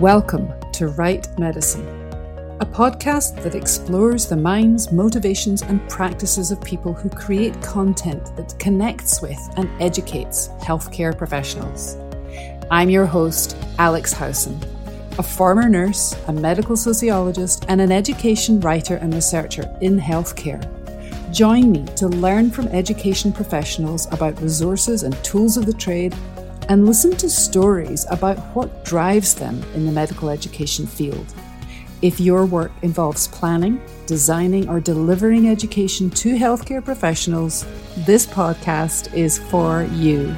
Welcome 0.00 0.54
to 0.72 0.88
Write 0.88 1.38
Medicine, 1.38 1.86
a 2.58 2.64
podcast 2.64 3.42
that 3.42 3.54
explores 3.54 4.26
the 4.26 4.34
minds, 4.34 4.90
motivations, 4.90 5.60
and 5.60 5.86
practices 5.90 6.50
of 6.50 6.62
people 6.62 6.94
who 6.94 7.10
create 7.10 7.60
content 7.60 8.34
that 8.34 8.58
connects 8.58 9.20
with 9.20 9.38
and 9.58 9.68
educates 9.78 10.48
healthcare 10.62 11.14
professionals. 11.14 11.98
I'm 12.70 12.88
your 12.88 13.04
host, 13.04 13.58
Alex 13.78 14.14
Howson, 14.14 14.58
a 15.18 15.22
former 15.22 15.68
nurse, 15.68 16.16
a 16.28 16.32
medical 16.32 16.78
sociologist, 16.78 17.66
and 17.68 17.78
an 17.82 17.92
education 17.92 18.58
writer 18.60 18.94
and 18.96 19.12
researcher 19.12 19.70
in 19.82 20.00
healthcare. 20.00 20.64
Join 21.30 21.70
me 21.70 21.84
to 21.96 22.08
learn 22.08 22.50
from 22.50 22.68
education 22.68 23.34
professionals 23.34 24.10
about 24.14 24.40
resources 24.40 25.02
and 25.02 25.12
tools 25.22 25.58
of 25.58 25.66
the 25.66 25.74
trade 25.74 26.16
and 26.70 26.86
listen 26.86 27.10
to 27.16 27.28
stories 27.28 28.06
about 28.12 28.38
what 28.54 28.84
drives 28.84 29.34
them 29.34 29.60
in 29.74 29.84
the 29.84 29.90
medical 29.90 30.30
education 30.30 30.86
field. 30.86 31.26
If 32.00 32.20
your 32.20 32.46
work 32.46 32.70
involves 32.82 33.26
planning, 33.26 33.82
designing, 34.06 34.68
or 34.68 34.78
delivering 34.78 35.48
education 35.48 36.10
to 36.10 36.36
healthcare 36.36 36.82
professionals, 36.82 37.66
this 38.06 38.24
podcast 38.24 39.12
is 39.12 39.36
for 39.36 39.82
you. 39.94 40.28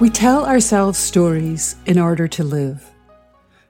We 0.00 0.10
tell 0.10 0.44
ourselves 0.44 0.98
stories 0.98 1.76
in 1.86 1.96
order 1.96 2.26
to 2.26 2.42
live. 2.42 2.90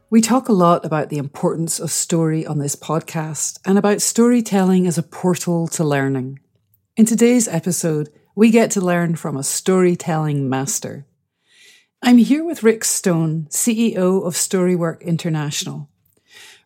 We 0.09 0.23
talk 0.23 0.49
a 0.49 0.55
lot 0.55 0.87
about 0.87 1.10
the 1.10 1.19
importance 1.19 1.79
of 1.79 1.91
story 1.91 2.47
on 2.47 2.59
this 2.59 2.74
podcast 2.74 3.60
and 3.66 3.77
about 3.77 4.01
storytelling 4.01 4.87
as 4.87 4.97
a 4.97 5.02
portal 5.02 5.69
to 5.69 5.85
learning. 5.85 6.41
In 6.97 7.07
today's 7.07 7.47
episode, 7.47 8.11
we 8.35 8.51
get 8.51 8.73
to 8.73 8.80
learn 8.80 9.15
from 9.15 9.37
a 9.37 9.45
storytelling 9.45 10.49
master. 10.49 11.07
I'm 12.02 12.19
here 12.19 12.45
with 12.45 12.65
Rick 12.65 12.85
Stone, 12.85 13.47
CEO 13.49 14.27
of 14.27 14.35
StoryWork 14.35 15.01
International. 15.01 15.88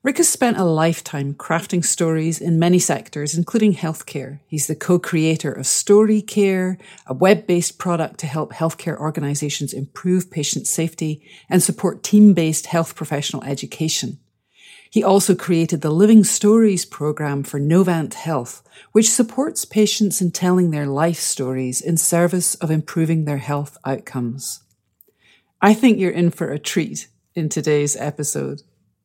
Rick 0.02 0.16
has 0.16 0.28
spent 0.28 0.56
a 0.56 0.64
lifetime 0.64 1.34
crafting 1.34 1.84
stories 1.84 2.40
in 2.40 2.58
many 2.58 2.78
sectors, 2.78 3.36
including 3.36 3.74
healthcare. 3.74 4.40
He's 4.46 4.66
the 4.66 4.74
co-creator 4.74 5.52
of 5.52 5.66
StoryCare, 5.66 6.78
a 7.06 7.14
web-based 7.14 7.78
product 7.78 8.18
to 8.20 8.26
help 8.26 8.54
healthcare 8.54 8.98
organizations 8.98 9.74
improve 9.74 10.30
patient 10.30 10.66
safety 10.66 11.22
and 11.50 11.62
support 11.62 12.02
team-based 12.02 12.66
health 12.66 12.96
professional 12.96 13.44
education. 13.44 14.18
He 14.94 15.02
also 15.02 15.34
created 15.34 15.80
the 15.80 15.90
Living 15.90 16.22
Stories 16.22 16.84
program 16.84 17.42
for 17.42 17.58
Novant 17.58 18.14
Health, 18.14 18.62
which 18.92 19.10
supports 19.10 19.64
patients 19.64 20.20
in 20.20 20.30
telling 20.30 20.70
their 20.70 20.86
life 20.86 21.18
stories 21.18 21.80
in 21.80 21.96
service 21.96 22.54
of 22.54 22.70
improving 22.70 23.24
their 23.24 23.38
health 23.38 23.76
outcomes. 23.84 24.62
I 25.60 25.74
think 25.74 25.98
you're 25.98 26.12
in 26.12 26.30
for 26.30 26.52
a 26.52 26.60
treat 26.60 27.08
in 27.34 27.48
today's 27.48 27.96
episode. 27.96 28.62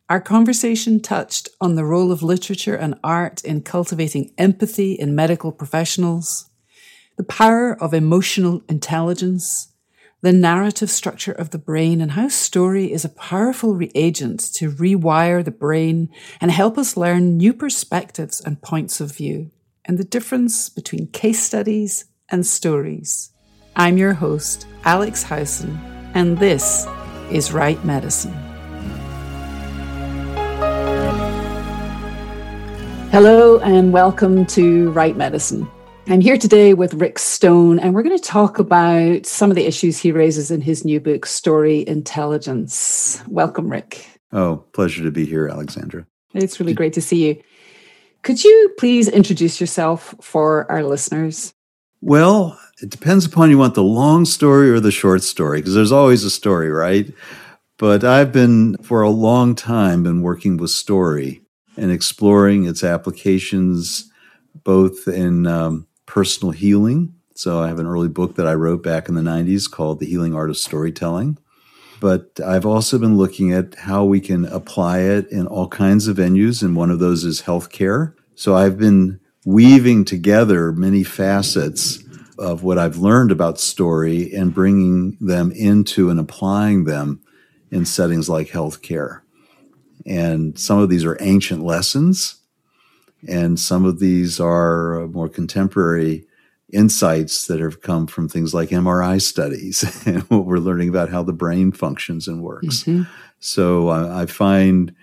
Our 0.10 0.22
conversation 0.22 1.00
touched 1.00 1.50
on 1.60 1.74
the 1.74 1.86
role 1.86 2.12
of 2.12 2.22
literature 2.22 2.76
and 2.76 2.94
art 3.04 3.44
in 3.44 3.64
cultivating 3.64 4.32
empathy 4.38 4.94
in 4.94 5.16
medical 5.16 5.52
professionals, 5.52 6.52
the 7.18 7.24
power 7.24 7.76
of 7.82 7.96
emotional 7.96 8.62
intelligence, 8.70 9.74
the 10.22 10.34
narrative 10.34 10.90
structure 10.90 11.32
of 11.32 11.52
the 11.52 11.58
brain 11.58 12.02
and 12.02 12.12
how 12.12 12.28
story 12.28 12.92
is 12.92 13.06
a 13.06 13.10
powerful 13.10 13.74
reagent 13.74 14.42
to 14.54 14.70
rewire 14.70 15.44
the 15.44 15.52
brain 15.52 16.10
and 16.42 16.52
help 16.52 16.78
us 16.78 16.98
learn 16.98 17.38
new 17.38 17.54
perspectives 17.54 18.42
and 18.42 18.62
points 18.62 19.00
of 19.00 19.16
view, 19.16 19.50
and 19.86 19.98
the 19.98 20.04
difference 20.04 20.68
between 20.68 21.08
case 21.08 21.42
studies 21.42 22.04
and 22.28 22.46
stories. 22.46 23.32
I'm 23.78 23.98
your 23.98 24.12
host, 24.12 24.68
Alex 24.84 25.24
Howson, 25.24 25.80
and 26.14 26.38
this 26.38 26.86
is 27.32 27.54
Write 27.54 27.86
Medicine. 27.86 28.34
Hello, 33.12 33.60
and 33.60 33.94
welcome 33.94 34.46
to 34.48 34.92
Write 34.92 35.16
Medicine. 35.16 35.70
I'm 36.10 36.22
here 36.22 36.38
today 36.38 36.74
with 36.74 36.96
Rick 36.96 37.20
Stone, 37.20 37.78
and 37.78 37.94
we're 37.94 38.02
going 38.02 38.18
to 38.18 38.24
talk 38.24 38.58
about 38.58 39.28
some 39.28 39.52
of 39.52 39.56
the 39.56 39.68
issues 39.68 40.00
he 40.00 40.12
raises 40.12 40.50
in 40.50 40.60
his 40.60 40.84
new 40.84 41.00
book, 41.00 41.28
Story 41.28 41.88
Intelligence. 41.88 43.22
Welcome, 43.28 43.70
Rick. 43.70 44.08
Oh, 44.34 44.66
pleasure 44.74 45.04
to 45.04 45.12
be 45.12 45.24
here, 45.24 45.48
Alexandra. 45.48 46.08
It's 46.34 46.60
really 46.60 46.74
great 46.74 46.94
to 46.94 47.02
see 47.02 47.28
you. 47.28 47.44
Could 48.24 48.44
you 48.44 48.74
please 48.80 49.08
introduce 49.08 49.62
yourself 49.62 50.16
for 50.20 50.70
our 50.72 50.82
listeners? 50.82 51.54
Well, 52.02 52.60
it 52.82 52.90
depends 52.90 53.28
upon 53.28 53.52
you 53.52 53.60
want 53.60 53.76
the 53.76 53.84
long 53.84 54.26
story 54.26 54.72
or 54.72 54.80
the 54.80 54.90
short 54.90 55.22
story, 55.22 55.60
because 55.60 55.76
there's 55.76 55.92
always 55.92 56.24
a 56.24 56.32
story, 56.32 56.72
right? 56.72 57.14
But 57.78 58.04
I've 58.04 58.32
been, 58.32 58.78
for 58.78 59.04
a 59.04 59.12
long 59.12 59.54
time, 59.54 60.02
been 60.02 60.24
working 60.24 60.58
with 60.58 60.72
story 60.72 61.44
and 61.78 61.92
exploring 61.92 62.66
its 62.66 62.84
applications 62.84 64.12
both 64.64 65.08
in 65.08 65.46
um, 65.46 65.86
personal 66.10 66.52
healing. 66.52 67.14
So 67.36 67.62
I 67.62 67.68
have 67.68 67.78
an 67.78 67.86
early 67.86 68.08
book 68.08 68.36
that 68.36 68.48
I 68.48 68.56
wrote 68.56 68.82
back 68.82 69.08
in 69.08 69.14
the 69.14 69.22
90s 69.22 69.70
called 69.70 70.00
The 70.00 70.08
Healing 70.08 70.34
Art 70.34 70.50
of 70.50 70.58
Storytelling. 70.58 71.38
But 72.02 72.40
I've 72.44 72.66
also 72.66 72.98
been 72.98 73.16
looking 73.16 73.54
at 73.54 73.76
how 73.76 74.06
we 74.06 74.20
can 74.20 74.46
apply 74.46 75.02
it 75.02 75.30
in 75.30 75.46
all 75.46 75.68
kinds 75.68 76.08
of 76.08 76.18
venues, 76.18 76.64
and 76.64 76.76
one 76.76 76.90
of 76.90 76.98
those 76.98 77.24
is 77.24 77.44
healthcare. 77.44 78.16
So 78.34 78.56
I've 78.56 78.80
been 78.80 79.20
weaving 79.46 80.04
together 80.04 80.72
many 80.72 81.04
facets 81.04 82.00
of 82.40 82.64
what 82.64 82.80
I've 82.80 82.98
learned 82.98 83.32
about 83.32 83.60
story 83.60 84.34
and 84.34 84.54
bringing 84.54 85.16
them 85.22 85.52
into 85.52 86.10
and 86.10 86.20
applying 86.20 86.86
them 86.86 87.22
in 87.70 87.86
settings 87.86 88.28
like 88.28 88.48
healthcare. 88.48 89.22
And 90.08 90.58
some 90.58 90.80
of 90.80 90.90
these 90.90 91.06
are 91.06 91.18
ancient 91.22 91.64
lessons 91.64 92.39
and 93.28 93.60
some 93.60 93.86
of 93.86 94.00
these 94.00 94.40
are 94.40 95.04
uh, 95.04 95.08
more 95.08 95.30
contemporary 95.30 96.26
insights 96.72 97.48
that 97.48 97.60
have 97.60 97.82
come 97.82 98.08
from 98.08 98.30
things 98.30 98.54
like 98.54 98.70
MRI 98.70 99.22
studies 99.22 99.84
and 100.06 100.22
what 100.24 100.46
we're 100.46 100.58
learning 100.58 100.90
about 100.90 101.10
how 101.10 101.24
the 101.24 101.34
brain 101.34 101.72
functions 101.72 102.28
and 102.28 102.44
works. 102.44 102.84
Mm-hmm. 102.84 103.04
So 103.40 103.90
I, 103.90 104.22
I 104.22 104.26
find 104.26 104.94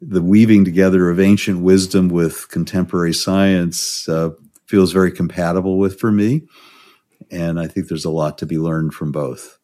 the 0.00 0.22
weaving 0.22 0.64
together 0.64 1.08
of 1.10 1.20
ancient 1.20 1.60
wisdom 1.60 2.08
with 2.08 2.48
contemporary 2.48 3.14
science 3.14 4.08
uh, 4.08 4.30
feels 4.66 4.92
very 4.92 5.12
compatible 5.12 5.78
with 5.78 6.00
for 6.00 6.10
me. 6.10 6.42
And 7.30 7.60
I 7.60 7.68
think 7.68 7.88
there's 7.88 8.04
a 8.04 8.10
lot 8.10 8.36
to 8.38 8.46
be 8.46 8.58
learned 8.58 8.94
from 8.94 9.12
both. 9.12 9.58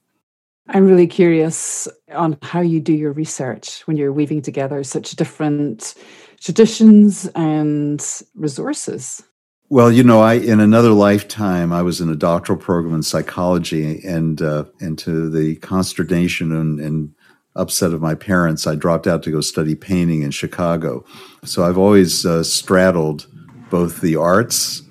I'm 0.68 0.86
really 0.86 1.06
curious 1.06 1.88
on 2.12 2.36
how 2.42 2.60
you 2.60 2.78
do 2.78 2.92
your 2.92 3.12
research 3.12 3.80
when 3.86 3.96
you're 3.96 4.12
weaving 4.12 4.42
together 4.42 4.84
such 4.84 5.12
different 5.12 5.94
traditions 6.40 7.26
and 7.34 8.04
resources? 8.34 9.22
Well, 9.70 9.92
you 9.92 10.02
know, 10.02 10.20
I 10.20 10.34
in 10.34 10.60
another 10.60 10.92
lifetime 10.92 11.72
I 11.72 11.82
was 11.82 12.00
in 12.00 12.08
a 12.08 12.16
doctoral 12.16 12.58
program 12.58 12.94
in 12.94 13.02
psychology, 13.02 14.02
and 14.06 14.40
uh, 14.40 14.64
and 14.80 14.98
to 15.00 15.28
the 15.28 15.56
consternation 15.56 16.52
and, 16.52 16.80
and 16.80 17.14
upset 17.54 17.92
of 17.92 18.00
my 18.00 18.14
parents, 18.14 18.66
I 18.66 18.76
dropped 18.76 19.06
out 19.06 19.22
to 19.24 19.30
go 19.30 19.40
study 19.40 19.74
painting 19.74 20.22
in 20.22 20.30
Chicago. 20.30 21.04
So 21.44 21.64
I've 21.64 21.76
always 21.76 22.24
uh, 22.24 22.44
straddled 22.44 23.26
both 23.68 24.00
the 24.00 24.16
arts 24.16 24.82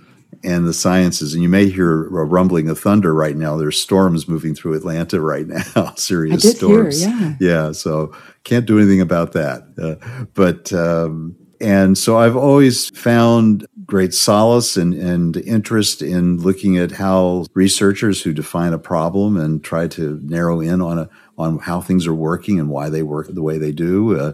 and 0.44 0.68
the 0.68 0.74
sciences. 0.74 1.34
And 1.34 1.44
you 1.44 1.50
may 1.50 1.70
hear 1.70 2.06
a 2.06 2.26
rumbling 2.26 2.70
of 2.70 2.80
thunder 2.80 3.14
right 3.14 3.36
now. 3.36 3.58
There's 3.58 3.80
storms 3.80 4.28
moving 4.28 4.56
through 4.56 4.76
Atlanta 4.76 5.22
right 5.22 5.48
now, 5.48 5.94
serious 5.96 6.58
storms. 6.58 7.04
Hear, 7.04 7.12
yeah. 7.12 7.36
yeah, 7.40 7.72
so 7.72 8.14
can't 8.44 8.66
do 8.66 8.78
anything 8.78 9.02
about 9.02 9.34
that. 9.34 9.64
Uh, 9.78 10.26
but 10.34 10.72
um, 10.74 11.36
and 11.60 11.98
so 11.98 12.18
I've 12.18 12.36
always 12.36 12.90
found 12.90 13.66
great 13.86 14.14
solace 14.14 14.78
and, 14.78 14.94
and 14.94 15.38
interest 15.38 16.02
in 16.02 16.38
looking 16.38 16.78
at 16.78 16.92
how 16.92 17.46
researchers 17.54 18.22
who 18.22 18.34
define 18.34 18.74
a 18.74 18.80
problem 18.80 19.38
and 19.38 19.64
try 19.64 19.88
to 19.88 20.20
narrow 20.24 20.60
in 20.60 20.82
on 20.82 21.00
a 21.00 21.10
on 21.38 21.60
how 21.60 21.80
things 21.80 22.08
are 22.08 22.16
working 22.16 22.60
and 22.60 22.70
why 22.70 22.90
they 22.90 23.04
work 23.04 23.28
the 23.30 23.44
way 23.44 23.58
they 23.58 23.72
do. 23.72 24.20
Uh, 24.20 24.34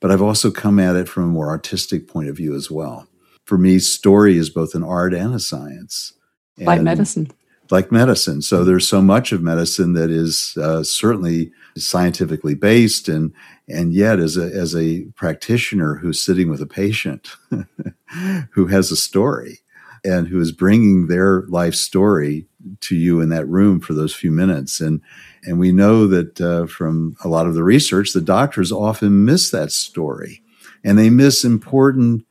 but 0.00 0.10
I've 0.10 0.22
also 0.22 0.50
come 0.50 0.78
at 0.78 0.94
it 0.96 1.08
from 1.08 1.24
a 1.24 1.28
more 1.28 1.48
artistic 1.48 2.06
point 2.06 2.28
of 2.28 2.36
view 2.36 2.54
as 2.54 2.70
well 2.70 3.08
for 3.44 3.58
me, 3.58 3.78
story 3.78 4.36
is 4.36 4.50
both 4.50 4.74
an 4.74 4.82
art 4.82 5.14
and 5.14 5.34
a 5.34 5.40
science. 5.40 6.14
And 6.56 6.66
like 6.66 6.82
medicine. 6.82 7.30
Like 7.70 7.92
medicine. 7.92 8.42
So 8.42 8.64
there's 8.64 8.88
so 8.88 9.02
much 9.02 9.32
of 9.32 9.42
medicine 9.42 9.94
that 9.94 10.10
is 10.10 10.56
uh, 10.60 10.82
certainly 10.82 11.50
scientifically 11.76 12.54
based, 12.54 13.08
and 13.08 13.32
and 13.68 13.92
yet 13.92 14.18
as 14.18 14.36
a 14.36 14.44
as 14.44 14.76
a 14.76 15.02
practitioner 15.16 15.94
who's 15.96 16.22
sitting 16.22 16.50
with 16.50 16.60
a 16.60 16.66
patient 16.66 17.30
who 18.52 18.66
has 18.66 18.90
a 18.90 18.96
story 18.96 19.60
and 20.04 20.28
who 20.28 20.40
is 20.40 20.52
bringing 20.52 21.06
their 21.06 21.42
life 21.48 21.74
story 21.74 22.46
to 22.80 22.94
you 22.94 23.20
in 23.20 23.30
that 23.30 23.48
room 23.48 23.80
for 23.80 23.94
those 23.94 24.14
few 24.14 24.30
minutes, 24.30 24.80
and 24.80 25.00
and 25.42 25.58
we 25.58 25.72
know 25.72 26.06
that 26.06 26.40
uh, 26.40 26.66
from 26.66 27.16
a 27.24 27.28
lot 27.28 27.46
of 27.46 27.54
the 27.54 27.64
research, 27.64 28.12
the 28.12 28.20
doctors 28.20 28.70
often 28.70 29.24
miss 29.24 29.50
that 29.50 29.72
story, 29.72 30.42
and 30.84 30.98
they 30.98 31.08
miss 31.08 31.44
important 31.44 32.24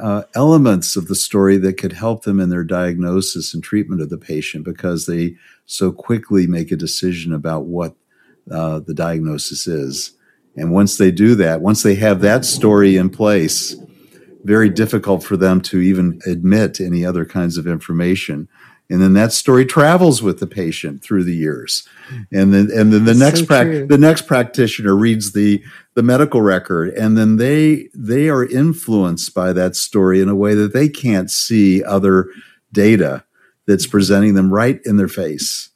uh, 0.00 0.22
elements 0.34 0.96
of 0.96 1.08
the 1.08 1.14
story 1.14 1.56
that 1.58 1.76
could 1.76 1.92
help 1.92 2.22
them 2.22 2.38
in 2.38 2.48
their 2.48 2.64
diagnosis 2.64 3.54
and 3.54 3.62
treatment 3.62 4.00
of 4.00 4.10
the 4.10 4.18
patient 4.18 4.64
because 4.64 5.06
they 5.06 5.34
so 5.66 5.90
quickly 5.90 6.46
make 6.46 6.70
a 6.70 6.76
decision 6.76 7.32
about 7.32 7.64
what 7.64 7.94
uh, 8.50 8.80
the 8.80 8.94
diagnosis 8.94 9.66
is. 9.66 10.12
And 10.56 10.72
once 10.72 10.98
they 10.98 11.10
do 11.10 11.34
that, 11.36 11.60
once 11.60 11.82
they 11.82 11.94
have 11.96 12.20
that 12.20 12.44
story 12.44 12.96
in 12.96 13.10
place, 13.10 13.76
very 14.44 14.68
difficult 14.68 15.22
for 15.22 15.36
them 15.36 15.60
to 15.62 15.80
even 15.80 16.20
admit 16.26 16.80
any 16.80 17.04
other 17.04 17.24
kinds 17.24 17.56
of 17.56 17.66
information. 17.66 18.48
And 18.88 19.00
then 19.00 19.12
that 19.12 19.32
story 19.32 19.64
travels 19.64 20.22
with 20.22 20.40
the 20.40 20.46
patient 20.48 21.02
through 21.02 21.24
the 21.24 21.34
years. 21.34 21.88
And 22.32 22.52
then 22.52 22.70
and 22.74 22.92
then 22.92 23.04
the 23.04 23.14
That's 23.14 23.18
next 23.18 23.40
so 23.40 23.46
pra- 23.46 23.86
the 23.86 23.98
next 23.98 24.26
practitioner 24.26 24.96
reads 24.96 25.32
the 25.32 25.62
the 26.00 26.06
medical 26.06 26.40
record 26.40 26.88
and 26.94 27.18
then 27.18 27.36
they 27.36 27.90
they 27.92 28.30
are 28.30 28.46
influenced 28.46 29.34
by 29.34 29.52
that 29.52 29.76
story 29.76 30.22
in 30.22 30.30
a 30.30 30.34
way 30.34 30.54
that 30.54 30.72
they 30.72 30.88
can't 30.88 31.30
see 31.30 31.84
other 31.84 32.26
data 32.72 33.22
that's 33.66 33.86
presenting 33.86 34.32
them 34.32 34.50
right 34.50 34.80
in 34.86 34.96
their 34.96 35.08
face 35.08 35.68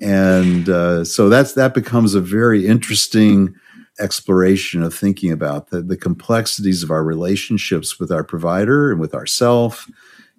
and 0.00 0.68
uh, 0.68 1.04
so 1.04 1.28
that's 1.28 1.52
that 1.52 1.74
becomes 1.74 2.16
a 2.16 2.20
very 2.20 2.66
interesting 2.66 3.54
exploration 4.00 4.82
of 4.82 4.92
thinking 4.92 5.30
about 5.30 5.70
the, 5.70 5.80
the 5.80 5.96
complexities 5.96 6.82
of 6.82 6.90
our 6.90 7.04
relationships 7.04 8.00
with 8.00 8.10
our 8.10 8.24
provider 8.24 8.90
and 8.90 9.00
with 9.00 9.14
ourself 9.14 9.88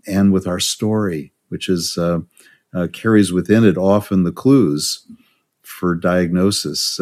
and 0.06 0.34
with 0.34 0.46
our 0.46 0.60
story 0.60 1.32
which 1.48 1.70
is 1.70 1.98
uh, 1.98 2.20
uh, 2.76 2.88
carries 2.92 3.32
within 3.32 3.64
it 3.64 3.78
often 3.78 4.24
the 4.24 4.34
clues 4.34 5.08
for 5.62 5.96
diagnosis. 5.96 7.00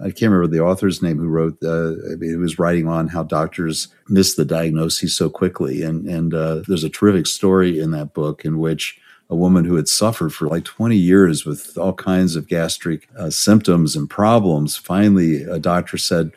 I 0.00 0.10
can't 0.10 0.32
remember 0.32 0.46
the 0.46 0.62
author's 0.62 1.02
name 1.02 1.18
who 1.18 1.28
wrote. 1.28 1.62
Uh, 1.62 1.92
he 2.20 2.36
was 2.36 2.58
writing 2.58 2.86
on 2.88 3.08
how 3.08 3.22
doctors 3.22 3.88
miss 4.08 4.34
the 4.34 4.44
diagnosis 4.44 5.14
so 5.14 5.30
quickly, 5.30 5.82
and 5.82 6.06
and 6.06 6.34
uh, 6.34 6.62
there's 6.66 6.84
a 6.84 6.90
terrific 6.90 7.26
story 7.26 7.78
in 7.78 7.90
that 7.92 8.14
book 8.14 8.44
in 8.44 8.58
which 8.58 8.98
a 9.28 9.36
woman 9.36 9.64
who 9.64 9.74
had 9.74 9.88
suffered 9.88 10.32
for 10.32 10.46
like 10.46 10.64
20 10.64 10.96
years 10.96 11.44
with 11.44 11.76
all 11.76 11.92
kinds 11.92 12.36
of 12.36 12.46
gastric 12.46 13.08
uh, 13.18 13.28
symptoms 13.30 13.96
and 13.96 14.08
problems. 14.08 14.76
Finally, 14.76 15.42
a 15.42 15.58
doctor 15.58 15.96
said, 15.98 16.30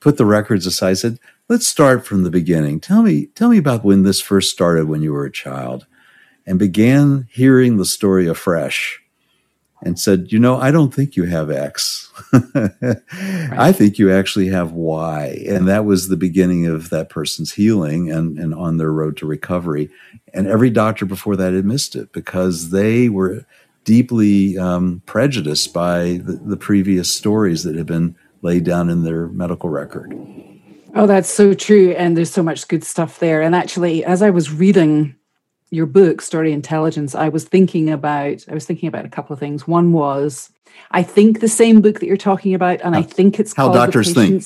"Put 0.00 0.16
the 0.16 0.26
records 0.26 0.66
aside." 0.66 0.98
Said, 0.98 1.18
"Let's 1.48 1.66
start 1.66 2.06
from 2.06 2.22
the 2.22 2.30
beginning. 2.30 2.80
Tell 2.80 3.02
me, 3.02 3.26
tell 3.26 3.48
me 3.48 3.58
about 3.58 3.84
when 3.84 4.04
this 4.04 4.20
first 4.20 4.50
started 4.50 4.88
when 4.88 5.02
you 5.02 5.12
were 5.12 5.26
a 5.26 5.32
child." 5.32 5.86
and 6.46 6.58
began 6.58 7.28
hearing 7.30 7.76
the 7.76 7.84
story 7.84 8.26
afresh 8.26 9.01
and 9.82 9.98
said, 9.98 10.32
You 10.32 10.38
know, 10.38 10.56
I 10.56 10.70
don't 10.70 10.94
think 10.94 11.16
you 11.16 11.24
have 11.24 11.50
X. 11.50 12.10
right. 12.32 12.96
I 13.04 13.72
think 13.72 13.98
you 13.98 14.12
actually 14.12 14.48
have 14.48 14.72
Y. 14.72 15.44
And 15.48 15.68
that 15.68 15.84
was 15.84 16.08
the 16.08 16.16
beginning 16.16 16.66
of 16.66 16.90
that 16.90 17.08
person's 17.08 17.52
healing 17.52 18.10
and, 18.10 18.38
and 18.38 18.54
on 18.54 18.76
their 18.76 18.92
road 18.92 19.16
to 19.18 19.26
recovery. 19.26 19.90
And 20.32 20.46
every 20.46 20.70
doctor 20.70 21.04
before 21.04 21.36
that 21.36 21.52
had 21.52 21.64
missed 21.64 21.96
it 21.96 22.12
because 22.12 22.70
they 22.70 23.08
were 23.08 23.44
deeply 23.84 24.56
um, 24.56 25.02
prejudiced 25.06 25.74
by 25.74 26.20
the, 26.24 26.40
the 26.44 26.56
previous 26.56 27.12
stories 27.12 27.64
that 27.64 27.74
had 27.74 27.86
been 27.86 28.16
laid 28.42 28.64
down 28.64 28.88
in 28.88 29.02
their 29.02 29.28
medical 29.28 29.68
record. 29.68 30.14
Oh, 30.94 31.06
that's 31.06 31.28
so 31.28 31.54
true. 31.54 31.92
And 31.92 32.16
there's 32.16 32.30
so 32.30 32.42
much 32.42 32.68
good 32.68 32.84
stuff 32.84 33.18
there. 33.18 33.40
And 33.40 33.54
actually, 33.54 34.04
as 34.04 34.22
I 34.22 34.30
was 34.30 34.52
reading 34.52 35.16
your 35.72 35.86
book 35.86 36.20
story 36.20 36.52
intelligence 36.52 37.14
i 37.14 37.28
was 37.28 37.44
thinking 37.44 37.90
about 37.90 38.44
i 38.48 38.54
was 38.54 38.66
thinking 38.66 38.86
about 38.86 39.04
a 39.04 39.08
couple 39.08 39.32
of 39.32 39.40
things 39.40 39.66
one 39.66 39.92
was 39.92 40.50
i 40.90 41.02
think 41.02 41.40
the 41.40 41.48
same 41.48 41.80
book 41.80 41.98
that 41.98 42.06
you're 42.06 42.16
talking 42.16 42.54
about 42.54 42.80
and 42.82 42.94
how, 42.94 43.00
i 43.00 43.02
think 43.02 43.40
it's 43.40 43.52
called 43.52 43.74
how 43.74 43.84
doctors 43.86 44.12
think 44.12 44.44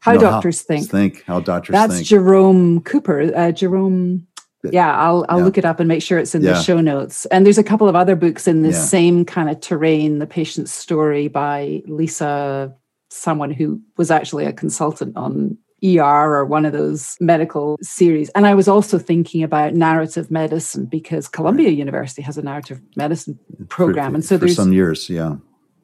how 0.00 0.12
no, 0.12 0.20
doctors 0.20 0.60
how, 0.60 0.66
think 0.66 0.90
think 0.90 1.24
how 1.24 1.40
doctors 1.40 1.74
Think 1.74 1.88
that's 1.88 1.96
think. 1.96 2.06
jerome 2.06 2.80
cooper 2.82 3.32
uh, 3.34 3.52
jerome 3.52 4.26
yeah 4.70 4.94
i'll 4.96 5.24
i'll 5.28 5.38
yeah. 5.38 5.44
look 5.44 5.58
it 5.58 5.64
up 5.64 5.80
and 5.80 5.88
make 5.88 6.02
sure 6.02 6.18
it's 6.18 6.34
in 6.34 6.42
yeah. 6.42 6.52
the 6.52 6.62
show 6.62 6.80
notes 6.80 7.24
and 7.26 7.46
there's 7.46 7.58
a 7.58 7.64
couple 7.64 7.88
of 7.88 7.96
other 7.96 8.16
books 8.16 8.46
in 8.46 8.62
the 8.62 8.70
yeah. 8.70 8.80
same 8.80 9.24
kind 9.24 9.48
of 9.48 9.60
terrain 9.60 10.18
the 10.18 10.26
patient's 10.26 10.72
story 10.72 11.28
by 11.28 11.82
lisa 11.86 12.74
someone 13.10 13.50
who 13.50 13.80
was 13.96 14.10
actually 14.10 14.44
a 14.44 14.52
consultant 14.52 15.16
on 15.16 15.56
ER 15.86 16.34
or 16.34 16.44
one 16.44 16.64
of 16.64 16.72
those 16.72 17.16
medical 17.20 17.78
series. 17.82 18.28
And 18.30 18.46
I 18.46 18.54
was 18.54 18.68
also 18.68 18.98
thinking 18.98 19.42
about 19.42 19.74
narrative 19.74 20.30
medicine 20.30 20.86
because 20.86 21.28
Columbia 21.28 21.68
right. 21.68 21.76
University 21.76 22.22
has 22.22 22.38
a 22.38 22.42
narrative 22.42 22.80
medicine 22.96 23.38
program. 23.68 24.12
For, 24.12 24.14
and 24.16 24.24
so 24.24 24.36
for 24.36 24.46
there's 24.46 24.56
some 24.56 24.72
years, 24.72 25.08
yeah. 25.08 25.36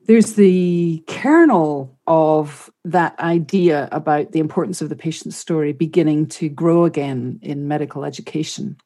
There's 0.07 0.35
the 0.35 1.05
kernel 1.07 1.97
of 2.09 2.71
that 2.85 3.19
idea 3.21 3.89
about 3.93 4.33
the 4.33 4.41
importance 4.41 4.83
of 4.83 4.89
the 4.89 4.97
patient's 4.97 5.37
story 5.37 5.73
beginning 5.73 6.27
to 6.27 6.49
grow 6.49 6.85
again 6.85 7.39
in 7.41 7.69
medical 7.69 8.05
education, 8.05 8.77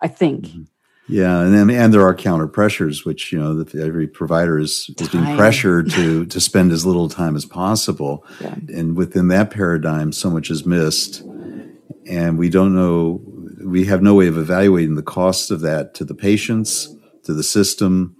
I 0.00 0.08
think. 0.08 0.46
Mm-hmm. 0.46 0.62
Yeah, 1.10 1.40
and 1.40 1.52
then, 1.54 1.70
and 1.70 1.92
there 1.92 2.02
are 2.02 2.14
counter 2.14 2.46
pressures, 2.46 3.04
which 3.04 3.32
you 3.32 3.38
know 3.38 3.64
every 3.80 4.06
provider 4.06 4.58
is, 4.58 4.90
is 4.98 5.08
being 5.08 5.36
pressured 5.36 5.90
to 5.90 6.24
to 6.34 6.40
spend 6.40 6.72
as 6.72 6.86
little 6.86 7.08
time 7.08 7.36
as 7.36 7.44
possible, 7.44 8.24
yeah. 8.40 8.54
and 8.68 8.96
within 8.96 9.28
that 9.28 9.50
paradigm, 9.50 10.12
so 10.12 10.30
much 10.30 10.50
is 10.50 10.64
missed, 10.64 11.22
and 12.06 12.38
we 12.38 12.48
don't 12.48 12.74
know. 12.74 13.20
We 13.64 13.86
have 13.86 14.02
no 14.02 14.14
way 14.14 14.28
of 14.28 14.38
evaluating 14.38 14.94
the 14.94 15.02
cost 15.02 15.50
of 15.50 15.60
that 15.60 15.94
to 15.94 16.04
the 16.04 16.14
patients, 16.14 16.94
to 17.24 17.34
the 17.34 17.42
system, 17.42 18.16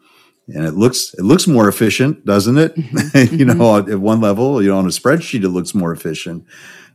and 0.49 0.65
it 0.65 0.75
looks 0.75 1.15
it 1.15 1.23
looks 1.23 1.47
more 1.47 1.69
efficient, 1.69 2.25
doesn't 2.25 2.59
it? 2.59 2.75
Mm-hmm. 2.75 3.35
you 3.37 3.45
know, 3.45 3.55
mm-hmm. 3.55 3.93
at 3.93 4.01
one 4.01 4.21
level, 4.21 4.61
you 4.61 4.69
know, 4.69 4.79
on 4.79 4.87
a 4.87 4.89
spreadsheet, 4.89 5.45
it 5.45 5.51
looks 5.51 5.75
more 5.75 5.93
efficient, 5.93 6.45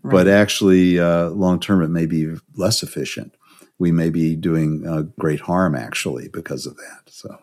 right. 0.04 0.12
but 0.12 0.28
actually, 0.28 1.00
uh, 1.00 1.30
long 1.30 1.60
term, 1.60 1.82
it 1.82 1.90
may 1.90 2.06
be 2.06 2.36
less 2.56 2.84
efficient 2.84 3.34
we 3.80 3.92
may 3.92 4.10
be 4.10 4.36
doing 4.36 4.86
uh, 4.88 5.04
great 5.20 5.42
harm 5.42 5.76
actually 5.76 6.30
because 6.30 6.66
of 6.66 6.78
that. 6.78 7.02
So, 7.08 7.38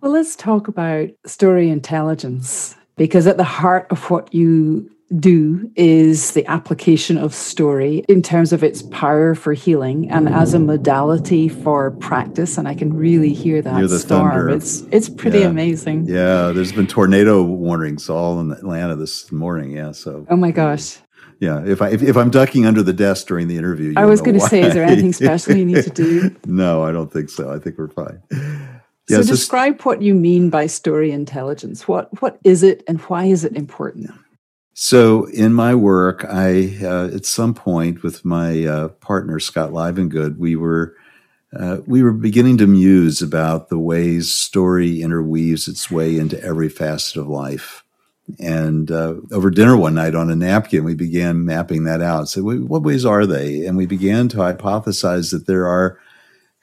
well, 0.00 0.12
let's 0.12 0.36
talk 0.36 0.68
about 0.68 1.10
story 1.26 1.68
intelligence 1.70 2.76
because 2.96 3.26
at 3.26 3.36
the 3.36 3.44
heart 3.44 3.86
of 3.90 4.10
what 4.10 4.32
you 4.34 4.90
do 5.18 5.70
is 5.76 6.32
the 6.32 6.46
application 6.46 7.18
of 7.18 7.34
story 7.34 8.04
in 8.08 8.22
terms 8.22 8.52
of 8.52 8.64
its 8.64 8.82
power 8.82 9.34
for 9.34 9.52
healing 9.52 10.10
and 10.10 10.28
as 10.28 10.54
a 10.54 10.58
modality 10.58 11.48
for 11.48 11.90
practice 11.90 12.56
and 12.56 12.66
i 12.66 12.74
can 12.74 12.94
really 12.94 13.34
hear 13.34 13.60
that 13.60 13.88
storm 13.90 14.30
thunder. 14.30 14.48
it's 14.48 14.80
it's 14.90 15.08
pretty 15.10 15.40
yeah. 15.40 15.46
amazing 15.46 16.06
yeah 16.06 16.50
there's 16.50 16.72
been 16.72 16.86
tornado 16.86 17.42
warnings 17.42 18.08
all 18.08 18.40
in 18.40 18.50
atlanta 18.52 18.96
this 18.96 19.30
morning 19.30 19.72
yeah 19.72 19.92
so 19.92 20.26
oh 20.30 20.36
my 20.36 20.50
gosh 20.50 20.96
yeah, 21.42 21.60
if 21.66 21.82
I 21.82 21.88
if, 21.88 22.04
if 22.04 22.16
I'm 22.16 22.30
ducking 22.30 22.66
under 22.66 22.84
the 22.84 22.92
desk 22.92 23.26
during 23.26 23.48
the 23.48 23.56
interview, 23.56 23.94
I 23.96 24.04
was 24.04 24.20
going 24.20 24.38
to 24.38 24.46
say, 24.46 24.62
is 24.62 24.74
there 24.74 24.84
anything 24.84 25.12
special 25.12 25.56
you 25.56 25.64
need 25.64 25.82
to 25.82 25.90
do? 25.90 26.36
no, 26.46 26.84
I 26.84 26.92
don't 26.92 27.12
think 27.12 27.30
so. 27.30 27.52
I 27.52 27.58
think 27.58 27.78
we're 27.78 27.88
fine. 27.88 28.22
Yeah, 29.08 29.16
so 29.16 29.24
describe 29.24 29.74
just, 29.74 29.84
what 29.84 30.02
you 30.02 30.14
mean 30.14 30.50
by 30.50 30.68
story 30.68 31.10
intelligence. 31.10 31.88
What 31.88 32.22
what 32.22 32.38
is 32.44 32.62
it, 32.62 32.84
and 32.86 33.00
why 33.00 33.24
is 33.24 33.44
it 33.44 33.56
important? 33.56 34.12
So, 34.74 35.24
in 35.24 35.52
my 35.52 35.74
work, 35.74 36.24
I 36.26 36.76
uh, 36.80 37.10
at 37.12 37.26
some 37.26 37.54
point 37.54 38.04
with 38.04 38.24
my 38.24 38.64
uh, 38.64 38.88
partner 38.88 39.40
Scott 39.40 39.72
Livengood, 39.72 40.38
we 40.38 40.54
were 40.54 40.94
uh, 41.58 41.78
we 41.88 42.04
were 42.04 42.12
beginning 42.12 42.56
to 42.58 42.68
muse 42.68 43.20
about 43.20 43.68
the 43.68 43.80
ways 43.80 44.32
story 44.32 45.02
interweaves 45.02 45.66
its 45.66 45.90
way 45.90 46.18
into 46.18 46.40
every 46.40 46.68
facet 46.68 47.16
of 47.16 47.26
life. 47.26 47.82
And 48.38 48.90
uh, 48.90 49.16
over 49.32 49.50
dinner 49.50 49.76
one 49.76 49.94
night 49.94 50.14
on 50.14 50.30
a 50.30 50.36
napkin, 50.36 50.84
we 50.84 50.94
began 50.94 51.44
mapping 51.44 51.84
that 51.84 52.00
out. 52.00 52.28
So, 52.28 52.42
what 52.42 52.82
ways 52.82 53.04
are 53.04 53.26
they? 53.26 53.66
And 53.66 53.76
we 53.76 53.86
began 53.86 54.28
to 54.28 54.38
hypothesize 54.38 55.32
that 55.32 55.46
there 55.46 55.66
are 55.66 55.98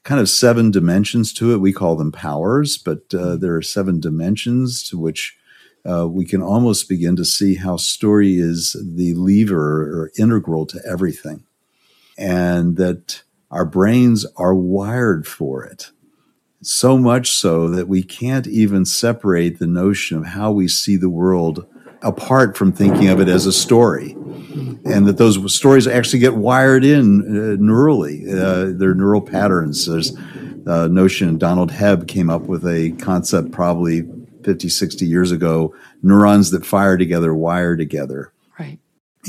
kind 0.03 0.21
of 0.21 0.29
seven 0.29 0.71
dimensions 0.71 1.33
to 1.33 1.53
it. 1.53 1.57
We 1.59 1.73
call 1.73 1.95
them 1.95 2.11
powers, 2.11 2.77
but 2.77 2.99
uh, 3.13 3.17
mm-hmm. 3.17 3.39
there 3.39 3.55
are 3.55 3.61
seven 3.61 3.99
dimensions 3.99 4.83
to 4.83 4.97
which 4.97 5.37
uh, 5.89 6.07
we 6.07 6.25
can 6.25 6.41
almost 6.41 6.89
begin 6.89 7.15
to 7.15 7.25
see 7.25 7.55
how 7.55 7.77
story 7.77 8.37
is 8.37 8.75
the 8.81 9.13
lever 9.15 9.83
or 9.83 10.11
integral 10.17 10.65
to 10.67 10.79
everything, 10.89 11.43
and 12.17 12.77
that 12.77 13.23
our 13.51 13.65
brains 13.65 14.25
are 14.37 14.55
wired 14.55 15.27
for 15.27 15.63
it. 15.63 15.91
So 16.61 16.97
much 16.97 17.31
so 17.31 17.69
that 17.69 17.87
we 17.87 18.03
can't 18.03 18.47
even 18.47 18.85
separate 18.85 19.59
the 19.59 19.67
notion 19.67 20.17
of 20.17 20.25
how 20.25 20.51
we 20.51 20.67
see 20.67 20.97
the 20.97 21.09
world 21.09 21.65
apart 22.01 22.57
from 22.57 22.71
thinking 22.71 23.07
of 23.09 23.19
it 23.19 23.27
as 23.27 23.45
a 23.45 23.53
story. 23.53 24.11
And 24.85 25.07
that 25.07 25.17
those 25.17 25.53
stories 25.53 25.87
actually 25.87 26.19
get 26.19 26.35
wired 26.35 26.83
in 26.83 27.21
uh, 27.21 27.57
neurally. 27.61 28.27
Uh, 28.27 28.77
they're 28.77 28.93
neural 28.93 29.21
patterns. 29.21 29.85
There's 29.85 30.15
a 30.65 30.87
notion, 30.87 31.37
Donald 31.37 31.71
Hebb 31.71 32.07
came 32.07 32.29
up 32.29 32.43
with 32.43 32.65
a 32.65 32.91
concept 32.99 33.51
probably 33.51 34.07
50, 34.43 34.69
60 34.69 35.05
years 35.05 35.31
ago 35.31 35.75
neurons 36.01 36.51
that 36.51 36.65
fire 36.65 36.97
together 36.97 37.33
wire 37.33 37.75
together. 37.75 38.31
Right. 38.57 38.79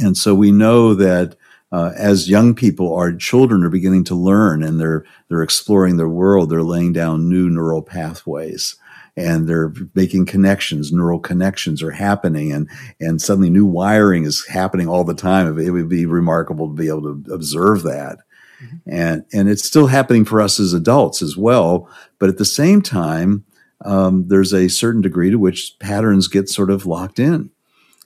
And 0.02 0.16
so 0.16 0.34
we 0.34 0.52
know 0.52 0.94
that 0.94 1.36
uh, 1.72 1.92
as 1.96 2.28
young 2.28 2.54
people, 2.54 2.94
our 2.94 3.12
children 3.12 3.62
are 3.64 3.70
beginning 3.70 4.04
to 4.04 4.14
learn 4.14 4.62
and 4.62 4.80
they're 4.80 5.04
they're 5.28 5.42
exploring 5.42 5.96
their 5.96 6.08
world. 6.08 6.50
They're 6.50 6.62
laying 6.62 6.92
down 6.92 7.28
new 7.28 7.48
neural 7.48 7.82
pathways 7.82 8.76
and 9.16 9.48
they're 9.48 9.72
making 9.94 10.26
connections. 10.26 10.92
Neural 10.92 11.18
connections 11.18 11.82
are 11.82 11.90
happening, 11.90 12.52
and 12.52 12.68
and 13.00 13.20
suddenly 13.20 13.50
new 13.50 13.66
wiring 13.66 14.24
is 14.24 14.46
happening 14.46 14.88
all 14.88 15.04
the 15.04 15.14
time. 15.14 15.58
It 15.58 15.70
would 15.70 15.88
be 15.88 16.06
remarkable 16.06 16.68
to 16.68 16.74
be 16.74 16.88
able 16.88 17.02
to 17.02 17.32
observe 17.32 17.82
that. 17.82 18.18
Mm-hmm. 18.62 18.76
And, 18.86 19.24
and 19.32 19.48
it's 19.48 19.64
still 19.64 19.86
happening 19.86 20.24
for 20.24 20.40
us 20.40 20.60
as 20.60 20.74
adults 20.74 21.22
as 21.22 21.36
well. 21.36 21.88
But 22.18 22.28
at 22.28 22.38
the 22.38 22.44
same 22.44 22.82
time, 22.82 23.44
um, 23.84 24.28
there's 24.28 24.52
a 24.52 24.68
certain 24.68 25.00
degree 25.00 25.30
to 25.30 25.38
which 25.38 25.78
patterns 25.80 26.28
get 26.28 26.48
sort 26.48 26.70
of 26.70 26.84
locked 26.84 27.18
in. 27.18 27.50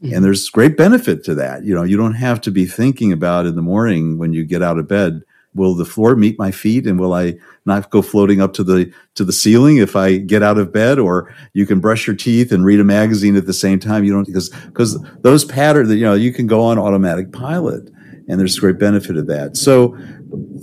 Mm-hmm. 0.04 0.14
And 0.14 0.24
there's 0.24 0.50
great 0.50 0.76
benefit 0.76 1.24
to 1.24 1.34
that. 1.36 1.64
You 1.64 1.74
know, 1.74 1.82
you 1.82 1.96
don't 1.96 2.14
have 2.14 2.40
to 2.42 2.50
be 2.50 2.66
thinking 2.66 3.10
about 3.10 3.46
in 3.46 3.56
the 3.56 3.62
morning 3.62 4.18
when 4.18 4.34
you 4.34 4.44
get 4.44 4.62
out 4.62 4.78
of 4.78 4.86
bed, 4.86 5.22
will 5.54 5.74
the 5.74 5.84
floor 5.84 6.14
meet 6.14 6.38
my 6.38 6.50
feet 6.50 6.86
and 6.86 6.98
will 6.98 7.14
I 7.14 7.36
not 7.64 7.90
go 7.90 8.02
floating 8.02 8.42
up 8.42 8.52
to 8.54 8.64
the 8.64 8.92
to 9.14 9.24
the 9.24 9.32
ceiling 9.32 9.78
if 9.78 9.96
I 9.96 10.18
get 10.18 10.42
out 10.42 10.58
of 10.58 10.72
bed 10.72 10.98
or 10.98 11.34
you 11.54 11.64
can 11.64 11.80
brush 11.80 12.06
your 12.06 12.16
teeth 12.16 12.52
and 12.52 12.64
read 12.64 12.80
a 12.80 12.84
magazine 12.84 13.36
at 13.36 13.46
the 13.46 13.52
same 13.52 13.78
time. 13.78 14.04
You 14.04 14.12
don't 14.12 14.26
because 14.26 14.50
because 14.50 15.00
those 15.22 15.44
patterns 15.44 15.88
that 15.88 15.96
you 15.96 16.04
know 16.04 16.14
you 16.14 16.32
can 16.32 16.46
go 16.46 16.60
on 16.62 16.78
automatic 16.78 17.32
pilot 17.32 17.90
and 18.28 18.40
there's 18.40 18.58
great 18.58 18.78
benefit 18.78 19.16
of 19.16 19.26
that. 19.28 19.56
So 19.56 19.96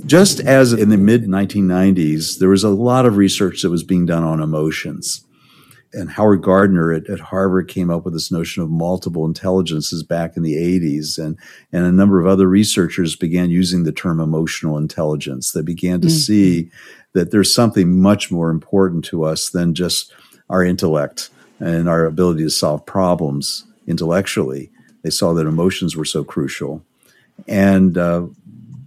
just 0.05 0.39
as 0.41 0.73
in 0.73 0.89
the 0.89 0.97
mid 0.97 1.23
1990s, 1.23 2.39
there 2.39 2.49
was 2.49 2.63
a 2.63 2.69
lot 2.69 3.05
of 3.05 3.17
research 3.17 3.61
that 3.61 3.69
was 3.69 3.83
being 3.83 4.05
done 4.05 4.23
on 4.23 4.41
emotions. 4.41 5.25
And 5.93 6.09
Howard 6.09 6.41
Gardner 6.41 6.93
at, 6.93 7.09
at, 7.09 7.19
Harvard 7.19 7.67
came 7.67 7.89
up 7.89 8.05
with 8.05 8.13
this 8.13 8.31
notion 8.31 8.63
of 8.63 8.69
multiple 8.69 9.25
intelligences 9.25 10.03
back 10.03 10.37
in 10.37 10.43
the 10.43 10.55
80s. 10.55 11.17
And, 11.17 11.37
and 11.71 11.85
a 11.85 11.91
number 11.91 12.19
of 12.19 12.27
other 12.27 12.47
researchers 12.47 13.15
began 13.15 13.49
using 13.49 13.83
the 13.83 13.91
term 13.91 14.19
emotional 14.19 14.77
intelligence. 14.77 15.51
They 15.51 15.61
began 15.61 15.99
to 16.01 16.07
mm-hmm. 16.07 16.15
see 16.15 16.71
that 17.13 17.31
there's 17.31 17.53
something 17.53 18.01
much 18.01 18.31
more 18.31 18.49
important 18.49 19.03
to 19.05 19.23
us 19.23 19.49
than 19.49 19.73
just 19.73 20.13
our 20.49 20.63
intellect 20.63 21.29
and 21.59 21.89
our 21.89 22.05
ability 22.05 22.43
to 22.43 22.49
solve 22.49 22.85
problems 22.85 23.65
intellectually. 23.87 24.71
They 25.03 25.09
saw 25.09 25.33
that 25.33 25.47
emotions 25.47 25.95
were 25.95 26.05
so 26.05 26.23
crucial. 26.23 26.83
And 27.47 27.97
uh, 27.97 28.27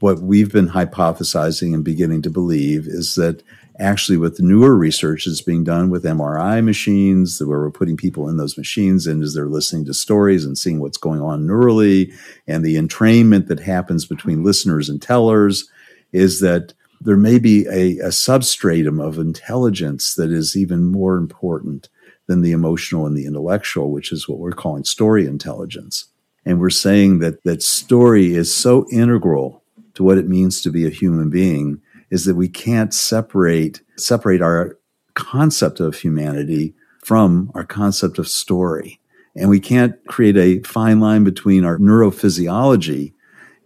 what 0.00 0.20
we've 0.20 0.52
been 0.52 0.68
hypothesizing 0.68 1.74
and 1.74 1.84
beginning 1.84 2.22
to 2.22 2.30
believe 2.30 2.86
is 2.86 3.14
that 3.14 3.42
actually 3.80 4.16
with 4.16 4.40
newer 4.40 4.76
research 4.76 5.24
that's 5.24 5.40
being 5.40 5.64
done 5.64 5.90
with 5.90 6.04
MRI 6.04 6.62
machines, 6.62 7.42
where 7.42 7.58
we're 7.58 7.70
putting 7.70 7.96
people 7.96 8.28
in 8.28 8.36
those 8.36 8.56
machines 8.56 9.06
and 9.06 9.22
as 9.22 9.34
they're 9.34 9.46
listening 9.46 9.84
to 9.86 9.94
stories 9.94 10.44
and 10.44 10.56
seeing 10.56 10.80
what's 10.80 10.96
going 10.96 11.20
on 11.20 11.46
neurally 11.46 12.12
and 12.46 12.64
the 12.64 12.76
entrainment 12.76 13.48
that 13.48 13.60
happens 13.60 14.04
between 14.04 14.44
listeners 14.44 14.88
and 14.88 15.02
tellers, 15.02 15.68
is 16.12 16.40
that 16.40 16.72
there 17.00 17.16
may 17.16 17.38
be 17.38 17.66
a, 17.66 17.98
a 17.98 18.12
substratum 18.12 19.00
of 19.00 19.18
intelligence 19.18 20.14
that 20.14 20.30
is 20.30 20.56
even 20.56 20.84
more 20.84 21.16
important 21.16 21.88
than 22.26 22.40
the 22.40 22.52
emotional 22.52 23.06
and 23.06 23.16
the 23.16 23.26
intellectual, 23.26 23.90
which 23.90 24.12
is 24.12 24.28
what 24.28 24.38
we're 24.38 24.52
calling 24.52 24.84
story 24.84 25.26
intelligence. 25.26 26.06
And 26.46 26.60
we're 26.60 26.70
saying 26.70 27.18
that 27.18 27.42
that 27.44 27.62
story 27.62 28.34
is 28.34 28.54
so 28.54 28.86
integral 28.90 29.62
to 29.94 30.02
what 30.02 30.18
it 30.18 30.28
means 30.28 30.60
to 30.62 30.70
be 30.70 30.86
a 30.86 30.90
human 30.90 31.30
being 31.30 31.80
is 32.14 32.26
that 32.26 32.36
we 32.36 32.48
can't 32.48 32.94
separate 32.94 33.80
separate 33.96 34.40
our 34.40 34.78
concept 35.14 35.80
of 35.80 35.96
humanity 35.96 36.72
from 37.02 37.50
our 37.56 37.64
concept 37.64 38.20
of 38.20 38.28
story. 38.28 39.00
And 39.34 39.50
we 39.50 39.58
can't 39.58 39.96
create 40.06 40.36
a 40.36 40.60
fine 40.60 41.00
line 41.00 41.24
between 41.24 41.64
our 41.64 41.76
neurophysiology 41.76 43.14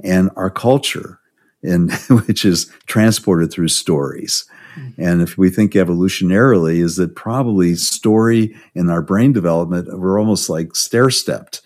and 0.02 0.30
our 0.34 0.48
culture, 0.48 1.20
and 1.62 1.92
which 2.26 2.46
is 2.46 2.72
transported 2.86 3.52
through 3.52 3.68
stories. 3.68 4.46
Mm-hmm. 4.76 5.02
And 5.02 5.20
if 5.20 5.36
we 5.36 5.50
think 5.50 5.74
evolutionarily, 5.74 6.82
is 6.82 6.96
that 6.96 7.14
probably 7.14 7.74
story 7.74 8.56
in 8.74 8.88
our 8.88 9.02
brain 9.02 9.34
development, 9.34 9.88
we're 9.92 10.18
almost 10.18 10.48
like 10.48 10.74
stair 10.74 11.10
stepped 11.10 11.60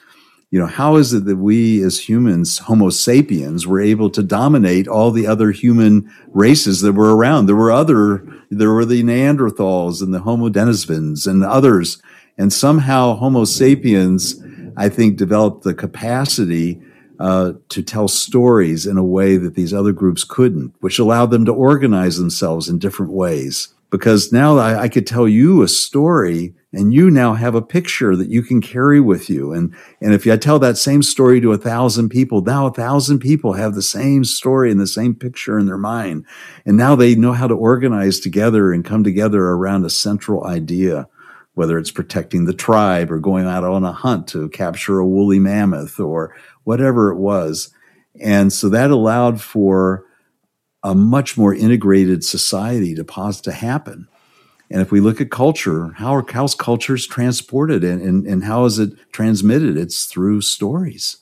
you 0.53 0.59
know, 0.59 0.67
how 0.67 0.97
is 0.97 1.15
it 1.15 1.25
that 1.25 1.39
we 1.39 1.83
as 1.83 1.99
humans, 1.99 2.59
Homo 2.59 2.91
sapiens, 2.91 3.67
were 3.67 3.81
able 3.81 4.11
to 4.11 4.23
dominate 4.23 4.87
all 4.87 5.11
the 5.11 5.27
other 5.27 5.51
human 5.51 6.13
races 6.29 6.83
that 6.83 6.93
were 6.93 7.17
around? 7.17 7.47
There 7.47 7.57
were 7.57 7.73
other, 7.73 8.23
there 8.51 8.71
were 8.71 8.85
the 8.85 9.03
Neanderthals 9.03 10.03
and 10.03 10.13
the 10.13 10.21
Homo 10.21 10.51
denisovans 10.51 11.27
and 11.27 11.43
others. 11.43 12.03
And 12.37 12.53
somehow 12.53 13.15
Homo 13.15 13.47
sapiens, 13.47 14.43
I 14.77 14.91
think, 14.91 15.17
developed 15.17 15.65
the 15.65 15.73
capacity 15.73 16.83
uh, 17.19 17.53
to 17.71 17.83
tell 17.83 18.07
stories 18.07 18.85
in 18.87 18.99
a 18.99 19.05
way 19.05 19.39
that 19.39 19.55
these 19.55 19.73
other 19.73 19.93
groups 19.93 20.23
couldn't, 20.23 20.75
which 20.81 20.99
allowed 20.99 21.31
them 21.31 21.47
to 21.47 21.53
organize 21.53 22.19
themselves 22.19 22.69
in 22.69 22.79
different 22.79 23.13
ways. 23.13 23.69
Because 23.89 24.33
now 24.33 24.59
I, 24.59 24.83
I 24.83 24.89
could 24.91 25.07
tell 25.07 25.27
you 25.27 25.63
a 25.63 25.69
story 25.69 26.55
and 26.73 26.93
you 26.95 27.11
now 27.11 27.35
have 27.35 27.55
a 27.55 27.63
picture 27.63 28.17
that 28.17 28.31
you 28.31 28.43
can 28.43 28.63
carry 28.63 28.99
with 28.99 29.29
you. 29.29 29.53
And, 29.53 29.75
and 30.01 30.15
if 30.15 30.27
I 30.27 30.37
tell 30.37 30.59
that 30.61 30.79
same 30.79 31.03
story 31.03 31.41
to 31.41 31.53
a 31.53 31.59
thousand 31.59 32.09
people, 32.09 32.41
now 32.41 32.67
a 32.67 32.73
thousand 32.73 33.19
people 33.19 33.53
have 33.53 33.75
the 33.75 33.83
same 33.83 34.25
story 34.25 34.71
and 34.71 34.81
the 34.81 34.87
same 34.87 35.15
picture 35.15 35.59
in 35.59 35.67
their 35.67 35.77
mind. 35.77 36.25
And 36.65 36.79
now 36.79 36.95
they 36.97 37.15
know 37.15 37.33
how 37.33 37.47
to 37.47 37.55
organize 37.55 38.21
together 38.21 38.73
and 38.73 38.85
come 38.85 39.05
together 39.05 39.43
around 39.43 39.85
a 39.85 39.91
central 39.91 40.45
idea, 40.47 41.09
whether 41.55 41.79
it's 41.79 41.91
protecting 41.91 42.47
the 42.47 42.55
tribe 42.55 43.13
or 43.13 43.19
going 43.19 43.47
out 43.47 43.65
on 43.65 43.85
a 43.85 43.93
hunt 43.93 44.27
to 44.29 44.49
capture 44.49 44.99
a 44.99 45.07
woolly 45.07 45.39
mammoth 45.39 46.01
or 46.01 46.35
whatever 46.65 47.13
it 47.13 47.19
was. 47.19 47.73
And 48.19 48.51
so 48.51 48.71
that 48.71 48.91
allowed 48.91 49.43
for 49.43 50.07
a 50.83 50.95
much 50.95 51.37
more 51.37 51.55
integrated 51.55 52.25
society 52.25 52.95
to 52.95 53.05
pause 53.05 53.43
to 53.43 53.53
happen. 53.53 54.09
And 54.73 54.81
if 54.81 54.91
we 54.91 55.01
look 55.01 55.21
at 55.21 55.31
culture, 55.31 55.93
how 55.97 56.17
are 56.17 56.25
how's 56.27 56.55
cultures 56.55 57.07
transported 57.07 57.85
and, 57.85 58.01
and, 58.01 58.27
and 58.27 58.45
how 58.45 58.65
is 58.65 58.79
it 58.79 58.95
transmitted? 59.13 59.77
It's 59.77 60.07
through 60.07 60.41
stories. 60.41 61.19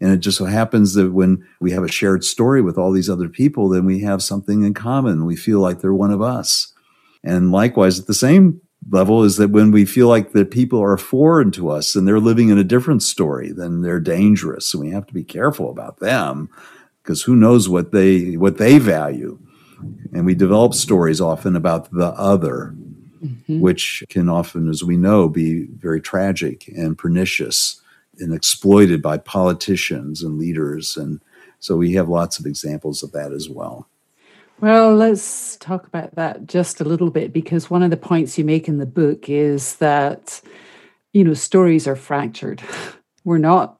And 0.00 0.10
it 0.10 0.18
just 0.18 0.38
so 0.38 0.46
happens 0.46 0.94
that 0.94 1.12
when 1.12 1.46
we 1.60 1.72
have 1.72 1.84
a 1.84 1.92
shared 1.92 2.24
story 2.24 2.62
with 2.62 2.78
all 2.78 2.92
these 2.92 3.10
other 3.10 3.28
people, 3.28 3.68
then 3.68 3.84
we 3.84 4.00
have 4.00 4.22
something 4.22 4.64
in 4.64 4.72
common. 4.72 5.26
We 5.26 5.36
feel 5.36 5.60
like 5.60 5.80
they're 5.80 5.92
one 5.92 6.10
of 6.10 6.22
us. 6.22 6.72
And 7.22 7.52
likewise, 7.52 8.00
at 8.00 8.06
the 8.06 8.14
same 8.14 8.62
level, 8.90 9.22
is 9.22 9.36
that 9.36 9.50
when 9.50 9.70
we 9.70 9.84
feel 9.84 10.08
like 10.08 10.32
the 10.32 10.46
people 10.46 10.82
are 10.82 10.96
foreign 10.96 11.50
to 11.52 11.68
us 11.68 11.94
and 11.94 12.08
they're 12.08 12.18
living 12.18 12.48
in 12.48 12.56
a 12.56 12.64
different 12.64 13.02
story, 13.02 13.52
then 13.52 13.82
they're 13.82 14.00
dangerous. 14.00 14.72
And 14.72 14.82
we 14.82 14.90
have 14.92 15.06
to 15.08 15.14
be 15.14 15.24
careful 15.24 15.70
about 15.70 16.00
them 16.00 16.48
because 17.02 17.22
who 17.22 17.36
knows 17.36 17.68
what 17.68 17.92
they 17.92 18.38
what 18.38 18.56
they 18.56 18.78
value. 18.78 19.38
And 20.14 20.24
we 20.24 20.34
develop 20.34 20.72
stories 20.72 21.20
often 21.20 21.54
about 21.54 21.90
the 21.90 22.08
other 22.14 22.74
mm-hmm. 23.24 23.60
which 23.60 24.04
can 24.08 24.28
often, 24.28 24.68
as 24.68 24.84
we 24.84 24.96
know, 24.96 25.28
be 25.28 25.66
very 25.66 26.00
tragic 26.00 26.68
and 26.68 26.98
pernicious 26.98 27.80
and 28.18 28.32
exploited 28.32 29.02
by 29.02 29.18
politicians 29.18 30.22
and 30.22 30.38
leaders. 30.38 30.96
And 30.96 31.20
so 31.58 31.76
we 31.76 31.94
have 31.94 32.08
lots 32.08 32.38
of 32.38 32.46
examples 32.46 33.02
of 33.02 33.12
that 33.12 33.32
as 33.32 33.48
well. 33.48 33.88
Well, 34.60 34.94
let's 34.94 35.56
talk 35.56 35.86
about 35.86 36.14
that 36.14 36.46
just 36.46 36.80
a 36.80 36.84
little 36.84 37.10
bit 37.10 37.32
because 37.32 37.70
one 37.70 37.82
of 37.82 37.90
the 37.90 37.96
points 37.96 38.38
you 38.38 38.44
make 38.44 38.68
in 38.68 38.78
the 38.78 38.86
book 38.86 39.28
is 39.28 39.76
that, 39.76 40.40
you 41.12 41.24
know, 41.24 41.34
stories 41.34 41.88
are 41.88 41.96
fractured. 41.96 42.62
We're 43.24 43.38
not 43.38 43.78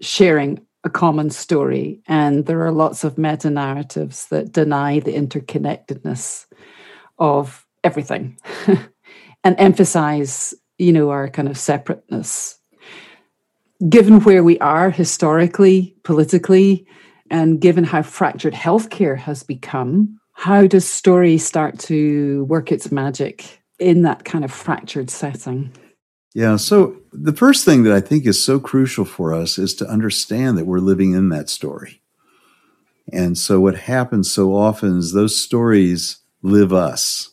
sharing 0.00 0.64
a 0.84 0.90
common 0.90 1.30
story, 1.30 2.00
and 2.06 2.46
there 2.46 2.64
are 2.64 2.72
lots 2.72 3.04
of 3.04 3.16
meta 3.16 3.50
narratives 3.50 4.26
that 4.26 4.52
deny 4.52 4.98
the 4.98 5.12
interconnectedness 5.12 6.46
of 7.18 7.61
everything 7.84 8.38
and 9.44 9.56
emphasize, 9.58 10.54
you 10.78 10.92
know, 10.92 11.10
our 11.10 11.28
kind 11.28 11.48
of 11.48 11.58
separateness. 11.58 12.58
Given 13.88 14.20
where 14.20 14.44
we 14.44 14.58
are 14.60 14.90
historically, 14.90 15.96
politically, 16.04 16.86
and 17.30 17.60
given 17.60 17.84
how 17.84 18.02
fractured 18.02 18.54
healthcare 18.54 19.16
has 19.16 19.42
become, 19.42 20.18
how 20.32 20.66
does 20.66 20.88
story 20.88 21.38
start 21.38 21.78
to 21.80 22.44
work 22.44 22.70
its 22.70 22.92
magic 22.92 23.60
in 23.78 24.02
that 24.02 24.24
kind 24.24 24.44
of 24.44 24.52
fractured 24.52 25.10
setting? 25.10 25.72
Yeah, 26.34 26.56
so 26.56 26.96
the 27.12 27.32
first 27.32 27.64
thing 27.64 27.82
that 27.82 27.92
I 27.92 28.00
think 28.00 28.24
is 28.24 28.42
so 28.42 28.58
crucial 28.58 29.04
for 29.04 29.34
us 29.34 29.58
is 29.58 29.74
to 29.76 29.86
understand 29.86 30.56
that 30.56 30.66
we're 30.66 30.78
living 30.78 31.12
in 31.12 31.28
that 31.30 31.50
story. 31.50 32.00
And 33.12 33.36
so 33.36 33.60
what 33.60 33.76
happens 33.76 34.32
so 34.32 34.54
often 34.54 34.98
is 34.98 35.12
those 35.12 35.36
stories 35.36 36.18
live 36.42 36.72
us 36.72 37.31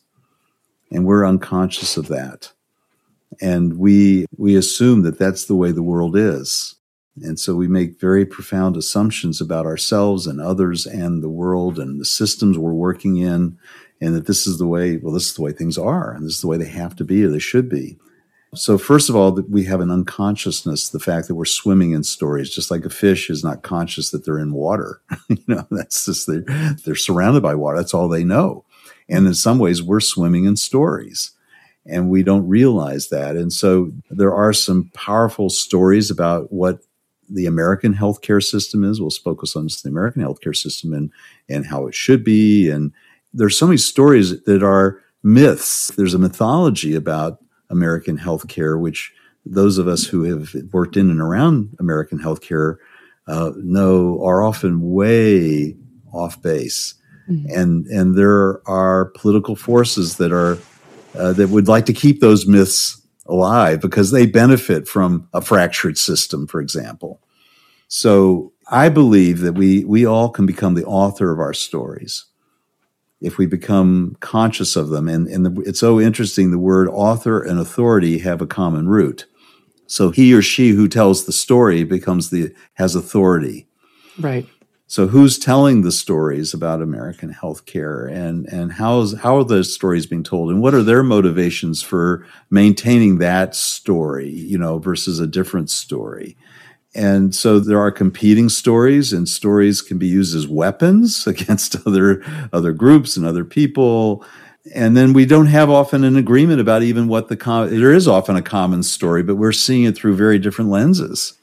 and 0.92 1.06
we're 1.06 1.26
unconscious 1.26 1.98
of 1.98 2.08
that. 2.08 2.52
And 3.42 3.78
we 3.78 4.26
we 4.38 4.56
assume 4.56 5.04
that 5.04 5.20
that's 5.20 5.46
the 5.46 5.56
way 5.56 5.72
the 5.72 5.84
world 5.84 6.18
is. 6.18 6.76
And 7.22 7.40
so 7.40 7.56
we 7.56 7.68
make 7.68 8.00
very 8.00 8.26
profound 8.26 8.78
assumptions 8.78 9.42
about 9.42 9.66
ourselves 9.66 10.26
and 10.26 10.40
others 10.40 10.86
and 10.86 11.22
the 11.22 11.30
world 11.30 11.78
and 11.78 12.00
the 12.00 12.06
systems 12.06 12.58
we're 12.58 12.72
working 12.72 13.18
in 13.18 13.58
and 14.02 14.16
that 14.16 14.26
this 14.26 14.48
is 14.48 14.58
the 14.58 14.68
way 14.68 14.98
well 14.98 15.14
this 15.14 15.30
is 15.30 15.34
the 15.34 15.42
way 15.42 15.52
things 15.52 15.78
are 15.78 16.12
and 16.12 16.26
this 16.26 16.36
is 16.36 16.42
the 16.42 16.48
way 16.48 16.58
they 16.58 16.70
have 16.70 16.96
to 16.96 17.04
be 17.04 17.24
or 17.24 17.30
they 17.30 17.40
should 17.40 17.70
be. 17.70 17.98
So 18.56 18.80
first 18.80 19.10
of 19.10 19.16
all 19.16 19.32
that 19.34 19.50
we 19.50 19.66
have 19.66 19.80
an 19.80 19.92
unconsciousness 19.92 20.90
the 20.90 21.00
fact 21.00 21.28
that 21.28 21.36
we're 21.36 21.46
swimming 21.46 21.92
in 21.92 22.04
stories 22.04 22.50
just 22.50 22.72
like 22.72 22.84
a 22.84 22.90
fish 22.90 23.30
is 23.30 23.44
not 23.44 23.62
conscious 23.62 24.10
that 24.10 24.26
they're 24.26 24.40
in 24.40 24.54
water. 24.54 25.02
You 25.30 25.44
know 25.48 25.68
that's 25.70 26.06
just 26.06 26.26
they're, 26.26 26.46
they're 26.84 26.96
surrounded 26.96 27.44
by 27.44 27.54
water. 27.54 27.78
That's 27.78 27.94
all 27.94 28.08
they 28.08 28.24
know 28.24 28.66
and 29.10 29.28
in 29.28 29.34
some 29.34 29.60
ways, 29.60 29.82
we're 29.82 30.00
swimming 30.00 30.46
in 30.46 30.56
stories 30.56 31.32
and 31.86 32.10
we 32.10 32.24
don't 32.24 32.48
realize 32.48 33.10
that. 33.10 33.36
And 33.36 33.52
so 33.52 33.92
there 34.10 34.34
are 34.34 34.54
some 34.54 34.92
powerful 34.94 35.50
stories 35.50 36.12
about 36.12 36.52
what 36.52 36.82
the 37.30 37.46
American 37.46 37.94
healthcare 37.94 38.44
system 38.44 38.84
is. 38.84 39.00
We'll 39.00 39.10
focus 39.10 39.56
on 39.56 39.68
the 39.68 39.90
American 39.90 40.22
healthcare 40.24 40.56
system 40.56 40.94
and 40.94 41.12
and 41.48 41.66
how 41.66 41.88
it 41.88 41.96
should 41.96 42.24
be. 42.24 42.70
And 42.70 42.92
there's 43.34 43.58
so 43.58 43.68
many 43.68 43.78
stories 43.78 44.42
that 44.44 44.64
are 44.64 45.02
myths. 45.24 45.92
There's 45.96 46.14
a 46.14 46.20
mythology 46.20 46.96
about 46.96 47.44
American 47.70 48.18
healthcare, 48.18 48.80
which 48.80 49.14
those 49.46 49.78
of 49.78 49.88
us 49.88 50.06
who 50.06 50.24
have 50.24 50.56
worked 50.72 50.98
in 50.98 51.10
and 51.10 51.22
around 51.22 51.76
American 51.80 52.20
healthcare 52.20 52.78
uh, 53.28 53.52
know 53.58 54.24
are 54.24 54.44
often 54.44 54.92
way 54.92 55.76
off 56.12 56.42
base. 56.42 56.96
Mm-hmm. 57.30 57.60
And 57.60 57.86
and 57.88 58.18
there 58.18 58.68
are 58.68 59.06
political 59.16 59.56
forces 59.56 60.18
that 60.18 60.32
are 60.32 60.58
uh, 61.16 61.34
that 61.34 61.50
would 61.50 61.68
like 61.68 61.86
to 61.86 61.94
keep 61.94 62.22
those 62.22 62.48
myths 62.48 63.02
alive 63.26 63.80
because 63.82 64.12
they 64.12 64.26
benefit 64.26 64.88
from 64.88 65.28
a 65.34 65.42
fractured 65.42 65.98
system, 65.98 66.48
for 66.48 66.60
example. 66.60 67.22
So 67.88 68.52
I 68.72 68.90
believe 68.90 69.40
that 69.40 69.54
we 69.54 69.86
we 69.86 70.06
all 70.06 70.30
can 70.30 70.46
become 70.46 70.74
the 70.74 70.86
author 70.86 71.32
of 71.32 71.40
our 71.40 71.54
stories 71.54 72.26
if 73.22 73.38
we 73.38 73.46
become 73.46 74.16
conscious 74.22 74.76
of 74.76 74.90
them. 74.90 75.10
And, 75.10 75.28
and 75.28 75.46
the, 75.46 75.62
it's 75.64 75.80
so 75.80 76.00
interesting. 76.00 76.52
The 76.52 76.58
word 76.58 76.88
author 76.88 77.42
and 77.42 77.60
authority 77.60 78.20
have 78.20 78.42
a 78.42 78.48
common 78.48 78.88
root. 78.88 79.26
So 79.88 80.12
he 80.12 80.34
or 80.34 80.42
she 80.42 80.70
who 80.70 80.88
tells 80.88 81.26
the 81.26 81.32
story 81.32 81.84
becomes 81.84 82.30
the 82.30 82.54
has 82.76 82.96
authority. 82.96 83.68
Right. 84.20 84.48
So 84.90 85.06
who's 85.06 85.38
telling 85.38 85.84
the 85.84 85.92
stories 85.92 86.52
about 86.52 86.82
American 86.82 87.32
healthcare 87.32 88.12
and 88.12 88.48
and 88.48 88.72
how's 88.72 89.14
how 89.20 89.38
are 89.38 89.44
those 89.44 89.72
stories 89.72 90.08
being 90.08 90.24
told 90.24 90.50
and 90.50 90.64
what 90.64 90.74
are 90.74 90.82
their 90.82 91.04
motivations 91.04 91.84
for 91.84 92.26
maintaining 92.50 93.20
that 93.20 93.56
story, 93.56 94.28
you 94.28 94.58
know, 94.58 94.80
versus 94.80 95.20
a 95.20 95.28
different 95.28 95.70
story? 95.70 96.36
And 96.96 97.36
so 97.36 97.60
there 97.60 97.80
are 97.80 97.92
competing 97.92 98.50
stories 98.50 99.14
and 99.14 99.30
stories 99.30 99.84
can 99.84 100.00
be 100.00 100.08
used 100.08 100.36
as 100.36 100.48
weapons 100.48 101.28
against 101.34 101.76
other 101.86 102.24
other 102.52 102.74
groups 102.74 103.16
and 103.16 103.28
other 103.28 103.46
people. 103.46 104.26
And 104.74 104.98
then 104.98 105.14
we 105.14 105.28
don't 105.28 105.46
have 105.46 105.70
often 105.70 106.04
an 106.04 106.16
agreement 106.16 106.62
about 106.62 106.82
even 106.82 107.08
what 107.08 107.28
the 107.28 107.38
com- 107.38 107.70
there 107.70 107.94
is 107.94 108.08
often 108.08 108.36
a 108.36 108.42
common 108.42 108.82
story, 108.82 109.22
but 109.22 109.36
we're 109.36 109.52
seeing 109.52 109.84
it 109.84 109.96
through 109.96 110.16
very 110.16 110.40
different 110.40 110.72
lenses. 110.72 111.39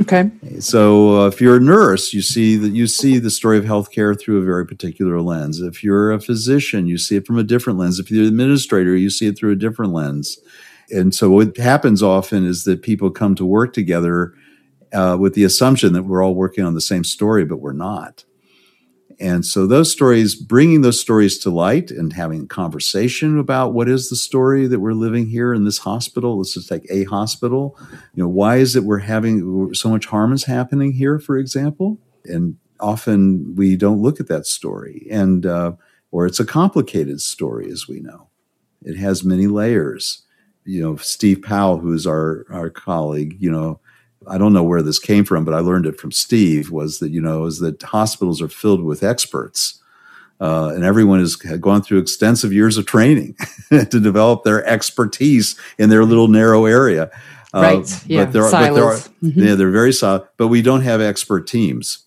Okay. 0.00 0.30
So 0.58 1.20
uh, 1.20 1.26
if 1.28 1.40
you're 1.40 1.56
a 1.56 1.60
nurse, 1.60 2.12
you 2.12 2.20
see 2.20 2.56
that 2.56 2.70
you 2.70 2.86
see 2.86 3.18
the 3.18 3.30
story 3.30 3.58
of 3.58 3.64
healthcare 3.64 4.18
through 4.18 4.38
a 4.38 4.44
very 4.44 4.66
particular 4.66 5.20
lens. 5.20 5.60
If 5.60 5.84
you're 5.84 6.12
a 6.12 6.20
physician, 6.20 6.86
you 6.86 6.98
see 6.98 7.16
it 7.16 7.26
from 7.26 7.38
a 7.38 7.44
different 7.44 7.78
lens. 7.78 8.00
If 8.00 8.10
you're 8.10 8.22
an 8.22 8.28
administrator, 8.28 8.96
you 8.96 9.08
see 9.08 9.26
it 9.26 9.38
through 9.38 9.52
a 9.52 9.56
different 9.56 9.92
lens. 9.92 10.38
And 10.90 11.14
so 11.14 11.30
what 11.30 11.56
happens 11.56 12.02
often 12.02 12.44
is 12.44 12.64
that 12.64 12.82
people 12.82 13.10
come 13.10 13.34
to 13.36 13.46
work 13.46 13.72
together 13.72 14.34
uh, 14.92 15.16
with 15.18 15.34
the 15.34 15.44
assumption 15.44 15.92
that 15.92 16.02
we're 16.02 16.22
all 16.22 16.34
working 16.34 16.64
on 16.64 16.74
the 16.74 16.80
same 16.80 17.04
story, 17.04 17.44
but 17.44 17.58
we're 17.58 17.72
not. 17.72 18.24
And 19.20 19.44
so 19.44 19.66
those 19.66 19.90
stories, 19.90 20.34
bringing 20.34 20.80
those 20.80 21.00
stories 21.00 21.38
to 21.38 21.50
light 21.50 21.90
and 21.90 22.12
having 22.12 22.42
a 22.42 22.46
conversation 22.46 23.38
about 23.38 23.72
what 23.72 23.88
is 23.88 24.10
the 24.10 24.16
story 24.16 24.66
that 24.66 24.80
we're 24.80 24.92
living 24.92 25.26
here 25.26 25.54
in 25.54 25.64
this 25.64 25.78
hospital. 25.78 26.38
Let's 26.38 26.54
just 26.54 26.68
take 26.68 26.86
a 26.90 27.04
hospital. 27.04 27.76
You 28.14 28.24
know, 28.24 28.28
why 28.28 28.56
is 28.56 28.76
it 28.76 28.84
we're 28.84 28.98
having 28.98 29.72
so 29.74 29.88
much 29.88 30.06
harm 30.06 30.32
is 30.32 30.44
happening 30.44 30.92
here, 30.92 31.18
for 31.18 31.38
example? 31.38 31.98
And 32.24 32.56
often 32.80 33.54
we 33.54 33.76
don't 33.76 34.02
look 34.02 34.20
at 34.20 34.28
that 34.28 34.46
story, 34.46 35.06
and 35.10 35.46
uh, 35.46 35.72
or 36.10 36.26
it's 36.26 36.40
a 36.40 36.44
complicated 36.44 37.20
story, 37.20 37.70
as 37.70 37.88
we 37.88 38.00
know. 38.00 38.28
It 38.82 38.96
has 38.96 39.24
many 39.24 39.46
layers. 39.46 40.22
You 40.64 40.82
know, 40.82 40.96
Steve 40.96 41.42
Powell, 41.42 41.78
who 41.78 41.92
is 41.92 42.06
our 42.06 42.46
our 42.50 42.70
colleague, 42.70 43.36
you 43.38 43.50
know, 43.50 43.80
I 44.28 44.38
don't 44.38 44.52
know 44.52 44.62
where 44.62 44.82
this 44.82 44.98
came 44.98 45.24
from, 45.24 45.44
but 45.44 45.54
I 45.54 45.60
learned 45.60 45.86
it 45.86 45.98
from 45.98 46.12
Steve. 46.12 46.70
Was 46.70 46.98
that 46.98 47.10
you 47.10 47.20
know 47.20 47.44
is 47.44 47.58
that 47.60 47.82
hospitals 47.82 48.42
are 48.42 48.48
filled 48.48 48.82
with 48.82 49.02
experts, 49.02 49.80
uh, 50.40 50.72
and 50.74 50.84
everyone 50.84 51.20
has 51.20 51.36
gone 51.36 51.82
through 51.82 51.98
extensive 51.98 52.52
years 52.52 52.76
of 52.76 52.86
training 52.86 53.36
to 53.70 54.00
develop 54.00 54.44
their 54.44 54.64
expertise 54.66 55.58
in 55.78 55.88
their 55.88 56.04
little 56.04 56.28
narrow 56.28 56.66
area. 56.66 57.10
Uh, 57.52 57.60
right. 57.60 58.04
Yeah. 58.06 58.24
But 58.24 58.32
there 58.32 58.44
are, 58.44 58.50
but 58.50 58.74
there 58.74 58.84
are 58.84 58.96
mm-hmm. 58.96 59.40
yeah, 59.40 59.54
they're 59.54 59.70
very 59.70 59.92
solid. 59.92 60.26
But 60.36 60.48
we 60.48 60.60
don't 60.60 60.82
have 60.82 61.00
expert 61.00 61.46
teams. 61.46 62.00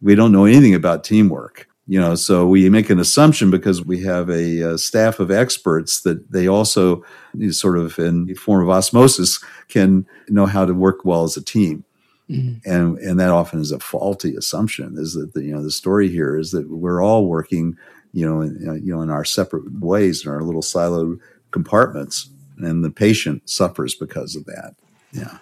We 0.00 0.14
don't 0.14 0.32
know 0.32 0.44
anything 0.44 0.74
about 0.74 1.04
teamwork 1.04 1.67
you 1.88 1.98
know 1.98 2.14
so 2.14 2.46
we 2.46 2.68
make 2.68 2.90
an 2.90 3.00
assumption 3.00 3.50
because 3.50 3.84
we 3.84 4.02
have 4.02 4.28
a, 4.28 4.60
a, 4.60 4.78
staff 4.78 5.18
of 5.18 5.30
experts 5.30 6.02
that 6.02 6.30
they 6.30 6.46
also 6.46 7.02
sort 7.50 7.78
of 7.78 7.98
in 7.98 8.26
the 8.26 8.34
form 8.34 8.62
of 8.62 8.68
osmosis 8.68 9.42
can 9.68 10.06
know 10.28 10.46
how 10.46 10.64
to 10.64 10.74
work 10.74 11.04
well 11.04 11.24
as 11.24 11.36
a 11.36 11.42
team. 11.42 11.84
Mm-hmm. 12.30 12.70
and 12.70 12.98
and 12.98 13.18
that 13.18 13.30
often 13.30 13.58
is 13.58 13.72
a 13.72 13.80
faulty 13.80 14.36
assumption 14.36 14.98
is 14.98 15.14
that 15.14 15.32
the, 15.32 15.42
you 15.42 15.54
know 15.54 15.62
the 15.62 15.70
story 15.70 16.10
here 16.10 16.36
is 16.36 16.50
that 16.50 16.68
we're 16.68 17.02
all 17.02 17.26
working 17.26 17.74
you 18.12 18.28
know 18.28 18.42
in, 18.42 18.82
you 18.84 18.94
know 18.94 19.00
in 19.00 19.08
our 19.08 19.24
separate 19.24 19.64
ways 19.80 20.26
in 20.26 20.30
our 20.30 20.42
little 20.42 20.60
siloed 20.60 21.18
compartments 21.52 22.28
and 22.58 22.84
the 22.84 22.90
patient 22.90 23.48
suffers 23.48 23.94
because 23.94 24.36
of 24.36 24.44
that. 24.44 24.74
Yeah 25.10 25.38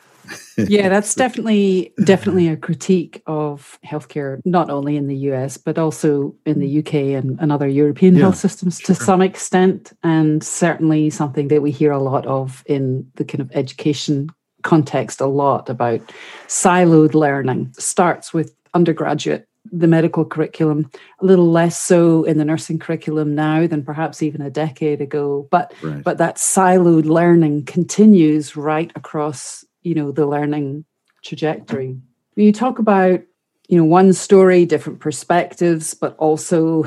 yeah, 0.56 0.88
that's 0.94 1.14
definitely 1.14 1.92
definitely 2.04 2.48
a 2.48 2.56
critique 2.56 3.22
of 3.26 3.78
healthcare, 3.84 4.40
not 4.44 4.70
only 4.70 4.96
in 4.96 5.06
the 5.06 5.16
US 5.30 5.56
but 5.56 5.78
also 5.78 6.34
in 6.44 6.60
the 6.60 6.78
UK 6.78 6.94
and, 6.94 7.38
and 7.40 7.52
other 7.52 7.68
European 7.68 8.14
yeah, 8.14 8.22
health 8.22 8.36
systems 8.36 8.78
to 8.80 8.94
some 8.94 9.22
extent, 9.22 9.92
and 10.02 10.42
certainly 10.42 11.10
something 11.10 11.48
that 11.48 11.62
we 11.62 11.70
hear 11.70 11.92
a 11.92 12.02
lot 12.02 12.26
of 12.26 12.62
in 12.66 13.10
the 13.14 13.24
kind 13.24 13.40
of 13.40 13.50
education 13.54 14.28
context. 14.62 15.20
A 15.20 15.26
lot 15.26 15.68
about 15.68 16.00
siloed 16.48 17.14
learning 17.14 17.72
starts 17.78 18.34
with 18.34 18.54
undergraduate 18.74 19.48
the 19.72 19.86
medical 19.86 20.24
curriculum, 20.24 20.90
a 21.20 21.24
little 21.24 21.50
less 21.50 21.78
so 21.78 22.24
in 22.24 22.38
the 22.38 22.44
nursing 22.44 22.78
curriculum 22.78 23.34
now 23.34 23.66
than 23.66 23.82
perhaps 23.82 24.22
even 24.22 24.40
a 24.40 24.50
decade 24.50 25.00
ago. 25.00 25.48
But 25.50 25.72
right. 25.82 26.02
but 26.02 26.18
that 26.18 26.36
siloed 26.36 27.06
learning 27.06 27.64
continues 27.64 28.56
right 28.56 28.92
across 28.94 29.64
you 29.86 29.94
know 29.94 30.10
the 30.10 30.26
learning 30.26 30.84
trajectory 31.22 31.96
when 32.34 32.46
you 32.46 32.52
talk 32.52 32.80
about 32.80 33.20
you 33.68 33.78
know 33.78 33.84
one 33.84 34.12
story 34.12 34.66
different 34.66 34.98
perspectives 34.98 35.94
but 35.94 36.16
also 36.16 36.84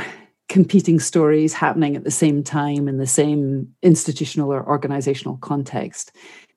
competing 0.49 0.99
stories 0.99 1.53
happening 1.53 1.95
at 1.95 2.03
the 2.03 2.12
same 2.12 2.43
time 2.43 2.89
in 2.89 2.97
the 2.97 3.07
same 3.07 3.73
institutional 3.81 4.51
or 4.51 4.67
organizational 4.67 5.38
context 5.38 6.12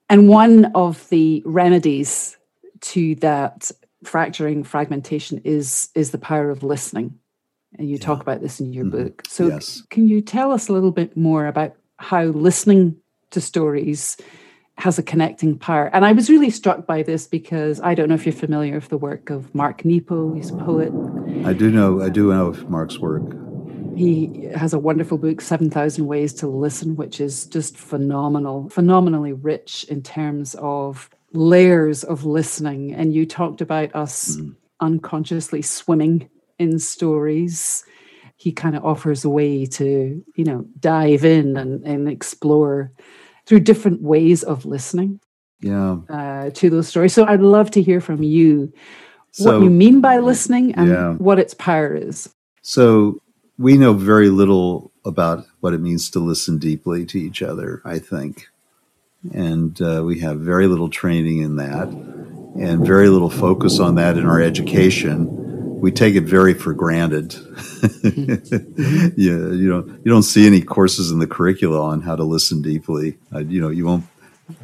and 0.08 0.28
one 0.28 0.64
of 0.74 1.08
the 1.10 1.42
remedies 1.46 2.36
to 2.80 3.14
that 3.16 3.70
fracturing 4.02 4.64
fragmentation 4.64 5.40
is 5.44 5.90
is 5.94 6.10
the 6.10 6.18
power 6.18 6.50
of 6.50 6.64
listening 6.64 7.16
and 7.78 7.88
you 7.88 7.96
yeah. 7.96 8.04
talk 8.04 8.20
about 8.20 8.40
this 8.40 8.58
in 8.58 8.72
your 8.72 8.84
mm-hmm. 8.84 9.04
book 9.04 9.22
so 9.28 9.46
yes. 9.46 9.82
can 9.90 10.08
you 10.08 10.20
tell 10.20 10.50
us 10.50 10.68
a 10.68 10.72
little 10.72 10.90
bit 10.90 11.16
more 11.16 11.46
about 11.46 11.76
how 11.98 12.24
listening 12.24 12.96
to 13.30 13.40
stories 13.40 14.16
has 14.78 14.98
a 14.98 15.02
connecting 15.02 15.58
power. 15.58 15.90
And 15.92 16.04
I 16.04 16.12
was 16.12 16.30
really 16.30 16.50
struck 16.50 16.86
by 16.86 17.02
this 17.02 17.26
because 17.26 17.80
I 17.80 17.94
don't 17.94 18.08
know 18.08 18.14
if 18.14 18.26
you're 18.26 18.32
familiar 18.32 18.74
with 18.74 18.88
the 18.88 18.98
work 18.98 19.30
of 19.30 19.54
Mark 19.54 19.84
Nepo, 19.84 20.34
he's 20.34 20.50
a 20.50 20.56
poet. 20.56 20.92
I 21.46 21.52
do 21.52 21.70
know, 21.70 22.02
I 22.02 22.08
do 22.08 22.32
know 22.32 22.46
of 22.46 22.68
Mark's 22.68 22.98
work. 22.98 23.22
He 23.96 24.48
has 24.54 24.72
a 24.72 24.78
wonderful 24.78 25.18
book, 25.18 25.40
7,000 25.40 26.06
Ways 26.06 26.32
to 26.34 26.46
Listen, 26.46 26.96
which 26.96 27.20
is 27.20 27.46
just 27.46 27.76
phenomenal, 27.76 28.70
phenomenally 28.70 29.34
rich 29.34 29.84
in 29.84 30.02
terms 30.02 30.54
of 30.54 31.10
layers 31.32 32.02
of 32.02 32.24
listening. 32.24 32.94
And 32.94 33.14
you 33.14 33.26
talked 33.26 33.60
about 33.60 33.94
us 33.94 34.36
mm. 34.36 34.54
unconsciously 34.80 35.60
swimming 35.60 36.30
in 36.58 36.78
stories. 36.78 37.84
He 38.36 38.50
kind 38.50 38.74
of 38.74 38.84
offers 38.84 39.24
a 39.24 39.28
way 39.28 39.66
to, 39.66 40.24
you 40.34 40.44
know, 40.44 40.66
dive 40.80 41.24
in 41.24 41.56
and, 41.56 41.84
and 41.86 42.08
explore 42.08 42.92
through 43.46 43.60
different 43.60 44.02
ways 44.02 44.42
of 44.42 44.64
listening 44.64 45.20
yeah. 45.60 45.96
uh, 46.08 46.50
to 46.50 46.70
those 46.70 46.88
stories. 46.88 47.12
So 47.12 47.26
i'd 47.26 47.40
love 47.40 47.70
to 47.72 47.82
hear 47.82 48.00
from 48.00 48.22
you 48.22 48.72
so, 49.30 49.58
what 49.58 49.64
you 49.64 49.70
mean 49.70 50.00
by 50.00 50.18
listening 50.18 50.74
and 50.74 50.90
yeah. 50.90 51.12
what 51.14 51.38
its 51.38 51.54
power 51.54 51.94
is. 51.94 52.28
So 52.60 53.18
we 53.58 53.78
know 53.78 53.94
very 53.94 54.28
little 54.28 54.92
about 55.04 55.46
what 55.60 55.72
it 55.72 55.80
means 55.80 56.10
to 56.10 56.18
listen 56.18 56.58
deeply 56.58 57.06
to 57.06 57.18
each 57.18 57.42
other 57.42 57.82
i 57.84 57.98
think. 57.98 58.46
And 59.32 59.80
uh, 59.80 60.02
we 60.04 60.18
have 60.18 60.40
very 60.40 60.66
little 60.66 60.88
training 60.88 61.38
in 61.38 61.54
that 61.54 61.86
and 61.88 62.84
very 62.84 63.08
little 63.08 63.30
focus 63.30 63.78
on 63.78 63.94
that 63.94 64.18
in 64.18 64.26
our 64.26 64.40
education 64.40 65.41
we 65.82 65.90
take 65.90 66.14
it 66.14 66.22
very 66.22 66.54
for 66.54 66.72
granted. 66.72 67.30
mm-hmm. 67.30 69.08
yeah, 69.20 69.52
you 69.52 69.68
know, 69.68 69.84
you 70.04 70.10
don't 70.10 70.22
see 70.22 70.46
any 70.46 70.62
courses 70.62 71.10
in 71.10 71.18
the 71.18 71.26
curricula 71.26 71.82
on 71.82 72.00
how 72.00 72.14
to 72.14 72.22
listen 72.22 72.62
deeply. 72.62 73.18
Uh, 73.34 73.40
you 73.40 73.60
know, 73.60 73.68
you 73.68 73.84
won't. 73.84 74.04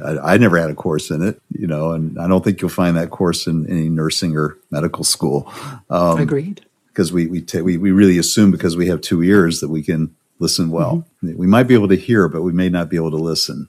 I, 0.05 0.35
I, 0.35 0.37
never 0.37 0.59
had 0.59 0.71
a 0.71 0.75
course 0.75 1.11
in 1.11 1.23
it, 1.23 1.41
you 1.51 1.67
know, 1.67 1.93
and 1.93 2.19
I 2.21 2.29
don't 2.29 2.45
think 2.45 2.61
you'll 2.61 2.71
find 2.71 2.97
that 2.97 3.11
course 3.11 3.47
in 3.49 3.67
any 3.69 3.89
nursing 3.89 4.37
or 4.37 4.59
medical 4.71 5.03
school. 5.03 5.53
Um, 5.91 6.21
Agreed. 6.21 6.65
Because 6.89 7.13
we 7.13 7.27
we, 7.27 7.43
ta- 7.43 7.63
we 7.63 7.79
we 7.79 7.91
really 7.91 8.19
assume 8.19 8.53
because 8.53 8.77
we 8.77 8.87
have 8.87 9.01
two 9.01 9.23
ears 9.23 9.61
that 9.61 9.71
we 9.71 9.83
can 9.83 10.15
listen 10.39 10.71
well. 10.71 11.05
Mm-hmm. 11.25 11.37
We 11.37 11.49
might 11.49 11.65
be 11.65 11.75
able 11.75 11.89
to 11.89 11.97
hear, 11.97 12.29
but 12.29 12.43
we 12.43 12.53
may 12.53 12.69
not 12.69 12.89
be 12.89 12.97
able 12.97 13.11
to 13.11 13.17
listen. 13.17 13.69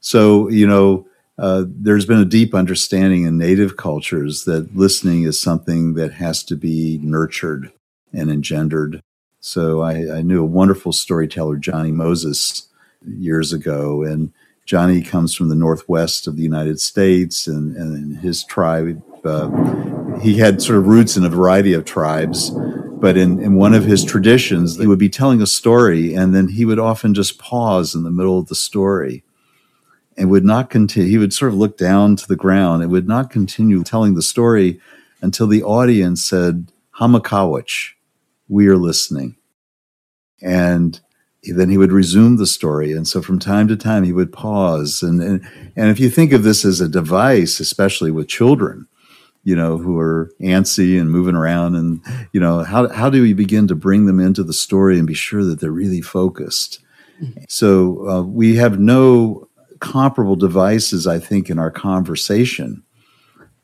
So 0.00 0.48
you 0.48 0.66
know, 0.66 1.06
uh, 1.42 1.64
there's 1.66 2.06
been 2.06 2.20
a 2.20 2.24
deep 2.24 2.54
understanding 2.54 3.24
in 3.24 3.36
native 3.36 3.76
cultures 3.76 4.44
that 4.44 4.76
listening 4.76 5.24
is 5.24 5.40
something 5.40 5.94
that 5.94 6.12
has 6.12 6.44
to 6.44 6.54
be 6.54 7.00
nurtured 7.02 7.72
and 8.12 8.30
engendered. 8.30 9.02
So 9.40 9.80
I, 9.80 10.18
I 10.18 10.22
knew 10.22 10.40
a 10.40 10.46
wonderful 10.46 10.92
storyteller, 10.92 11.56
Johnny 11.56 11.90
Moses, 11.90 12.68
years 13.04 13.52
ago, 13.52 14.04
and 14.04 14.32
Johnny 14.66 15.02
comes 15.02 15.34
from 15.34 15.48
the 15.48 15.56
northwest 15.56 16.28
of 16.28 16.36
the 16.36 16.44
United 16.44 16.80
States, 16.80 17.48
and, 17.48 17.76
and 17.76 18.18
his 18.18 18.44
tribe, 18.44 19.02
uh, 19.24 19.50
he 20.20 20.38
had 20.38 20.62
sort 20.62 20.78
of 20.78 20.86
roots 20.86 21.16
in 21.16 21.24
a 21.24 21.28
variety 21.28 21.72
of 21.72 21.84
tribes. 21.84 22.50
But 22.50 23.16
in, 23.16 23.40
in 23.40 23.56
one 23.56 23.74
of 23.74 23.84
his 23.84 24.04
traditions, 24.04 24.78
he 24.78 24.86
would 24.86 25.00
be 25.00 25.08
telling 25.08 25.42
a 25.42 25.48
story, 25.48 26.14
and 26.14 26.36
then 26.36 26.46
he 26.46 26.64
would 26.64 26.78
often 26.78 27.14
just 27.14 27.40
pause 27.40 27.96
in 27.96 28.04
the 28.04 28.12
middle 28.12 28.38
of 28.38 28.46
the 28.46 28.54
story 28.54 29.24
and 30.16 30.30
would 30.30 30.44
not 30.44 30.70
continue. 30.70 31.08
He 31.08 31.18
would 31.18 31.32
sort 31.32 31.52
of 31.52 31.58
look 31.58 31.76
down 31.76 32.16
to 32.16 32.28
the 32.28 32.36
ground 32.36 32.82
and 32.82 32.92
would 32.92 33.08
not 33.08 33.30
continue 33.30 33.82
telling 33.82 34.14
the 34.14 34.22
story 34.22 34.80
until 35.20 35.46
the 35.46 35.62
audience 35.62 36.24
said, 36.24 36.70
Hamakawich, 36.98 37.92
we 38.48 38.68
are 38.68 38.76
listening. 38.76 39.36
And 40.42 41.00
then 41.42 41.70
he 41.70 41.78
would 41.78 41.92
resume 41.92 42.36
the 42.36 42.46
story. 42.46 42.92
And 42.92 43.06
so 43.08 43.22
from 43.22 43.38
time 43.38 43.68
to 43.68 43.76
time, 43.76 44.04
he 44.04 44.12
would 44.12 44.32
pause. 44.32 45.02
And, 45.02 45.22
and, 45.22 45.72
and 45.76 45.90
if 45.90 45.98
you 45.98 46.10
think 46.10 46.32
of 46.32 46.42
this 46.42 46.64
as 46.64 46.80
a 46.80 46.88
device, 46.88 47.58
especially 47.60 48.10
with 48.10 48.28
children, 48.28 48.86
you 49.44 49.56
know, 49.56 49.76
who 49.76 49.98
are 49.98 50.30
antsy 50.40 51.00
and 51.00 51.10
moving 51.10 51.34
around, 51.34 51.74
and, 51.74 52.00
you 52.32 52.38
know, 52.38 52.62
how, 52.62 52.88
how 52.88 53.10
do 53.10 53.22
we 53.22 53.32
begin 53.32 53.66
to 53.68 53.74
bring 53.74 54.06
them 54.06 54.20
into 54.20 54.44
the 54.44 54.52
story 54.52 54.98
and 54.98 55.06
be 55.06 55.14
sure 55.14 55.42
that 55.44 55.58
they're 55.58 55.72
really 55.72 56.00
focused? 56.00 56.78
Mm-hmm. 57.20 57.44
So 57.48 58.08
uh, 58.08 58.22
we 58.22 58.56
have 58.56 58.78
no 58.78 59.48
comparable 59.82 60.36
devices, 60.36 61.06
I 61.06 61.18
think, 61.18 61.50
in 61.50 61.58
our 61.58 61.70
conversation 61.70 62.82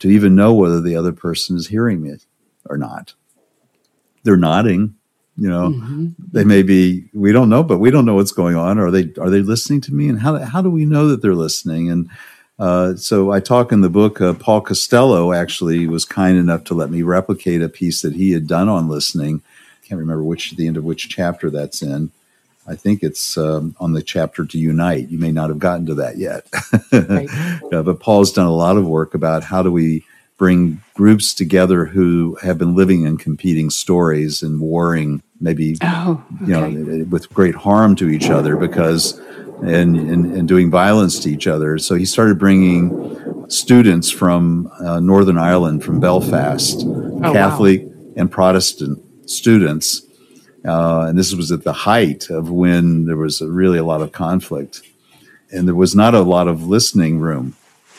to 0.01 0.09
even 0.09 0.35
know 0.35 0.53
whether 0.53 0.81
the 0.81 0.97
other 0.97 1.13
person 1.13 1.57
is 1.57 1.69
hearing 1.69 2.03
me 2.03 2.17
or 2.69 2.77
not. 2.77 3.15
They're 4.25 4.37
nodding 4.37 4.95
you 5.39 5.49
know. 5.49 5.71
Mm-hmm. 5.71 6.09
they 6.33 6.45
may 6.45 6.63
be 6.63 7.09
we 7.15 7.33
don't 7.33 7.49
know 7.49 7.63
but 7.63 7.79
we 7.79 7.91
don't 7.91 8.05
know 8.05 8.17
what's 8.17 8.33
going 8.33 8.57
on. 8.57 8.79
Are 8.79 8.91
they 8.91 9.13
are 9.21 9.31
they 9.31 9.41
listening 9.41 9.81
to 9.83 9.95
me? 9.95 10.09
And 10.09 10.21
how, 10.21 10.37
how 10.39 10.61
do 10.61 10.69
we 10.69 10.85
know 10.85 11.09
that 11.09 11.23
they're 11.23 11.35
listening? 11.35 11.91
And 11.91 12.11
uh, 12.59 12.97
so 12.97 13.31
i 13.31 13.39
talk 13.39 13.71
in 13.71 13.83
the 13.83 13.89
book 13.89 14.21
uh, 14.21 14.33
paul 14.35 14.61
costello 14.61 15.33
actually 15.33 15.87
was 15.87 16.05
kind 16.05 16.37
enough 16.37 16.65
to 16.65 16.75
let 16.75 16.91
me 16.91 17.03
replicate 17.03 17.63
a 17.63 17.69
piece 17.69 18.03
that 18.03 18.15
he 18.15 18.33
had 18.33 18.49
done 18.49 18.69
on 18.69 18.89
listening. 18.89 19.41
I 19.81 19.87
can't 19.87 20.01
remember 20.01 20.25
which 20.25 20.57
the 20.57 20.67
end 20.67 20.77
of 20.77 20.83
which 20.83 21.09
chapter 21.09 21.51
that's 21.51 21.83
in 21.83 22.11
i 22.69 22.75
think 22.75 23.03
it's 23.03 23.37
um, 23.37 23.75
on 23.81 23.93
the 23.93 24.03
chapter 24.03 24.45
to 24.45 24.59
unite 24.59 25.09
you 25.09 25.19
may 25.19 25.33
not 25.33 25.49
have 25.49 25.59
gotten 25.59 25.87
to 25.87 25.95
that 25.95 26.19
yet 26.19 26.47
right. 26.93 27.29
yeah, 27.73 27.83
but 27.83 28.01
paul's 28.01 28.33
done 28.33 28.47
a 28.47 28.55
lot 28.55 28.77
of 28.77 28.87
work 28.87 29.15
about 29.15 29.43
how 29.45 29.63
do 29.63 29.73
we 29.73 30.05
bring 30.39 30.81
groups 30.95 31.35
together 31.35 31.85
who 31.85 32.39
have 32.43 32.57
been 32.57 32.75
living 32.75 33.05
in 33.05 33.19
competing 33.19 33.69
stories 33.69 34.43
and 34.43 34.61
warring 34.61 35.21
maybe 35.41 35.77
oh, 35.83 36.25
okay. 36.43 36.47
you 36.47 36.61
know 36.61 37.05
with 37.11 37.29
great 37.35 37.55
harm 37.55 37.95
to 37.97 38.09
each 38.09 38.31
other 38.31 38.57
because 38.57 39.21
and, 39.61 39.97
and, 39.97 40.37
and 40.37 40.47
doing 40.47 40.71
violence 40.71 41.19
to 41.19 41.29
each 41.29 41.47
other 41.47 41.77
so 41.79 41.97
he 41.97 42.05
started 42.05 42.39
bringing 42.39 43.51
students 43.51 44.11
from 44.11 44.71
uh, 44.81 45.01
northern 45.01 45.37
ireland 45.39 45.83
from 45.85 45.99
belfast 45.99 46.85
oh, 46.87 47.33
catholic 47.33 47.83
wow. 47.83 48.13
and 48.17 48.31
protestant 48.31 49.03
students 49.29 50.03
uh, 50.69 51.07
and 51.09 51.19
this 51.19 51.35
was 51.35 51.51
at 51.51 51.65
the 51.65 51.73
height 51.73 52.29
of 52.31 52.51
when 52.51 53.07
there 53.07 53.17
was 53.17 53.41
a, 53.41 53.49
really 53.49 53.79
a 53.79 53.85
lot 53.85 54.03
of 54.03 54.13
conflict 54.13 54.83
and 55.51 55.67
there 55.67 55.75
was 55.75 55.95
not 55.95 56.15
a 56.15 56.21
lot 56.21 56.49
of 56.49 56.69
listening 56.69 57.19
room 57.19 57.57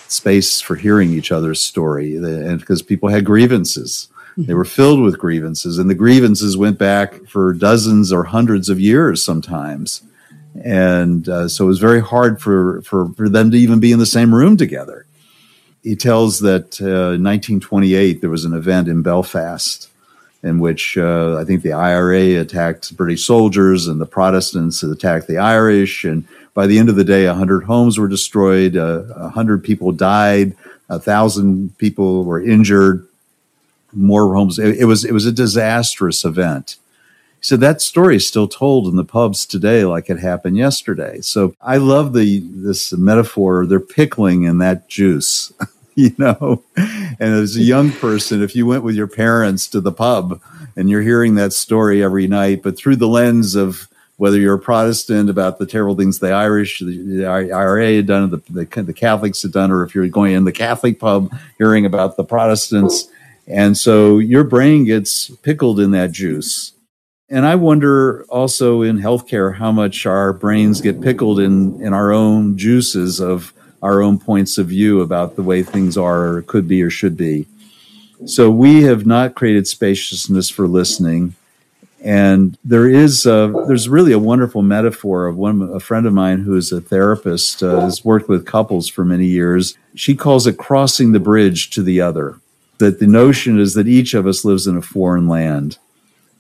space 0.08 0.60
for 0.62 0.76
hearing 0.76 1.12
each 1.12 1.32
other's 1.32 1.62
story, 1.62 2.16
and 2.16 2.60
because 2.60 2.82
people 2.82 3.10
had 3.10 3.26
grievances. 3.26 4.08
They 4.38 4.54
were 4.54 4.66
filled 4.66 5.02
with 5.02 5.20
grievances, 5.20 5.78
and 5.78 5.90
the 5.90 5.96
grievances 5.96 6.56
went 6.56 6.78
back 6.78 7.26
for 7.26 7.54
dozens 7.54 8.14
or 8.14 8.24
hundreds 8.24 8.70
of 8.70 8.80
years 8.80 9.24
sometimes. 9.24 10.02
And 10.64 11.28
uh, 11.28 11.48
so 11.50 11.66
it 11.66 11.68
was 11.68 11.80
very 11.80 12.02
hard 12.02 12.42
for, 12.42 12.82
for, 12.84 13.10
for 13.14 13.28
them 13.28 13.52
to 13.52 13.58
even 13.58 13.80
be 13.80 13.92
in 13.92 14.00
the 14.00 14.06
same 14.06 14.34
room 14.34 14.56
together. 14.56 15.06
He 15.84 15.96
tells 15.96 16.40
that 16.40 16.82
uh, 16.82 17.16
in 17.16 17.24
1928 17.24 18.22
there 18.22 18.30
was 18.30 18.46
an 18.46 18.54
event 18.54 18.88
in 18.88 19.02
Belfast 19.02 19.90
in 20.44 20.60
which 20.60 20.98
uh, 20.98 21.38
I 21.38 21.44
think 21.44 21.64
the 21.64 21.74
IRA 21.74 22.40
attacked 22.40 22.96
British 22.96 23.26
soldiers 23.26 23.88
and 23.88 24.00
the 24.00 24.06
Protestants 24.06 24.84
attacked 24.84 25.28
the 25.28 25.38
Irish, 25.38 26.06
and 26.06 26.26
by 26.54 26.68
the 26.68 26.80
end 26.80 26.90
of 26.90 26.96
the 26.96 27.04
day, 27.04 27.28
100 27.28 27.64
homes 27.64 27.98
were 27.98 28.08
destroyed, 28.08 28.76
uh, 28.76 29.02
100 29.02 29.64
people 29.64 29.92
died, 29.92 30.56
1,000 30.88 31.78
people 31.78 32.24
were 32.24 32.42
injured, 32.42 33.08
more 33.94 34.34
homes. 34.34 34.60
It, 34.60 34.80
it, 34.80 34.86
was, 34.86 35.06
it 35.06 35.14
was 35.14 35.26
a 35.26 35.32
disastrous 35.32 36.26
event. 36.26 36.78
Said 37.42 37.62
that 37.62 37.82
story 37.82 38.18
is 38.18 38.28
still 38.28 38.48
told 38.48 38.88
in 38.88 38.98
the 38.98 39.06
pubs 39.06 39.46
today 39.46 39.86
like 39.86 40.10
it 40.10 40.20
happened 40.20 40.58
yesterday. 40.58 41.22
So 41.22 41.56
I 41.62 41.78
love 41.78 42.12
the 42.12 42.40
this 42.40 42.92
metaphor. 42.92 43.66
They're 43.66 43.80
pickling 43.80 44.44
in 44.44 44.58
that 44.58 44.90
juice, 44.90 45.54
you 46.04 46.16
know. 46.18 46.64
And 46.78 47.34
as 47.34 47.58
a 47.58 47.62
young 47.62 47.92
person, 47.92 48.42
if 48.42 48.56
you 48.56 48.66
went 48.66 48.84
with 48.84 48.96
your 48.96 49.08
parents 49.08 49.68
to 49.68 49.82
the 49.82 49.92
pub 49.92 50.42
and 50.78 50.90
you're 50.90 51.02
hearing 51.02 51.36
that 51.36 51.52
story 51.52 52.02
every 52.02 52.26
night, 52.26 52.64
but 52.64 52.78
through 52.78 52.96
the 52.96 53.08
lens 53.08 53.56
of 53.56 53.90
whether 54.16 54.38
you're 54.38 54.56
a 54.56 54.60
Protestant 54.60 55.30
about 55.30 55.60
the 55.60 55.66
terrible 55.66 55.96
things 55.96 56.20
the 56.20 56.32
Irish, 56.32 56.80
the, 56.80 57.26
IRA 57.26 57.96
had 57.96 58.08
done, 58.08 58.30
the, 58.30 58.42
the, 58.50 58.84
the, 58.84 58.94
Catholics 58.94 59.42
had 59.42 59.52
done, 59.52 59.72
or 59.72 59.84
if 59.84 59.94
you're 59.94 60.08
going 60.08 60.34
in 60.34 60.46
the 60.46 60.52
Catholic 60.54 61.00
pub 61.00 61.34
hearing 61.58 61.86
about 61.86 62.16
the 62.16 62.24
Protestants. 62.24 63.10
And 63.48 63.78
so 63.78 64.20
your 64.20 64.46
brain 64.46 64.86
gets 64.86 65.30
pickled 65.38 65.80
in 65.80 65.92
that 65.92 66.12
juice. 66.12 66.74
And 67.30 67.46
I 67.46 67.56
wonder 67.56 68.24
also 68.30 68.82
in 68.82 69.00
healthcare 69.00 69.56
how 69.56 69.72
much 69.72 70.06
our 70.06 70.32
brains 70.32 70.82
get 70.82 71.02
pickled 71.02 71.40
in, 71.40 71.82
in 71.82 71.94
our 71.94 72.12
own 72.12 72.58
juices 72.58 73.20
of 73.20 73.54
our 73.82 74.02
own 74.02 74.20
points 74.20 74.58
of 74.58 74.68
view 74.68 75.02
about 75.02 75.36
the 75.36 75.44
way 75.44 75.64
things 75.64 75.98
are 75.98 76.36
or 76.36 76.42
could 76.42 76.68
be 76.68 76.82
or 76.84 76.90
should 76.90 77.18
be. 77.18 77.48
So 78.26 78.52
we 78.52 78.84
have 78.84 79.06
not 79.06 79.36
created 79.36 79.68
spaciousness 79.68 80.50
for 80.50 80.68
listening 80.68 81.36
and 82.02 82.58
there 82.64 82.88
is 82.88 83.26
a, 83.26 83.54
there's 83.68 83.90
really 83.90 84.14
a 84.14 84.20
wonderful 84.20 84.62
metaphor 84.62 85.28
of 85.28 85.36
one 85.36 85.62
a 85.62 85.80
friend 85.80 86.06
of 86.06 86.14
mine 86.14 86.40
who 86.40 86.56
is 86.56 86.72
a 86.72 86.80
therapist 86.80 87.62
uh, 87.62 87.82
has 87.82 88.06
worked 88.06 88.30
with 88.30 88.46
couples 88.46 88.88
for 88.88 89.04
many 89.04 89.26
years. 89.26 89.78
She 89.96 90.16
calls 90.16 90.48
it 90.48 90.58
crossing 90.58 91.12
the 91.12 91.20
bridge 91.20 91.70
to 91.72 91.84
the 91.84 92.00
other. 92.00 92.40
That 92.78 93.00
the 93.00 93.08
notion 93.08 93.60
is 93.60 93.74
that 93.74 93.90
each 93.90 94.14
of 94.14 94.26
us 94.26 94.46
lives 94.46 94.66
in 94.66 94.78
a 94.78 94.82
foreign 94.82 95.28
land. 95.28 95.78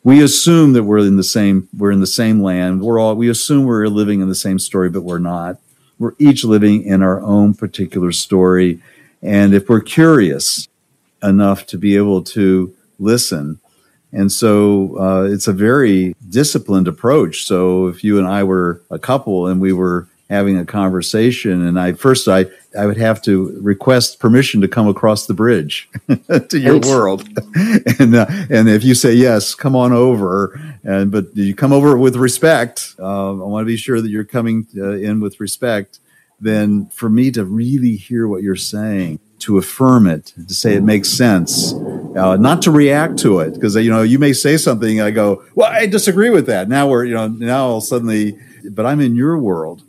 We 0.05 0.23
assume 0.23 0.71
that 0.73 0.83
we're 0.83 0.99
in 0.99 1.17
the 1.17 1.23
same 1.23 1.67
we're 1.77 1.91
in 1.91 1.99
the 1.99 2.07
same 2.07 2.41
land. 2.41 2.81
We're 2.81 2.99
all 2.99 3.15
we 3.15 3.29
assume 3.29 3.65
we're 3.65 3.87
living 3.87 4.21
in 4.21 4.29
the 4.29 4.35
same 4.35 4.59
story, 4.59 4.89
but 4.89 5.01
we're 5.01 5.19
not. 5.19 5.57
We're 5.99 6.15
each 6.17 6.43
living 6.43 6.83
in 6.83 7.03
our 7.03 7.21
own 7.21 7.53
particular 7.53 8.11
story. 8.11 8.81
And 9.21 9.53
if 9.53 9.69
we're 9.69 9.81
curious 9.81 10.67
enough 11.21 11.65
to 11.67 11.77
be 11.77 11.97
able 11.97 12.23
to 12.23 12.73
listen, 12.97 13.59
and 14.11 14.31
so 14.31 14.97
uh, 14.97 15.23
it's 15.23 15.47
a 15.47 15.53
very 15.53 16.15
disciplined 16.27 16.87
approach. 16.87 17.43
So 17.43 17.87
if 17.87 18.03
you 18.03 18.17
and 18.17 18.27
I 18.27 18.43
were 18.43 18.81
a 18.89 18.97
couple 18.97 19.45
and 19.45 19.61
we 19.61 19.73
were 19.73 20.07
having 20.29 20.57
a 20.57 20.65
conversation, 20.65 21.65
and 21.65 21.79
I 21.79 21.93
first 21.93 22.27
I 22.27 22.45
I 22.77 22.85
would 22.85 22.97
have 22.97 23.21
to 23.23 23.59
request 23.61 24.19
permission 24.19 24.61
to 24.61 24.67
come 24.67 24.87
across 24.87 25.25
the 25.25 25.33
bridge 25.33 25.89
to 26.49 26.59
your 26.59 26.79
world, 26.79 27.27
and 27.99 28.15
uh, 28.15 28.27
and 28.49 28.69
if 28.69 28.83
you 28.83 28.93
say 28.93 29.13
yes, 29.13 29.55
come 29.55 29.75
on 29.75 29.91
over, 29.91 30.59
and 30.83 31.11
but 31.11 31.35
you 31.35 31.55
come 31.55 31.73
over 31.73 31.97
with 31.97 32.15
respect. 32.15 32.95
Uh, 32.99 33.31
I 33.31 33.47
want 33.47 33.63
to 33.63 33.67
be 33.67 33.77
sure 33.77 34.01
that 34.01 34.09
you're 34.09 34.23
coming 34.23 34.67
uh, 34.77 34.91
in 34.91 35.19
with 35.19 35.39
respect. 35.39 35.99
Then 36.39 36.85
for 36.87 37.09
me 37.09 37.31
to 37.31 37.43
really 37.43 37.95
hear 37.95 38.27
what 38.27 38.43
you're 38.43 38.55
saying 38.55 39.19
to 39.39 39.57
affirm 39.57 40.07
it, 40.07 40.33
to 40.47 40.53
say 40.53 40.75
it 40.75 40.83
makes 40.83 41.09
sense, 41.09 41.73
uh, 42.15 42.37
not 42.37 42.61
to 42.61 42.71
react 42.71 43.17
to 43.19 43.39
it, 43.39 43.53
because 43.53 43.75
you 43.75 43.89
know 43.89 44.03
you 44.03 44.19
may 44.19 44.33
say 44.33 44.57
something, 44.57 45.01
I 45.01 45.09
go, 45.11 45.43
well, 45.55 45.71
I 45.71 45.87
disagree 45.87 46.29
with 46.29 46.45
that. 46.45 46.69
Now 46.69 46.87
we're 46.87 47.05
you 47.05 47.15
know 47.15 47.27
now 47.27 47.65
all 47.65 47.81
suddenly, 47.81 48.37
but 48.69 48.85
I'm 48.85 49.01
in 49.01 49.15
your 49.15 49.39
world. 49.39 49.83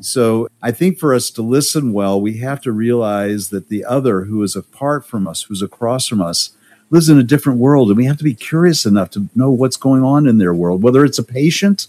So 0.00 0.48
I 0.60 0.72
think 0.72 0.98
for 0.98 1.14
us 1.14 1.30
to 1.30 1.42
listen 1.42 1.92
well, 1.92 2.20
we 2.20 2.38
have 2.38 2.60
to 2.62 2.72
realize 2.72 3.50
that 3.50 3.68
the 3.68 3.84
other 3.84 4.22
who 4.24 4.42
is 4.42 4.56
apart 4.56 5.06
from 5.06 5.28
us, 5.28 5.42
who's 5.42 5.62
across 5.62 6.08
from 6.08 6.20
us, 6.20 6.50
lives 6.90 7.08
in 7.08 7.18
a 7.18 7.22
different 7.22 7.58
world, 7.58 7.88
and 7.88 7.96
we 7.96 8.04
have 8.04 8.18
to 8.18 8.24
be 8.24 8.34
curious 8.34 8.84
enough 8.84 9.10
to 9.10 9.28
know 9.34 9.50
what's 9.50 9.76
going 9.76 10.02
on 10.02 10.26
in 10.26 10.38
their 10.38 10.54
world, 10.54 10.82
whether 10.82 11.04
it's 11.04 11.18
a 11.18 11.24
patient 11.24 11.88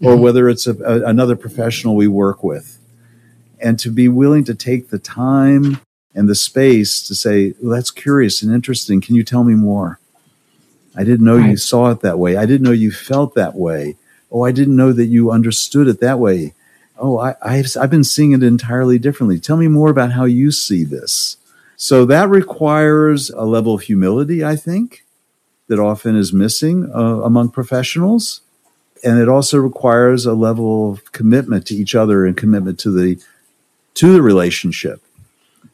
or 0.00 0.12
mm-hmm. 0.12 0.22
whether 0.22 0.48
it's 0.48 0.66
a, 0.66 0.74
a, 0.84 1.04
another 1.04 1.36
professional 1.36 1.96
we 1.96 2.08
work 2.08 2.44
with, 2.44 2.78
and 3.60 3.78
to 3.78 3.90
be 3.90 4.08
willing 4.08 4.44
to 4.44 4.54
take 4.54 4.90
the 4.90 4.98
time 4.98 5.80
and 6.14 6.28
the 6.28 6.34
space 6.34 7.06
to 7.06 7.14
say, 7.14 7.54
well, 7.60 7.74
that's 7.74 7.90
curious 7.90 8.42
and 8.42 8.54
interesting. 8.54 9.00
Can 9.00 9.14
you 9.14 9.24
tell 9.24 9.44
me 9.44 9.54
more? 9.54 9.98
I 10.96 11.02
didn't 11.02 11.24
know 11.24 11.38
right. 11.38 11.50
you 11.50 11.56
saw 11.56 11.90
it 11.90 12.00
that 12.00 12.18
way. 12.18 12.36
I 12.36 12.46
didn't 12.46 12.62
know 12.62 12.72
you 12.72 12.92
felt 12.92 13.34
that 13.34 13.54
way. 13.54 13.96
Oh, 14.30 14.42
I 14.42 14.52
didn't 14.52 14.76
know 14.76 14.92
that 14.92 15.06
you 15.06 15.32
understood 15.32 15.88
it 15.88 16.00
that 16.00 16.18
way. 16.18 16.54
Oh, 16.98 17.18
I, 17.18 17.34
I've, 17.42 17.66
I've 17.80 17.90
been 17.90 18.04
seeing 18.04 18.32
it 18.32 18.42
entirely 18.42 18.98
differently. 18.98 19.38
Tell 19.38 19.56
me 19.56 19.68
more 19.68 19.90
about 19.90 20.12
how 20.12 20.24
you 20.24 20.50
see 20.50 20.84
this. 20.84 21.36
So 21.76 22.04
that 22.06 22.28
requires 22.28 23.30
a 23.30 23.44
level 23.44 23.74
of 23.74 23.82
humility, 23.82 24.44
I 24.44 24.56
think, 24.56 25.04
that 25.66 25.80
often 25.80 26.16
is 26.16 26.32
missing 26.32 26.90
uh, 26.94 27.20
among 27.22 27.50
professionals. 27.50 28.40
And 29.02 29.18
it 29.18 29.28
also 29.28 29.58
requires 29.58 30.24
a 30.24 30.34
level 30.34 30.90
of 30.90 31.12
commitment 31.12 31.66
to 31.66 31.74
each 31.74 31.94
other 31.94 32.24
and 32.24 32.36
commitment 32.36 32.78
to 32.80 32.90
the 32.90 33.20
to 33.94 34.12
the 34.12 34.22
relationship. 34.22 35.02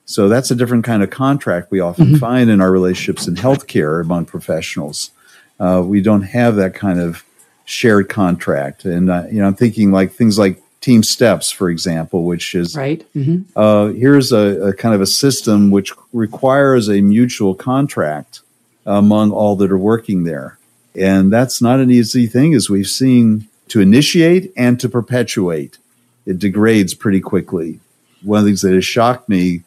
So 0.04 0.28
that's 0.28 0.50
a 0.50 0.56
different 0.56 0.84
kind 0.84 1.02
of 1.02 1.10
contract 1.10 1.70
we 1.70 1.80
often 1.80 2.06
mm-hmm. 2.06 2.16
find 2.16 2.50
in 2.50 2.60
our 2.60 2.70
relationships 2.70 3.28
in 3.28 3.36
healthcare 3.36 4.02
among 4.02 4.26
professionals. 4.26 5.12
Uh, 5.58 5.82
we 5.86 6.02
don't 6.02 6.22
have 6.22 6.56
that 6.56 6.74
kind 6.74 6.98
of 6.98 7.24
shared 7.64 8.08
contract, 8.08 8.84
and 8.84 9.10
uh, 9.10 9.24
you 9.30 9.40
know, 9.40 9.46
I'm 9.46 9.54
thinking 9.54 9.92
like 9.92 10.12
things 10.12 10.38
like 10.38 10.60
Team 10.80 11.02
STEPPS, 11.02 11.52
for 11.52 11.68
example, 11.68 12.24
which 12.24 12.54
is 12.54 12.74
right. 12.74 13.04
Mm-hmm. 13.14 13.42
Uh, 13.54 13.88
here's 13.88 14.32
a, 14.32 14.68
a, 14.68 14.72
kind 14.72 14.94
of 14.94 15.02
a 15.02 15.06
system 15.06 15.70
which 15.70 15.92
requires 16.12 16.88
a 16.88 17.02
mutual 17.02 17.54
contract 17.54 18.40
among 18.86 19.30
all 19.30 19.56
that 19.56 19.70
are 19.70 19.78
working 19.78 20.24
there, 20.24 20.58
and 20.94 21.30
that's 21.30 21.60
not 21.60 21.80
an 21.80 21.90
easy 21.90 22.26
thing, 22.26 22.54
as 22.54 22.70
we've 22.70 22.86
seen 22.86 23.46
to 23.68 23.80
initiate 23.80 24.52
and 24.56 24.80
to 24.80 24.88
perpetuate. 24.88 25.76
It 26.24 26.38
degrades 26.38 26.94
pretty 26.94 27.20
quickly. 27.20 27.80
One 28.22 28.38
of 28.38 28.44
the 28.44 28.50
things 28.50 28.62
that 28.62 28.74
has 28.74 28.84
shocked 28.84 29.28
me 29.28 29.62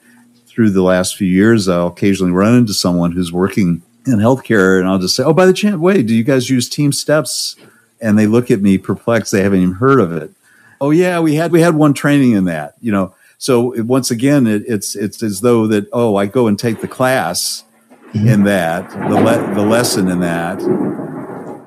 through 0.47 0.71
the 0.71 0.83
last 0.83 1.15
few 1.15 1.27
years, 1.27 1.67
I'll 1.67 1.87
occasionally 1.87 2.31
run 2.31 2.55
into 2.55 2.73
someone 2.73 3.11
who's 3.11 3.31
working 3.31 3.83
in 4.07 4.15
healthcare, 4.15 4.79
and 4.79 4.87
I'll 4.87 4.99
just 4.99 5.15
say, 5.15 5.23
"Oh, 5.23 5.33
by 5.33 5.45
the 5.45 5.53
chance, 5.53 5.77
wait, 5.77 6.07
do 6.07 6.15
you 6.15 6.23
guys 6.23 6.49
use 6.49 6.67
Team 6.67 6.91
STEPPS?" 6.91 7.55
And 8.01 8.17
they 8.17 8.25
look 8.25 8.49
at 8.49 8.61
me 8.61 8.79
perplexed; 8.79 9.31
they 9.31 9.43
haven't 9.43 9.61
even 9.61 9.75
heard 9.75 9.99
of 9.99 10.11
it 10.11 10.31
oh 10.83 10.89
yeah, 10.89 11.21
we 11.21 11.35
had 11.35 11.53
we 11.53 11.61
had 11.61 11.75
one 11.75 11.93
training 11.93 12.33
in 12.33 12.45
that, 12.45 12.75
you 12.81 12.91
know. 12.91 13.15
So 13.37 13.71
it, 13.71 13.83
once 13.83 14.11
again, 14.11 14.45
it, 14.45 14.63
it's 14.67 14.95
it's 14.95 15.23
as 15.23 15.39
though 15.39 15.65
that 15.67 15.87
oh, 15.93 16.17
I 16.17 16.25
go 16.25 16.47
and 16.47 16.59
take 16.59 16.81
the 16.81 16.89
class 16.89 17.63
mm-hmm. 18.09 18.27
in 18.27 18.43
that 18.43 18.89
the 18.91 19.15
le- 19.15 19.55
the 19.55 19.65
lesson 19.65 20.09
in 20.09 20.19
that. 20.19 20.61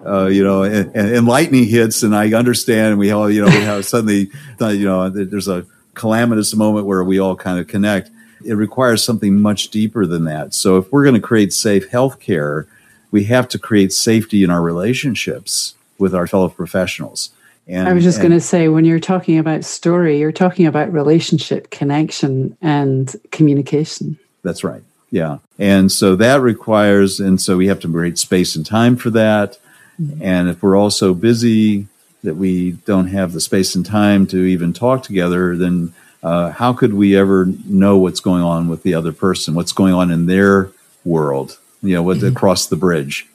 Uh, 0.07 0.27
you 0.27 0.45
know, 0.45 0.63
and, 0.63 0.95
and, 0.95 1.27
lightning 1.27 1.65
hits, 1.65 2.05
and 2.05 2.15
I 2.15 2.33
understand. 2.33 2.91
And 2.91 2.99
we 3.01 3.11
all, 3.11 3.29
you 3.29 3.45
know, 3.45 3.49
we 3.49 3.65
have 3.65 3.85
suddenly, 3.93 4.31
uh, 4.61 4.69
you 4.69 4.85
know, 4.85 5.09
there's 5.09 5.49
a 5.49 5.67
calamitous 5.95 6.55
moment 6.55 6.87
where 6.87 7.03
we 7.03 7.19
all 7.19 7.35
kind 7.35 7.59
of 7.59 7.67
connect. 7.67 8.11
It 8.45 8.55
requires 8.55 9.03
something 9.03 9.41
much 9.41 9.71
deeper 9.71 10.07
than 10.07 10.23
that. 10.27 10.55
So, 10.55 10.77
if 10.77 10.93
we're 10.93 11.03
going 11.03 11.17
to 11.17 11.21
create 11.21 11.53
safe 11.53 11.91
healthcare, 11.91 12.69
we 13.11 13.25
have 13.25 13.49
to 13.49 13.59
create 13.59 13.93
safety 13.93 14.45
in 14.45 14.51
our 14.51 14.63
relationships 14.63 15.75
with 15.99 16.15
our 16.15 16.29
fellow 16.29 16.51
professionals. 16.51 17.31
And, 17.69 17.89
I 17.89 17.93
was 17.93 18.05
just 18.05 18.19
going 18.21 18.33
to 18.33 18.41
say, 18.41 18.69
when 18.69 18.85
you're 18.85 19.01
talking 19.01 19.39
about 19.39 19.65
story, 19.65 20.21
you're 20.21 20.31
talking 20.31 20.67
about 20.67 20.93
relationship, 20.93 21.71
connection, 21.71 22.57
and 22.63 23.15
communication. 23.33 24.19
That's 24.45 24.63
right. 24.63 24.83
Yeah. 25.11 25.39
And 25.59 25.91
so 25.91 26.15
that 26.17 26.41
requires, 26.41 27.19
and 27.19 27.41
so 27.41 27.57
we 27.57 27.67
have 27.67 27.81
to 27.81 27.93
create 27.93 28.19
space 28.19 28.55
and 28.55 28.65
time 28.65 28.97
for 28.97 29.11
that. 29.11 29.59
Mm-hmm. 30.01 30.23
And 30.23 30.49
if 30.49 30.63
we're 30.63 30.77
all 30.77 30.91
so 30.91 31.13
busy 31.15 31.89
that 32.23 32.37
we 32.37 32.73
don't 32.73 33.09
have 33.09 33.33
the 33.33 33.41
space 33.41 33.75
and 33.75 33.85
time 33.85 34.27
to 34.29 34.45
even 34.45 34.73
talk 34.73 35.03
together, 35.03 35.57
then 35.57 35.93
uh, 36.23 36.51
how 36.51 36.73
could 36.73 36.95
we 36.95 37.17
ever 37.17 37.47
know 37.65 37.99
what's 37.99 38.21
going 38.21 38.43
on 38.43 38.69
with 38.69 38.83
the 38.83 38.95
other 38.95 39.13
person, 39.13 39.55
what's 39.55 39.73
going 39.73 39.95
on 39.95 40.11
in 40.11 40.27
their 40.27 40.71
world, 41.05 41.59
you 41.83 41.95
know, 41.95 42.03
with, 42.03 42.19
mm-hmm. 42.19 42.29
across 42.37 42.67
the 42.67 42.77
bridge? 42.77 43.27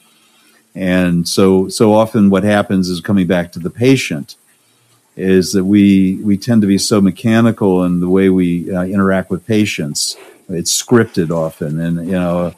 And 0.73 1.27
so, 1.27 1.67
so 1.67 1.93
often 1.93 2.29
what 2.29 2.43
happens 2.43 2.89
is 2.89 3.01
coming 3.01 3.27
back 3.27 3.51
to 3.53 3.59
the 3.59 3.69
patient 3.69 4.35
is 5.15 5.51
that 5.51 5.65
we, 5.65 6.15
we 6.23 6.37
tend 6.37 6.61
to 6.61 6.67
be 6.67 6.77
so 6.77 7.01
mechanical 7.01 7.83
in 7.83 7.99
the 7.99 8.09
way 8.09 8.29
we 8.29 8.73
uh, 8.73 8.83
interact 8.83 9.29
with 9.29 9.45
patients. 9.45 10.15
It's 10.47 10.81
scripted 10.81 11.29
often. 11.29 11.79
And, 11.79 12.05
you 12.05 12.13
know, 12.13 12.53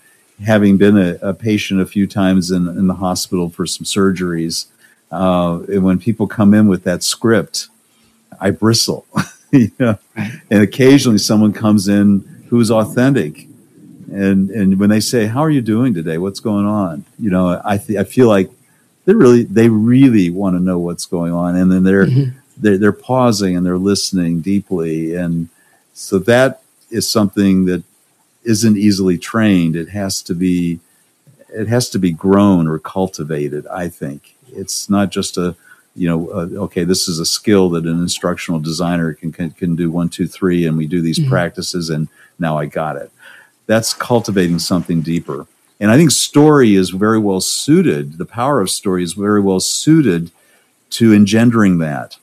having 0.46 0.78
been 0.78 0.98
a, 0.98 1.18
a 1.22 1.34
patient 1.34 1.82
a 1.82 1.86
few 1.86 2.06
times 2.06 2.52
in, 2.52 2.68
in 2.68 2.88
the 2.88 2.96
hospital 2.96 3.50
for 3.50 3.66
some 3.66 3.86
surgeries, 3.86 4.68
uh, 5.12 5.58
when 5.58 6.00
people 6.00 6.28
come 6.28 6.54
in 6.54 6.68
with 6.68 6.84
that 6.84 7.04
script, 7.04 7.70
I 8.40 8.52
bristle. 8.52 9.06
you 9.52 9.72
know? 9.80 9.98
And 10.16 10.62
occasionally 10.62 11.18
someone 11.20 11.54
comes 11.54 11.88
in 11.88 12.46
who's 12.50 12.70
authentic 12.70 13.48
and 14.14 14.50
and 14.50 14.80
when 14.80 14.90
they 14.90 15.00
say 15.00 15.26
how 15.26 15.42
are 15.42 15.50
you 15.50 15.62
doing 15.62 15.94
today? 15.94 16.18
What's 16.18 16.40
going 16.40 16.66
on? 16.66 17.06
You 17.20 17.32
know 17.32 17.62
i 17.64 17.78
th- 17.78 18.00
i 18.00 18.04
feel 18.04 18.28
like 18.28 18.50
they 19.06 19.14
really 19.14 19.44
they 19.44 19.70
really 19.70 20.30
want 20.30 20.56
to 20.56 20.62
know 20.62 20.80
what's 20.80 21.06
going 21.06 21.34
on 21.34 21.56
and 21.56 21.72
then 21.72 21.84
they're, 21.84 22.06
mm-hmm. 22.06 22.38
they're 22.58 22.78
they're 22.78 22.92
pausing 22.92 23.58
and 23.58 23.66
they're 23.66 23.78
listening 23.78 24.40
deeply 24.42 25.16
and 25.16 25.50
so 25.94 26.20
that 26.20 26.62
is 26.90 27.10
something 27.10 27.66
that 27.66 27.84
isn't 28.44 28.78
easily 28.78 29.18
trained. 29.18 29.76
It 29.76 29.90
has 29.90 30.22
to 30.24 30.34
be 30.34 30.80
it 31.50 31.68
has 31.68 31.88
to 31.90 32.00
be 32.00 32.12
grown 32.12 32.68
or 32.68 32.80
cultivated 32.80 33.68
i 33.68 33.88
think. 33.88 34.36
It's 34.48 34.90
not 34.90 35.12
just 35.12 35.38
a 35.38 35.56
you 35.96 36.10
know 36.10 36.30
uh, 36.30 36.48
okay 36.66 36.84
this 36.84 37.08
is 37.08 37.20
a 37.20 37.26
skill 37.26 37.70
that 37.72 37.86
an 37.86 38.00
instructional 38.00 38.60
designer 38.60 39.14
can 39.14 39.32
can, 39.32 39.52
can 39.52 39.76
do 39.76 39.92
one 39.92 40.10
two 40.10 40.28
three 40.28 40.66
and 40.66 40.78
we 40.78 40.88
do 40.88 41.02
these 41.02 41.20
mm-hmm. 41.20 41.30
practices 41.30 41.90
and 41.92 42.08
now 42.40 42.58
i 42.58 42.66
got 42.66 42.96
it 42.96 43.12
that's 43.66 43.94
cultivating 43.94 44.60
something 44.60 45.02
deeper. 45.02 45.48
And 45.80 45.92
I 45.92 45.98
think 45.98 46.12
story 46.12 46.76
is 46.76 46.92
very 46.92 47.20
well 47.20 47.42
suited, 47.42 48.18
the 48.18 48.26
power 48.26 48.62
of 48.62 48.70
story 48.70 49.04
is 49.04 49.14
very 49.14 49.42
well 49.42 49.60
suited 49.60 50.32
to 50.92 51.14
engendering 51.14 51.80
that. 51.80 52.18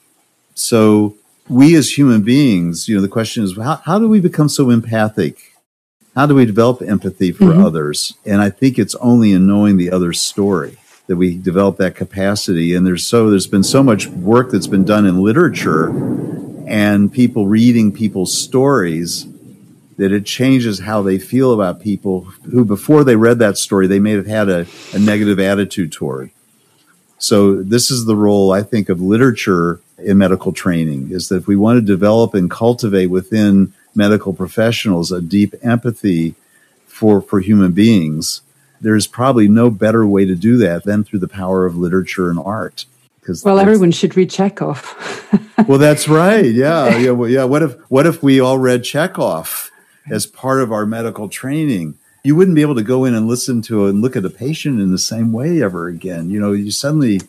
So, 0.54 1.16
we 1.48 1.74
as 1.74 1.98
human 1.98 2.22
beings, 2.22 2.88
you 2.88 2.94
know, 2.94 3.02
the 3.02 3.08
question 3.08 3.42
is 3.42 3.56
how, 3.56 3.76
how 3.84 3.98
do 3.98 4.08
we 4.08 4.20
become 4.20 4.48
so 4.48 4.70
empathic? 4.70 5.52
How 6.14 6.26
do 6.26 6.34
we 6.36 6.46
develop 6.46 6.80
empathy 6.80 7.32
for 7.32 7.46
mm-hmm. 7.46 7.64
others? 7.64 8.14
And 8.24 8.40
I 8.40 8.50
think 8.50 8.78
it's 8.78 8.94
only 8.96 9.32
in 9.32 9.48
knowing 9.48 9.76
the 9.76 9.90
other's 9.90 10.20
story 10.20 10.78
that 11.08 11.16
we 11.16 11.36
develop 11.36 11.76
that 11.78 11.96
capacity. 11.96 12.72
And 12.74 12.86
there's 12.86 13.04
so 13.04 13.30
there's 13.30 13.48
been 13.48 13.64
so 13.64 13.82
much 13.82 14.06
work 14.06 14.52
that's 14.52 14.68
been 14.68 14.84
done 14.84 15.06
in 15.06 15.22
literature 15.22 15.88
and 16.68 17.12
people 17.12 17.48
reading 17.48 17.90
people's 17.90 18.36
stories 18.36 19.26
that 20.00 20.12
it 20.12 20.24
changes 20.24 20.78
how 20.78 21.02
they 21.02 21.18
feel 21.18 21.52
about 21.52 21.78
people 21.78 22.22
who, 22.50 22.64
before 22.64 23.04
they 23.04 23.16
read 23.16 23.38
that 23.38 23.58
story, 23.58 23.86
they 23.86 24.00
may 24.00 24.12
have 24.12 24.26
had 24.26 24.48
a, 24.48 24.66
a 24.94 24.98
negative 24.98 25.38
attitude 25.38 25.92
toward. 25.92 26.30
So, 27.18 27.62
this 27.62 27.90
is 27.90 28.06
the 28.06 28.16
role, 28.16 28.50
I 28.50 28.62
think, 28.62 28.88
of 28.88 29.02
literature 29.02 29.78
in 29.98 30.16
medical 30.16 30.52
training 30.52 31.10
is 31.10 31.28
that 31.28 31.36
if 31.36 31.46
we 31.46 31.54
want 31.54 31.76
to 31.76 31.82
develop 31.82 32.32
and 32.32 32.50
cultivate 32.50 33.08
within 33.08 33.74
medical 33.94 34.32
professionals 34.32 35.12
a 35.12 35.20
deep 35.20 35.54
empathy 35.62 36.34
for, 36.86 37.20
for 37.20 37.40
human 37.40 37.72
beings, 37.72 38.40
there's 38.80 39.06
probably 39.06 39.48
no 39.48 39.68
better 39.68 40.06
way 40.06 40.24
to 40.24 40.34
do 40.34 40.56
that 40.56 40.84
than 40.84 41.04
through 41.04 41.18
the 41.18 41.28
power 41.28 41.66
of 41.66 41.76
literature 41.76 42.30
and 42.30 42.38
art. 42.38 42.86
Because 43.20 43.44
well, 43.44 43.58
everyone 43.58 43.90
should 43.90 44.16
read 44.16 44.30
Chekhov. 44.30 44.96
well, 45.68 45.76
that's 45.76 46.08
right. 46.08 46.46
Yeah, 46.46 46.96
yeah. 46.96 47.10
Well, 47.10 47.28
yeah. 47.28 47.44
What 47.44 47.62
if 47.62 47.78
what 47.90 48.06
if 48.06 48.22
we 48.22 48.40
all 48.40 48.56
read 48.56 48.82
Chekhov? 48.82 49.69
As 50.10 50.26
part 50.26 50.60
of 50.60 50.72
our 50.72 50.86
medical 50.86 51.28
training 51.28 51.98
you 52.22 52.36
wouldn't 52.36 52.54
be 52.54 52.62
able 52.62 52.74
to 52.74 52.82
go 52.82 53.04
in 53.04 53.14
and 53.14 53.26
listen 53.26 53.62
to 53.62 53.86
and 53.86 54.02
look 54.02 54.16
at 54.16 54.24
a 54.24 54.30
patient 54.30 54.80
in 54.80 54.90
the 54.90 54.98
same 54.98 55.32
way 55.32 55.62
ever 55.62 55.88
again. 55.88 56.30
You 56.30 56.40
know 56.40 56.52
you 56.52 56.70
suddenly 56.70 57.20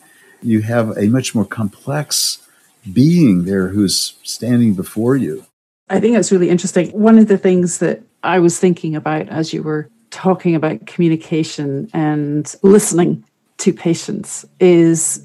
you 0.42 0.62
have 0.62 0.96
a 0.98 1.08
much 1.08 1.34
more 1.34 1.44
complex 1.44 2.46
being 2.92 3.44
there 3.44 3.68
who's 3.68 4.14
standing 4.22 4.74
before 4.74 5.16
you. 5.16 5.46
I 5.88 6.00
think 6.00 6.14
that's 6.14 6.32
really 6.32 6.50
interesting. 6.50 6.90
One 6.90 7.18
of 7.18 7.28
the 7.28 7.38
things 7.38 7.78
that 7.78 8.02
i 8.24 8.38
was 8.38 8.58
thinking 8.58 8.94
about 8.94 9.28
as 9.28 9.52
you 9.52 9.62
were 9.62 9.88
talking 10.10 10.54
about 10.54 10.86
communication 10.86 11.90
and 11.92 12.54
listening 12.62 13.24
to 13.58 13.72
patients 13.72 14.44
is 14.60 15.24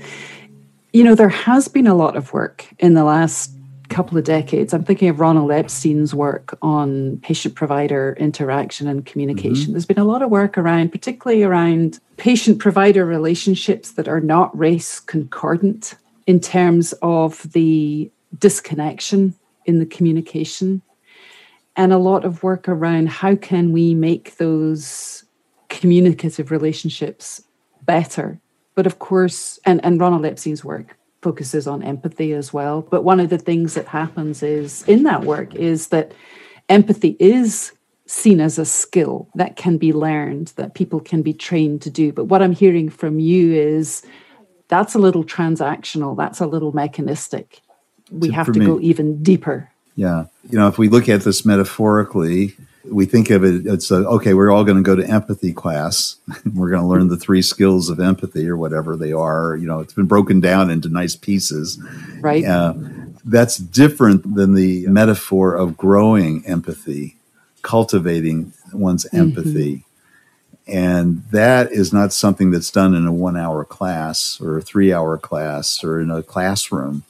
you 0.93 1.03
know 1.03 1.13
there 1.13 1.29
has 1.29 1.67
been 1.67 1.87
a 1.87 1.93
lot 1.93 2.15
of 2.15 2.33
work 2.33 2.65
in 2.79 2.93
the 2.93 3.03
last 3.03 3.51
couple 3.89 4.17
of 4.17 4.23
decades. 4.23 4.73
I'm 4.73 4.83
thinking 4.83 5.09
of 5.09 5.19
Ronald 5.19 5.51
Epstein's 5.51 6.13
work 6.13 6.57
on 6.61 7.17
patient 7.17 7.55
provider 7.55 8.15
interaction 8.19 8.87
and 8.87 9.05
communication. 9.05 9.65
Mm-hmm. 9.65 9.71
There's 9.73 9.85
been 9.85 9.99
a 9.99 10.03
lot 10.03 10.21
of 10.21 10.29
work 10.29 10.57
around, 10.57 10.91
particularly 10.91 11.43
around 11.43 11.99
patient 12.17 12.59
provider 12.59 13.05
relationships 13.05 13.91
that 13.91 14.07
are 14.07 14.21
not 14.21 14.57
race 14.57 14.99
concordant 14.99 15.95
in 16.25 16.39
terms 16.39 16.93
of 17.01 17.51
the 17.53 18.11
disconnection 18.37 19.33
in 19.65 19.79
the 19.79 19.85
communication 19.85 20.81
and 21.75 21.93
a 21.93 21.97
lot 21.97 22.25
of 22.25 22.43
work 22.43 22.67
around 22.67 23.07
how 23.07 23.35
can 23.35 23.71
we 23.71 23.93
make 23.93 24.37
those 24.37 25.23
communicative 25.69 26.51
relationships 26.51 27.41
better 27.83 28.39
but 28.75 28.85
of 28.85 28.99
course 28.99 29.59
and, 29.65 29.83
and 29.83 29.99
ronald 29.99 30.25
epstein's 30.25 30.63
work 30.63 30.97
focuses 31.27 31.67
on 31.67 31.83
empathy 31.83 32.31
as 32.31 32.53
well. 32.53 32.81
But 32.81 33.03
one 33.03 33.19
of 33.19 33.29
the 33.29 33.37
things 33.37 33.73
that 33.73 33.85
happens 33.85 34.41
is 34.41 34.83
in 34.87 35.03
that 35.03 35.25
work 35.25 35.53
is 35.55 35.89
that 35.89 36.13
empathy 36.69 37.17
is 37.19 37.73
seen 38.05 38.39
as 38.39 38.57
a 38.57 38.63
skill 38.63 39.27
that 39.35 39.57
can 39.57 39.77
be 39.77 39.91
learned, 39.91 40.53
that 40.55 40.73
people 40.73 41.01
can 41.01 41.21
be 41.21 41.33
trained 41.33 41.81
to 41.81 41.89
do. 41.89 42.13
But 42.13 42.25
what 42.31 42.41
I'm 42.41 42.53
hearing 42.53 42.89
from 42.89 43.19
you 43.19 43.53
is 43.53 44.03
that's 44.69 44.95
a 44.95 44.99
little 44.99 45.25
transactional, 45.25 46.15
that's 46.15 46.39
a 46.39 46.47
little 46.47 46.71
mechanistic. 46.71 47.59
we 48.09 48.31
have 48.31 48.49
to 48.53 48.59
me, 48.59 48.65
go 48.65 48.79
even 48.79 49.21
deeper. 49.21 49.69
Yeah. 49.95 50.27
You 50.49 50.57
know, 50.59 50.69
if 50.69 50.77
we 50.77 50.87
look 50.87 51.09
at 51.09 51.23
this 51.23 51.45
metaphorically, 51.45 52.55
we 52.89 53.05
think 53.05 53.29
of 53.29 53.43
it 53.43 53.65
it's 53.65 53.91
a, 53.91 54.07
okay 54.07 54.33
we're 54.33 54.51
all 54.51 54.63
going 54.63 54.77
to 54.77 54.83
go 54.83 54.95
to 54.95 55.07
empathy 55.07 55.53
class. 55.53 56.15
We're 56.53 56.69
going 56.69 56.81
to 56.81 56.87
learn 56.87 57.07
the 57.07 57.17
three 57.17 57.41
skills 57.41 57.89
of 57.89 57.99
empathy 57.99 58.47
or 58.47 58.57
whatever 58.57 58.95
they 58.95 59.13
are. 59.13 59.55
You 59.55 59.67
know 59.67 59.79
it's 59.79 59.93
been 59.93 60.05
broken 60.05 60.39
down 60.39 60.69
into 60.69 60.89
nice 60.89 61.15
pieces. 61.15 61.79
Right. 62.19 62.43
Uh, 62.43 62.73
that's 63.25 63.57
different 63.57 64.35
than 64.35 64.53
the 64.53 64.87
metaphor 64.87 65.55
of 65.55 65.75
growing 65.75 66.45
empathy 66.45 67.17
cultivating 67.67 68.53
one's 68.71 69.05
mm-hmm. 69.05 69.17
empathy. 69.17 69.83
And 70.67 71.23
that 71.31 71.71
is 71.71 71.91
not 71.91 72.13
something 72.13 72.51
that's 72.51 72.71
done 72.71 72.93
in 72.93 73.05
a 73.05 73.11
one 73.11 73.37
hour 73.37 73.63
class 73.65 74.39
or 74.41 74.57
a 74.57 74.61
three 74.61 74.93
hour 74.93 75.17
class 75.17 75.83
or 75.83 75.99
in 75.99 76.09
a 76.09 76.23
classroom 76.23 77.03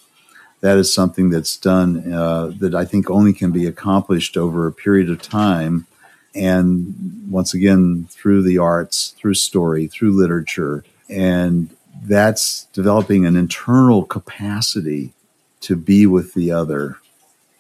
that 0.62 0.78
is 0.78 0.94
something 0.94 1.30
that's 1.30 1.58
done 1.58 2.12
uh, 2.12 2.52
that 2.60 2.74
I 2.74 2.86
think 2.86 3.10
only 3.10 3.34
can 3.34 3.52
be 3.52 3.66
accomplished 3.68 4.38
over 4.38 4.66
a 4.66 4.72
period 4.72 5.10
of 5.10 5.22
time. 5.22 5.86
And 6.34 7.26
once 7.30 7.54
again, 7.54 8.08
through 8.10 8.44
the 8.44 8.58
arts, 8.58 9.16
through 9.18 9.36
story, 9.36 9.88
through 9.88 10.18
literature. 10.18 10.84
And 11.10 11.70
that's 12.04 12.66
developing 12.74 13.26
an 13.26 13.36
internal 13.36 14.04
capacity 14.04 15.14
to 15.62 15.76
be 15.76 16.06
with 16.06 16.34
the 16.34 16.52
other, 16.52 16.98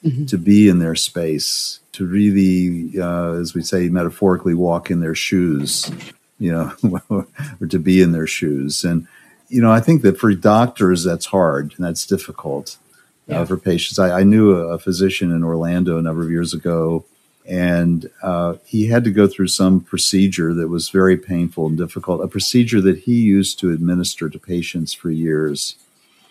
mm-hmm. 0.03 0.25
to 0.25 0.37
be 0.37 0.67
in 0.67 0.79
their 0.79 0.95
space, 0.95 1.79
to 1.93 2.05
really, 2.05 2.99
uh, 2.99 3.33
as 3.33 3.53
we 3.53 3.61
say 3.61 3.89
metaphorically, 3.89 4.53
walk 4.53 4.89
in 4.91 5.01
their 5.01 5.15
shoes, 5.15 5.91
you 6.39 6.51
know, 6.51 7.01
or 7.09 7.27
to 7.67 7.79
be 7.79 8.01
in 8.01 8.11
their 8.11 8.27
shoes. 8.27 8.83
And, 8.83 9.07
you 9.49 9.61
know, 9.61 9.71
I 9.71 9.79
think 9.79 10.01
that 10.01 10.19
for 10.19 10.33
doctors, 10.33 11.03
that's 11.03 11.27
hard 11.27 11.73
and 11.77 11.85
that's 11.85 12.05
difficult 12.05 12.77
yeah. 13.27 13.41
uh, 13.41 13.45
for 13.45 13.57
patients. 13.57 13.99
I, 13.99 14.19
I 14.19 14.23
knew 14.23 14.55
a, 14.55 14.73
a, 14.73 14.79
physician 14.79 15.31
in 15.31 15.43
Orlando 15.43 15.97
a 15.97 16.01
number 16.01 16.23
of 16.23 16.31
years 16.31 16.53
ago, 16.53 17.05
and 17.45 18.09
uh, 18.23 18.55
he 18.65 18.87
had 18.87 19.03
to 19.03 19.11
go 19.11 19.27
through 19.27 19.47
some 19.47 19.79
procedure 19.79 20.53
that 20.53 20.67
was 20.67 20.89
very 20.89 21.17
painful 21.17 21.67
and 21.67 21.77
difficult, 21.77 22.23
a 22.23 22.27
procedure 22.27 22.81
that 22.81 22.99
he 22.99 23.19
used 23.19 23.59
to 23.59 23.71
administer 23.71 24.29
to 24.29 24.39
patients 24.39 24.93
for 24.93 25.11
years. 25.11 25.75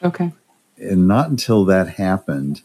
Okay. 0.02 0.32
And 0.78 1.09
not 1.09 1.30
until 1.30 1.64
that 1.66 1.88
happened, 1.90 2.62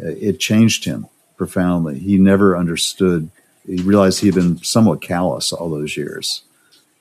uh, 0.00 0.08
it 0.08 0.38
changed 0.38 0.84
him 0.84 1.08
profoundly. 1.36 1.98
He 1.98 2.18
never 2.18 2.56
understood, 2.56 3.30
he 3.66 3.82
realized 3.82 4.20
he 4.20 4.26
had 4.26 4.36
been 4.36 4.62
somewhat 4.62 5.00
callous 5.00 5.52
all 5.52 5.70
those 5.70 5.96
years 5.96 6.42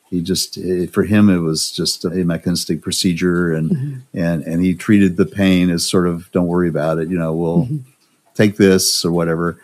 he 0.10 0.22
just 0.22 0.58
it, 0.58 0.91
for 0.91 1.04
him 1.04 1.30
it 1.30 1.39
was 1.39 1.72
just 1.72 2.04
a 2.06 2.10
mechanistic 2.10 2.82
procedure 2.82 3.54
and 3.54 3.72
mm-hmm. 3.72 4.17
and 4.17 4.43
and 4.43 4.63
he 4.63 4.74
treated 4.74 5.17
the 5.17 5.26
pain 5.26 5.69
as 5.69 5.86
sort 5.86 6.08
of 6.08 6.32
don't 6.32 6.48
worry 6.48 6.69
about 6.69 6.98
it 6.98 7.10
you 7.10 7.17
know 7.17 7.34
we'll 7.34 7.65
mm-hmm. 7.65 7.89
take 8.34 8.58
this 8.58 9.06
or 9.06 9.12
whatever 9.12 9.62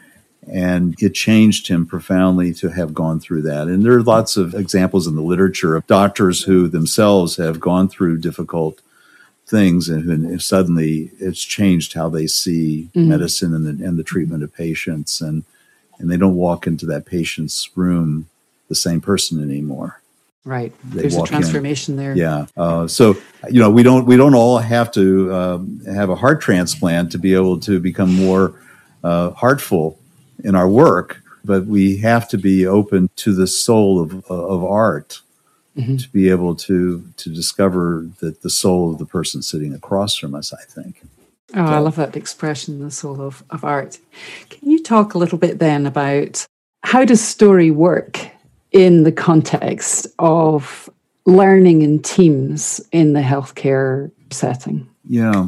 and 0.48 0.96
it 1.02 1.16
changed 1.16 1.68
him 1.68 1.88
profoundly 1.88 2.54
to 2.54 2.70
have 2.70 2.94
gone 2.94 3.20
through 3.20 3.42
that 3.42 3.68
and 3.68 3.84
there 3.84 3.94
are 3.94 4.04
lots 4.04 4.38
of 4.38 4.54
examples 4.54 5.08
in 5.08 5.16
the 5.16 5.22
literature 5.22 5.76
of 5.76 5.88
doctors 5.88 6.44
who 6.44 6.68
themselves 6.68 7.38
have 7.38 7.60
gone 7.60 7.90
through 7.90 8.18
difficult 8.18 8.82
things 9.48 9.90
and, 9.90 10.10
and 10.10 10.42
suddenly 10.42 11.12
it's 11.20 11.44
changed 11.44 11.94
how 11.94 12.10
they 12.10 12.28
see 12.28 12.90
mm-hmm. 12.96 13.10
medicine 13.10 13.54
and 13.54 13.66
the, 13.66 13.86
and 13.86 13.98
the 13.98 14.04
treatment 14.04 14.44
of 14.44 14.54
patients 14.54 15.22
and 15.22 15.44
and 15.98 16.12
they 16.12 16.18
don't 16.18 16.36
walk 16.36 16.68
into 16.68 16.86
that 16.86 17.06
patient's 17.06 17.70
room 17.76 18.28
the 18.68 18.76
same 18.76 19.02
person 19.02 19.42
anymore 19.42 20.02
Right. 20.46 20.72
There's 20.84 21.16
a 21.16 21.24
transformation 21.24 21.94
in. 21.94 21.98
there. 21.98 22.16
Yeah. 22.16 22.46
Uh, 22.56 22.88
so 22.88 23.18
you 23.50 23.60
know 23.60 23.72
we 23.72 23.82
don't 23.82 24.06
we 24.06 24.16
don't 24.16 24.36
all 24.36 24.60
have 24.60 24.92
to 24.92 25.34
um, 25.34 25.82
have 25.86 26.12
a 26.12 26.16
heart 26.16 26.40
transplant 26.40 27.12
to 27.14 27.18
be 27.18 27.34
able 27.34 27.60
to 27.62 27.80
become 27.80 28.14
more 28.14 28.62
uh, 29.04 29.32
heartful 29.32 30.00
in 30.44 30.54
our 30.54 30.70
work, 30.70 31.24
but 31.44 31.66
we 31.66 31.98
have 31.98 32.30
to 32.30 32.38
be 32.38 32.66
open 32.68 33.10
to 33.16 33.34
the 33.34 33.48
soul 33.48 34.00
of 34.00 34.24
of 34.30 34.64
art 34.64 35.22
mm-hmm. 35.76 35.98
to 35.98 36.10
be 36.10 36.30
able 36.30 36.56
to 36.56 37.04
to 37.18 37.34
discover 37.34 38.08
that 38.20 38.44
the 38.44 38.50
soul 38.52 38.92
of 38.92 39.00
the 39.00 39.06
person 39.06 39.42
sitting 39.42 39.74
across 39.74 40.16
from 40.16 40.36
us. 40.36 40.54
I 40.54 40.64
think. 40.64 41.02
Oh, 41.56 41.66
so, 41.66 41.74
I 41.74 41.80
love 41.80 41.96
that 41.96 42.16
expression, 42.16 42.80
the 42.80 42.92
soul 42.92 43.22
of, 43.22 43.44
of 43.50 43.64
art. 43.64 44.00
Can 44.50 44.70
you 44.70 44.82
talk 44.82 45.14
a 45.14 45.18
little 45.18 45.38
bit 45.38 45.60
then 45.60 45.86
about 45.86 46.46
how 46.84 47.06
does 47.06 47.22
story 47.22 47.72
work 47.72 48.20
in 48.76 49.04
the 49.04 49.12
context 49.12 50.06
of 50.20 50.90
learning 51.26 51.82
in 51.82 52.02
teams 52.02 52.82
in 52.92 53.14
the 53.14 53.22
healthcare 53.22 54.12
setting? 54.32 54.86
Yeah. 55.08 55.48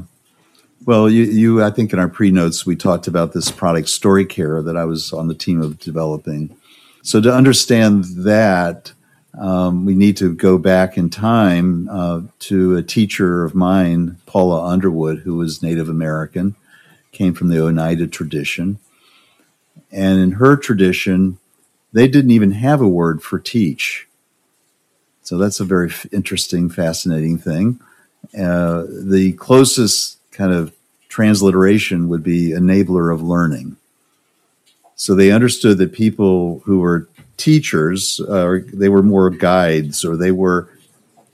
Well, 0.85 1.09
you, 1.09 1.23
you, 1.23 1.61
I 1.61 1.69
think 1.69 1.91
in 1.91 1.99
our 1.99 2.07
pre 2.07 2.31
notes, 2.31 2.65
we 2.65 2.77
talked 2.77 3.05
about 3.05 3.33
this 3.33 3.51
product 3.51 3.89
StoryCare 3.89 4.63
that 4.63 4.77
I 4.77 4.85
was 4.85 5.11
on 5.11 5.27
the 5.27 5.35
team 5.35 5.61
of 5.61 5.77
developing. 5.77 6.55
So 7.03 7.19
to 7.19 7.33
understand 7.33 8.05
that, 8.15 8.93
um, 9.37 9.83
we 9.83 9.93
need 9.93 10.15
to 10.17 10.33
go 10.33 10.57
back 10.57 10.97
in 10.97 11.09
time 11.09 11.89
uh, 11.89 12.21
to 12.39 12.77
a 12.77 12.81
teacher 12.81 13.43
of 13.43 13.53
mine, 13.53 14.17
Paula 14.25 14.65
Underwood, 14.65 15.19
who 15.19 15.35
was 15.35 15.61
Native 15.61 15.89
American, 15.89 16.55
came 17.11 17.33
from 17.33 17.49
the 17.49 17.61
Oneida 17.61 18.07
tradition. 18.07 18.79
And 19.91 20.17
in 20.17 20.31
her 20.31 20.55
tradition, 20.55 21.39
they 21.97 22.07
didn't 22.07 22.31
even 22.31 22.51
have 22.51 22.79
a 22.79 22.87
word 22.87 23.23
for 23.23 23.39
teach. 23.39 24.07
So 25.23 25.39
that's 25.39 25.59
a 25.59 25.65
very 25.65 25.91
interesting, 26.11 26.69
fascinating 26.69 27.39
thing. 27.39 27.79
Uh, 28.37 28.83
the 28.87 29.33
closest 29.33 30.19
kind 30.31 30.53
of 30.53 30.73
transliteration 31.09 32.07
would 32.07 32.21
be 32.21 32.51
enabler 32.51 33.11
of 33.11 33.23
learning. 33.23 33.77
So 34.95 35.15
they 35.15 35.31
understood 35.31 35.79
that 35.79 35.91
people 35.91 36.59
who 36.65 36.79
were 36.79 37.07
teachers, 37.35 38.19
uh, 38.19 38.59
they 38.71 38.89
were 38.89 39.01
more 39.01 39.31
guides 39.31 40.05
or 40.05 40.15
they 40.15 40.31
were 40.31 40.69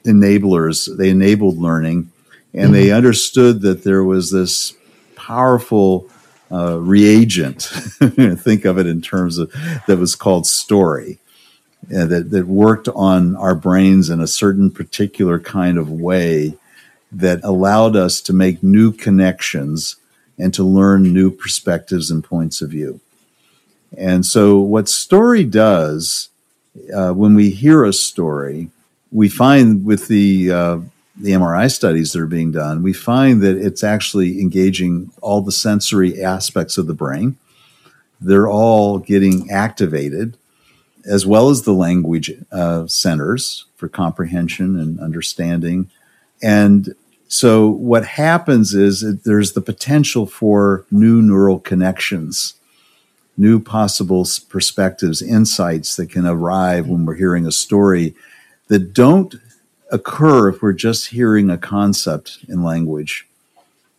enablers. 0.05 0.95
They 0.97 1.09
enabled 1.09 1.57
learning, 1.57 2.09
and 2.53 2.65
mm-hmm. 2.65 2.73
they 2.73 2.91
understood 2.91 3.61
that 3.61 3.83
there 3.83 4.03
was 4.03 4.31
this 4.31 4.73
powerful 5.17 6.09
uh, 6.51 6.79
reagent. 6.79 7.61
Think 8.39 8.65
of 8.65 8.77
it 8.77 8.87
in 8.87 9.01
terms 9.01 9.37
of 9.37 9.51
that 9.87 9.97
was 9.97 10.15
called 10.15 10.45
story. 10.45 11.19
Uh, 11.93 12.05
that, 12.05 12.31
that 12.31 12.47
worked 12.47 12.87
on 12.95 13.35
our 13.35 13.53
brains 13.53 14.09
in 14.09 14.21
a 14.21 14.27
certain 14.27 14.71
particular 14.71 15.37
kind 15.37 15.77
of 15.77 15.91
way 15.91 16.57
that 17.11 17.43
allowed 17.43 17.95
us 17.97 18.21
to 18.21 18.31
make 18.31 18.63
new 18.63 18.89
connections 18.91 19.97
and 20.39 20.53
to 20.53 20.63
learn 20.63 21.13
new 21.13 21.29
perspectives 21.29 22.09
and 22.09 22.23
points 22.23 22.61
of 22.61 22.69
view. 22.69 23.01
And 23.97 24.25
so, 24.25 24.59
what 24.59 24.87
story 24.87 25.43
does 25.43 26.29
uh, 26.95 27.11
when 27.11 27.35
we 27.35 27.51
hear 27.51 27.83
a 27.83 27.93
story, 27.93 28.69
we 29.11 29.29
find 29.29 29.85
with 29.85 30.07
the 30.07 30.51
uh, 30.51 30.79
the 31.15 31.31
MRI 31.31 31.71
studies 31.71 32.11
that 32.11 32.21
are 32.21 32.27
being 32.27 32.51
done, 32.51 32.81
we 32.81 32.93
find 32.93 33.41
that 33.41 33.57
it's 33.57 33.83
actually 33.83 34.41
engaging 34.41 35.11
all 35.21 35.41
the 35.41 35.51
sensory 35.51 36.21
aspects 36.21 36.77
of 36.77 36.87
the 36.87 36.93
brain. 36.93 37.37
They're 38.19 38.49
all 38.49 38.99
getting 38.99 39.49
activated, 39.51 40.37
as 41.05 41.25
well 41.25 41.49
as 41.49 41.63
the 41.63 41.73
language 41.73 42.31
uh, 42.51 42.87
centers 42.87 43.65
for 43.75 43.87
comprehension 43.87 44.79
and 44.79 44.99
understanding. 44.99 45.89
And 46.41 46.95
so, 47.27 47.67
what 47.67 48.05
happens 48.05 48.73
is 48.73 49.23
there's 49.23 49.53
the 49.53 49.61
potential 49.61 50.25
for 50.25 50.85
new 50.89 51.21
neural 51.21 51.59
connections, 51.59 52.53
new 53.37 53.59
possible 53.59 54.25
perspectives, 54.49 55.21
insights 55.21 55.95
that 55.95 56.09
can 56.09 56.25
arrive 56.25 56.87
when 56.87 57.05
we're 57.05 57.15
hearing 57.15 57.45
a 57.45 57.51
story 57.51 58.15
that 58.67 58.93
don't 58.93 59.35
occur 59.93 60.49
if 60.49 60.61
we're 60.61 60.73
just 60.73 61.09
hearing 61.09 61.49
a 61.49 61.57
concept 61.57 62.39
in 62.49 62.63
language. 62.63 63.27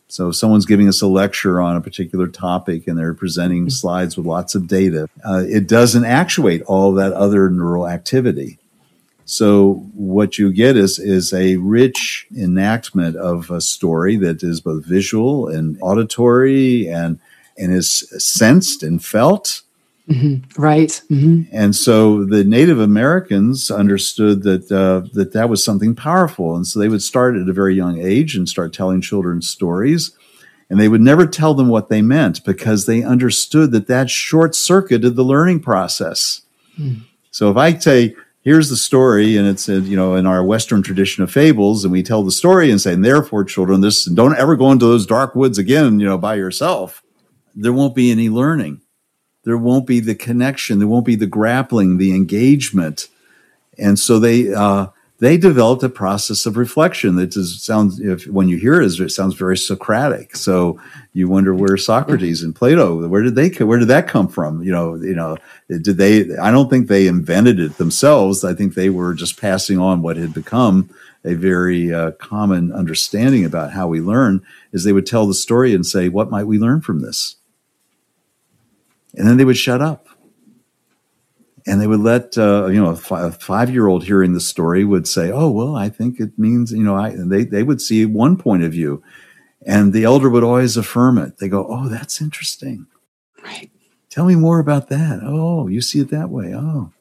So, 0.07 0.29
if 0.29 0.35
someone's 0.35 0.67
giving 0.67 0.87
us 0.87 1.01
a 1.01 1.07
lecture 1.07 1.59
on 1.59 1.75
a 1.75 1.81
particular 1.81 2.27
topic 2.27 2.87
and 2.87 2.97
they're 2.97 3.15
presenting 3.15 3.63
mm-hmm. 3.63 3.69
slides 3.69 4.15
with 4.15 4.27
lots 4.27 4.53
of 4.53 4.67
data, 4.67 5.09
uh, 5.27 5.43
it 5.47 5.67
doesn't 5.67 6.05
actuate 6.05 6.61
all 6.63 6.93
that 6.93 7.13
other 7.13 7.49
neural 7.49 7.87
activity. 7.87 8.59
So, 9.25 9.87
what 9.95 10.37
you 10.37 10.53
get 10.53 10.77
is, 10.77 10.99
is 10.99 11.33
a 11.33 11.55
rich 11.55 12.27
enactment 12.37 13.15
of 13.15 13.49
a 13.49 13.61
story 13.61 14.17
that 14.17 14.43
is 14.43 14.61
both 14.61 14.85
visual 14.85 15.47
and 15.47 15.79
auditory 15.81 16.87
and, 16.87 17.19
and 17.57 17.73
is 17.73 18.07
sensed 18.23 18.83
and 18.83 19.03
felt 19.03 19.63
Mm-hmm. 20.09 20.61
Right. 20.61 21.01
Mm-hmm. 21.09 21.43
And 21.51 21.75
so 21.75 22.25
the 22.25 22.43
Native 22.43 22.79
Americans 22.79 23.71
understood 23.71 24.43
that 24.43 24.71
uh, 24.71 25.09
that 25.13 25.33
that 25.33 25.49
was 25.49 25.63
something 25.63 25.95
powerful, 25.95 26.55
and 26.55 26.67
so 26.67 26.79
they 26.79 26.89
would 26.89 27.01
start 27.01 27.35
at 27.35 27.49
a 27.49 27.53
very 27.53 27.73
young 27.73 27.99
age 27.99 28.35
and 28.35 28.47
start 28.47 28.71
telling 28.71 29.01
children 29.01 29.41
stories, 29.41 30.15
and 30.69 30.79
they 30.79 30.89
would 30.89 31.01
never 31.01 31.25
tell 31.25 31.55
them 31.55 31.69
what 31.69 31.89
they 31.89 32.03
meant 32.03 32.45
because 32.45 32.85
they 32.85 33.01
understood 33.01 33.71
that 33.71 33.87
that 33.87 34.11
short 34.11 34.53
circuited 34.53 35.15
the 35.15 35.23
learning 35.23 35.61
process. 35.61 36.43
Mm. 36.79 37.01
So 37.31 37.49
if 37.49 37.57
I 37.57 37.75
say, 37.77 38.15
here's 38.41 38.69
the 38.69 38.77
story, 38.77 39.37
and 39.37 39.47
it's, 39.47 39.67
you 39.67 39.95
know, 39.95 40.15
in 40.15 40.27
our 40.27 40.43
Western 40.43 40.83
tradition 40.83 41.23
of 41.23 41.31
fables, 41.31 41.83
and 41.83 41.91
we 41.91 42.03
tell 42.03 42.23
the 42.23 42.31
story 42.31 42.69
and 42.69 42.79
say, 42.79 42.93
and 42.93 43.03
therefore, 43.03 43.43
children, 43.43 43.81
this, 43.81 44.05
don't 44.05 44.37
ever 44.37 44.55
go 44.55 44.71
into 44.71 44.85
those 44.85 45.07
dark 45.07 45.33
woods 45.35 45.57
again, 45.57 45.99
you 45.99 46.05
know, 46.05 46.17
by 46.17 46.35
yourself. 46.35 47.03
There 47.55 47.73
won't 47.73 47.95
be 47.95 48.11
any 48.11 48.29
learning. 48.29 48.81
There 49.45 49.57
won't 49.57 49.87
be 49.87 49.99
the 49.99 50.15
connection. 50.15 50.79
There 50.79 50.87
won't 50.87 51.05
be 51.05 51.15
the 51.15 51.27
grappling, 51.27 51.97
the 51.97 52.13
engagement. 52.13 53.07
And 53.77 53.97
so 53.97 54.19
they, 54.19 54.53
uh, 54.53 54.87
they 55.19 55.37
developed 55.37 55.83
a 55.83 55.89
process 55.89 56.45
of 56.45 56.57
reflection 56.57 57.15
that 57.15 57.33
sounds 57.33 57.99
if 58.01 58.27
when 58.27 58.49
you 58.49 58.57
hear 58.57 58.81
it, 58.81 58.99
it 58.99 59.09
sounds 59.11 59.33
very 59.33 59.57
Socratic. 59.57 60.35
So 60.35 60.79
you 61.13 61.29
wonder 61.29 61.55
where 61.55 61.77
Socrates 61.77 62.43
and 62.43 62.53
Plato 62.53 63.07
where 63.07 63.21
did 63.21 63.35
they 63.35 63.49
where 63.63 63.79
did 63.79 63.87
that 63.87 64.07
come 64.07 64.27
from? 64.27 64.61
You 64.61 64.71
know, 64.71 64.95
you 64.95 65.15
know, 65.15 65.37
did 65.69 65.97
they? 65.97 66.35
I 66.37 66.51
don't 66.51 66.69
think 66.69 66.87
they 66.87 67.07
invented 67.07 67.59
it 67.59 67.77
themselves. 67.77 68.43
I 68.43 68.53
think 68.53 68.73
they 68.73 68.89
were 68.89 69.13
just 69.13 69.39
passing 69.39 69.79
on 69.79 70.01
what 70.01 70.17
had 70.17 70.33
become 70.33 70.89
a 71.23 71.33
very 71.33 71.93
uh, 71.93 72.11
common 72.11 72.73
understanding 72.73 73.45
about 73.45 73.71
how 73.71 73.87
we 73.87 74.01
learn. 74.01 74.45
Is 74.73 74.83
they 74.83 74.93
would 74.93 75.07
tell 75.07 75.27
the 75.27 75.33
story 75.33 75.73
and 75.73 75.85
say, 75.85 76.09
"What 76.09 76.29
might 76.29 76.43
we 76.43 76.59
learn 76.59 76.81
from 76.81 77.01
this?" 77.01 77.37
And 79.17 79.27
then 79.27 79.37
they 79.37 79.45
would 79.45 79.57
shut 79.57 79.81
up 79.81 80.07
and 81.65 81.81
they 81.81 81.87
would 81.87 81.99
let 81.99 82.37
uh, 82.37 82.67
you 82.67 82.81
know 82.81 82.89
a, 82.89 83.31
five 83.31 83.69
year 83.69 83.87
old 83.87 84.03
hearing 84.03 84.33
the 84.33 84.39
story 84.39 84.85
would 84.85 85.07
say, 85.07 85.31
"Oh 85.31 85.49
well, 85.49 85.75
I 85.75 85.89
think 85.89 86.19
it 86.19 86.37
means 86.37 86.71
you 86.71 86.83
know." 86.83 86.95
I 86.95 87.15
they 87.15 87.43
they 87.43 87.63
would 87.63 87.81
see 87.81 88.05
one 88.05 88.37
point 88.37 88.63
of 88.63 88.71
view, 88.71 89.03
and 89.65 89.91
the 89.91 90.03
elder 90.03 90.29
would 90.29 90.43
always 90.43 90.77
affirm 90.77 91.17
it. 91.17 91.37
They 91.37 91.49
go, 91.49 91.65
"Oh, 91.67 91.87
that's 91.87 92.21
interesting. 92.21 92.87
Right. 93.43 93.71
Tell 94.09 94.25
me 94.25 94.35
more 94.35 94.59
about 94.59 94.89
that. 94.89 95.21
Oh, 95.23 95.67
you 95.67 95.81
see 95.81 95.99
it 95.99 96.09
that 96.09 96.29
way. 96.29 96.53
Oh." 96.53 96.91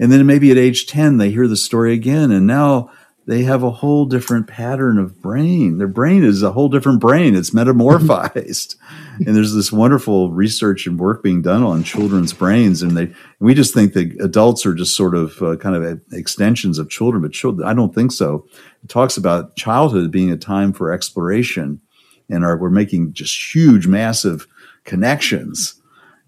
And 0.00 0.12
then 0.12 0.24
maybe 0.26 0.52
at 0.52 0.58
age 0.58 0.86
10, 0.86 1.16
they 1.16 1.32
hear 1.32 1.48
the 1.48 1.56
story 1.56 1.92
again. 1.92 2.30
And 2.30 2.46
now 2.46 2.88
they 3.28 3.42
have 3.42 3.62
a 3.62 3.70
whole 3.70 4.06
different 4.06 4.46
pattern 4.46 4.96
of 4.96 5.20
brain. 5.20 5.76
Their 5.76 5.86
brain 5.86 6.24
is 6.24 6.42
a 6.42 6.52
whole 6.52 6.70
different 6.70 6.98
brain. 6.98 7.36
It's 7.36 7.50
metamorphized. 7.50 8.76
and 9.18 9.36
there's 9.36 9.52
this 9.52 9.70
wonderful 9.70 10.30
research 10.30 10.86
and 10.86 10.98
work 10.98 11.22
being 11.22 11.42
done 11.42 11.62
on 11.62 11.84
children's 11.84 12.32
brains. 12.32 12.80
And 12.80 12.96
they, 12.96 13.12
we 13.38 13.52
just 13.52 13.74
think 13.74 13.92
that 13.92 14.18
adults 14.18 14.64
are 14.64 14.72
just 14.72 14.96
sort 14.96 15.14
of 15.14 15.42
uh, 15.42 15.56
kind 15.56 15.76
of 15.76 16.00
extensions 16.10 16.78
of 16.78 16.88
children, 16.88 17.20
but 17.20 17.32
children, 17.32 17.68
I 17.68 17.74
don't 17.74 17.94
think 17.94 18.12
so. 18.12 18.46
It 18.82 18.88
talks 18.88 19.18
about 19.18 19.56
childhood 19.56 20.10
being 20.10 20.30
a 20.30 20.38
time 20.38 20.72
for 20.72 20.90
exploration 20.90 21.82
and 22.30 22.46
our, 22.46 22.56
we're 22.56 22.70
making 22.70 23.12
just 23.12 23.54
huge, 23.54 23.86
massive 23.86 24.46
connections. 24.84 25.74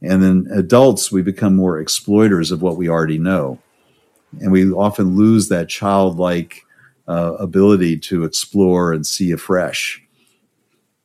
And 0.03 0.23
then 0.23 0.49
adults, 0.53 1.11
we 1.11 1.23
become 1.23 1.57
more 1.57 1.81
exploiters 1.81 2.51
of 2.51 2.61
what 2.61 2.77
we 2.77 2.91
already 2.91 3.19
know. 3.19 3.59
And 4.43 4.53
we 4.53 4.71
often 4.71 5.17
lose 5.17 5.49
that 5.49 5.71
childlike 5.71 6.67
uh, 7.11 7.35
ability 7.35 7.99
to 7.99 8.25
explore 8.25 8.93
and 8.93 9.07
see 9.07 9.33
afresh. 9.33 10.03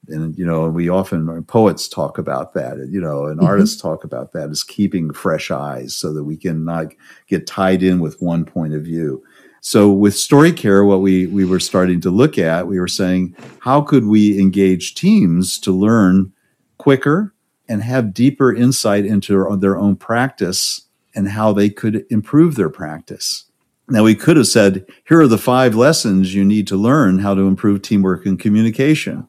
And 0.08 0.38
you 0.38 0.45
know, 0.45 0.70
we 0.70 0.88
often 0.88 1.43
poets 1.45 1.88
talk 1.88 2.18
about 2.20 2.53
that. 2.53 2.78
You 2.89 3.01
know, 3.01 3.26
and 3.26 3.39
mm-hmm. 3.39 3.47
artists 3.47 3.82
talk 3.82 4.03
about 4.03 4.32
that 4.34 4.49
is 4.49 4.64
keeping 4.64 5.12
fresh 5.14 5.49
eyes, 5.49 5.95
so 5.95 6.14
that 6.14 6.24
we 6.24 6.38
can 6.38 6.64
not 6.64 6.88
get 7.28 7.47
tied 7.47 7.82
in 7.82 7.99
with 7.99 8.22
one 8.22 8.45
point 8.45 8.76
of 8.76 8.84
view. 8.84 9.24
So 9.62 9.91
with 9.91 10.14
StoryCare, 10.14 10.88
what 10.88 11.01
we 11.01 11.26
we 11.26 11.43
were 11.43 11.60
starting 11.60 11.99
to 12.01 12.12
look 12.12 12.38
at, 12.38 12.68
we 12.68 12.80
were 12.80 12.88
saying, 12.88 13.36
how 13.60 13.82
could 13.82 14.06
we 14.06 14.39
engage 14.39 14.93
teams 14.93 15.58
to 15.60 15.72
learn 15.72 16.32
quicker 16.78 17.34
and 17.68 17.82
have 17.82 18.14
deeper 18.14 18.53
insight 18.53 19.06
into 19.06 19.58
their 19.58 19.78
own 19.78 19.95
practice 19.95 20.82
and 21.16 21.30
how 21.30 21.53
they 21.53 21.70
could 21.70 22.06
improve 22.10 22.56
their 22.56 22.70
practice. 22.70 23.45
Now, 23.88 24.03
we 24.03 24.15
could 24.15 24.38
have 24.38 24.47
said, 24.47 24.88
here 25.07 25.21
are 25.21 25.27
the 25.27 25.38
five 25.38 25.75
lessons 25.75 26.33
you 26.33 26.43
need 26.43 26.65
to 26.67 26.75
learn 26.75 27.19
how 27.19 27.36
to 27.36 27.41
improve 27.41 27.81
teamwork 27.81 28.25
and 28.25 28.39
communication. 28.39 29.27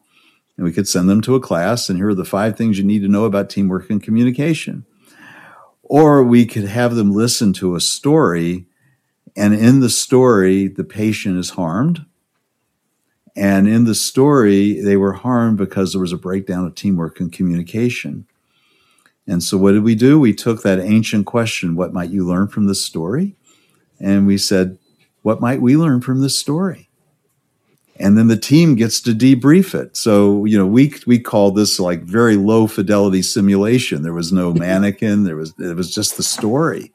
And 0.57 0.65
we 0.65 0.73
could 0.73 0.89
send 0.89 1.11
them 1.11 1.21
to 1.23 1.35
a 1.35 1.41
class, 1.41 1.91
and 1.91 1.99
here 1.99 2.09
are 2.09 2.15
the 2.15 2.25
five 2.25 2.57
things 2.57 2.79
you 2.79 2.85
need 2.85 3.03
to 3.03 3.09
know 3.09 3.25
about 3.25 3.51
teamwork 3.51 3.91
and 3.91 4.03
communication. 4.03 4.87
Or 5.83 6.25
we 6.25 6.47
could 6.47 6.65
have 6.65 6.95
them 6.95 7.13
listen 7.13 7.53
to 7.55 7.75
a 7.75 7.81
story, 7.81 8.67
and 9.37 9.55
in 9.55 9.81
the 9.81 9.91
story, 9.91 10.69
the 10.69 10.85
patient 10.85 11.39
is 11.39 11.51
harmed. 11.51 12.07
And 13.37 13.69
in 13.69 13.85
the 13.85 13.95
story, 13.95 14.81
they 14.81 14.97
were 14.97 15.13
harmed 15.13 15.59
because 15.59 15.93
there 15.93 16.01
was 16.01 16.13
a 16.13 16.17
breakdown 16.17 16.67
of 16.67 16.75
teamwork 16.75 17.21
and 17.21 17.31
communication. 17.31 18.27
And 19.27 19.43
so, 19.43 19.59
what 19.59 19.73
did 19.73 19.83
we 19.83 19.95
do? 19.95 20.19
We 20.19 20.33
took 20.33 20.63
that 20.63 20.81
ancient 20.81 21.27
question, 21.27 21.77
What 21.77 21.93
might 21.93 22.09
you 22.09 22.27
learn 22.27 22.49
from 22.49 22.67
this 22.67 22.83
story? 22.83 23.37
And 24.01 24.27
we 24.27 24.39
said, 24.39 24.79
What 25.23 25.41
might 25.41 25.61
we 25.61 25.77
learn 25.77 26.01
from 26.01 26.21
this 26.21 26.39
story? 26.39 26.89
And 27.99 28.19
then 28.19 28.29
the 28.29 28.37
team 28.37 28.75
gets 28.75 29.01
to 29.03 29.13
debrief 29.13 29.75
it. 29.75 29.97
So, 29.97 30.45
you 30.45 30.59
know, 30.59 30.67
we 30.67 30.95
we 31.07 31.19
call 31.19 31.51
this 31.51 31.81
like 31.81 32.03
very 32.03 32.37
low 32.37 32.67
fidelity 32.67 33.23
simulation. 33.23 34.03
There 34.03 34.13
was 34.13 34.33
no 34.33 34.53
mannequin, 34.55 35.25
there 35.25 35.37
was 35.37 35.55
it 35.59 35.77
was 35.77 35.95
just 35.95 36.17
the 36.17 36.23
story. 36.23 36.93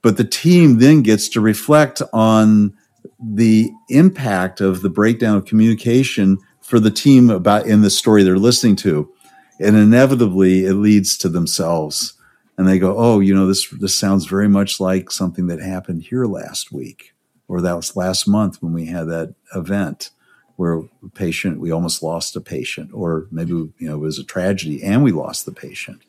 But 0.00 0.16
the 0.16 0.24
team 0.24 0.78
then 0.78 1.02
gets 1.02 1.28
to 1.30 1.40
reflect 1.40 2.02
on 2.12 2.72
the 3.20 3.72
impact 3.88 4.60
of 4.60 4.80
the 4.82 4.88
breakdown 4.88 5.36
of 5.36 5.44
communication 5.44 6.38
for 6.60 6.78
the 6.78 6.90
team 6.90 7.30
about 7.30 7.66
in 7.66 7.82
the 7.82 7.90
story 7.90 8.22
they're 8.22 8.38
listening 8.38 8.76
to. 8.76 9.12
And 9.60 9.76
inevitably 9.76 10.64
it 10.64 10.74
leads 10.74 11.18
to 11.18 11.28
themselves 11.28 12.14
and 12.58 12.66
they 12.66 12.78
go, 12.80 12.98
"Oh, 12.98 13.20
you 13.20 13.34
know, 13.34 13.46
this 13.46 13.68
this 13.70 13.94
sounds 13.94 14.26
very 14.26 14.48
much 14.48 14.80
like 14.80 15.10
something 15.10 15.46
that 15.46 15.60
happened 15.60 16.02
here 16.02 16.26
last 16.26 16.72
week, 16.72 17.14
or 17.46 17.62
that 17.62 17.76
was 17.76 17.96
last 17.96 18.26
month 18.26 18.60
when 18.60 18.72
we 18.72 18.86
had 18.86 19.08
that 19.08 19.34
event 19.54 20.10
where 20.56 20.78
a 20.78 21.08
patient 21.14 21.60
we 21.60 21.70
almost 21.70 22.02
lost 22.02 22.34
a 22.34 22.40
patient, 22.40 22.90
or 22.92 23.28
maybe 23.30 23.52
you 23.52 23.72
know 23.78 23.94
it 23.94 24.00
was 24.00 24.18
a 24.18 24.24
tragedy 24.24 24.82
and 24.82 25.02
we 25.04 25.12
lost 25.12 25.46
the 25.46 25.52
patient." 25.52 26.02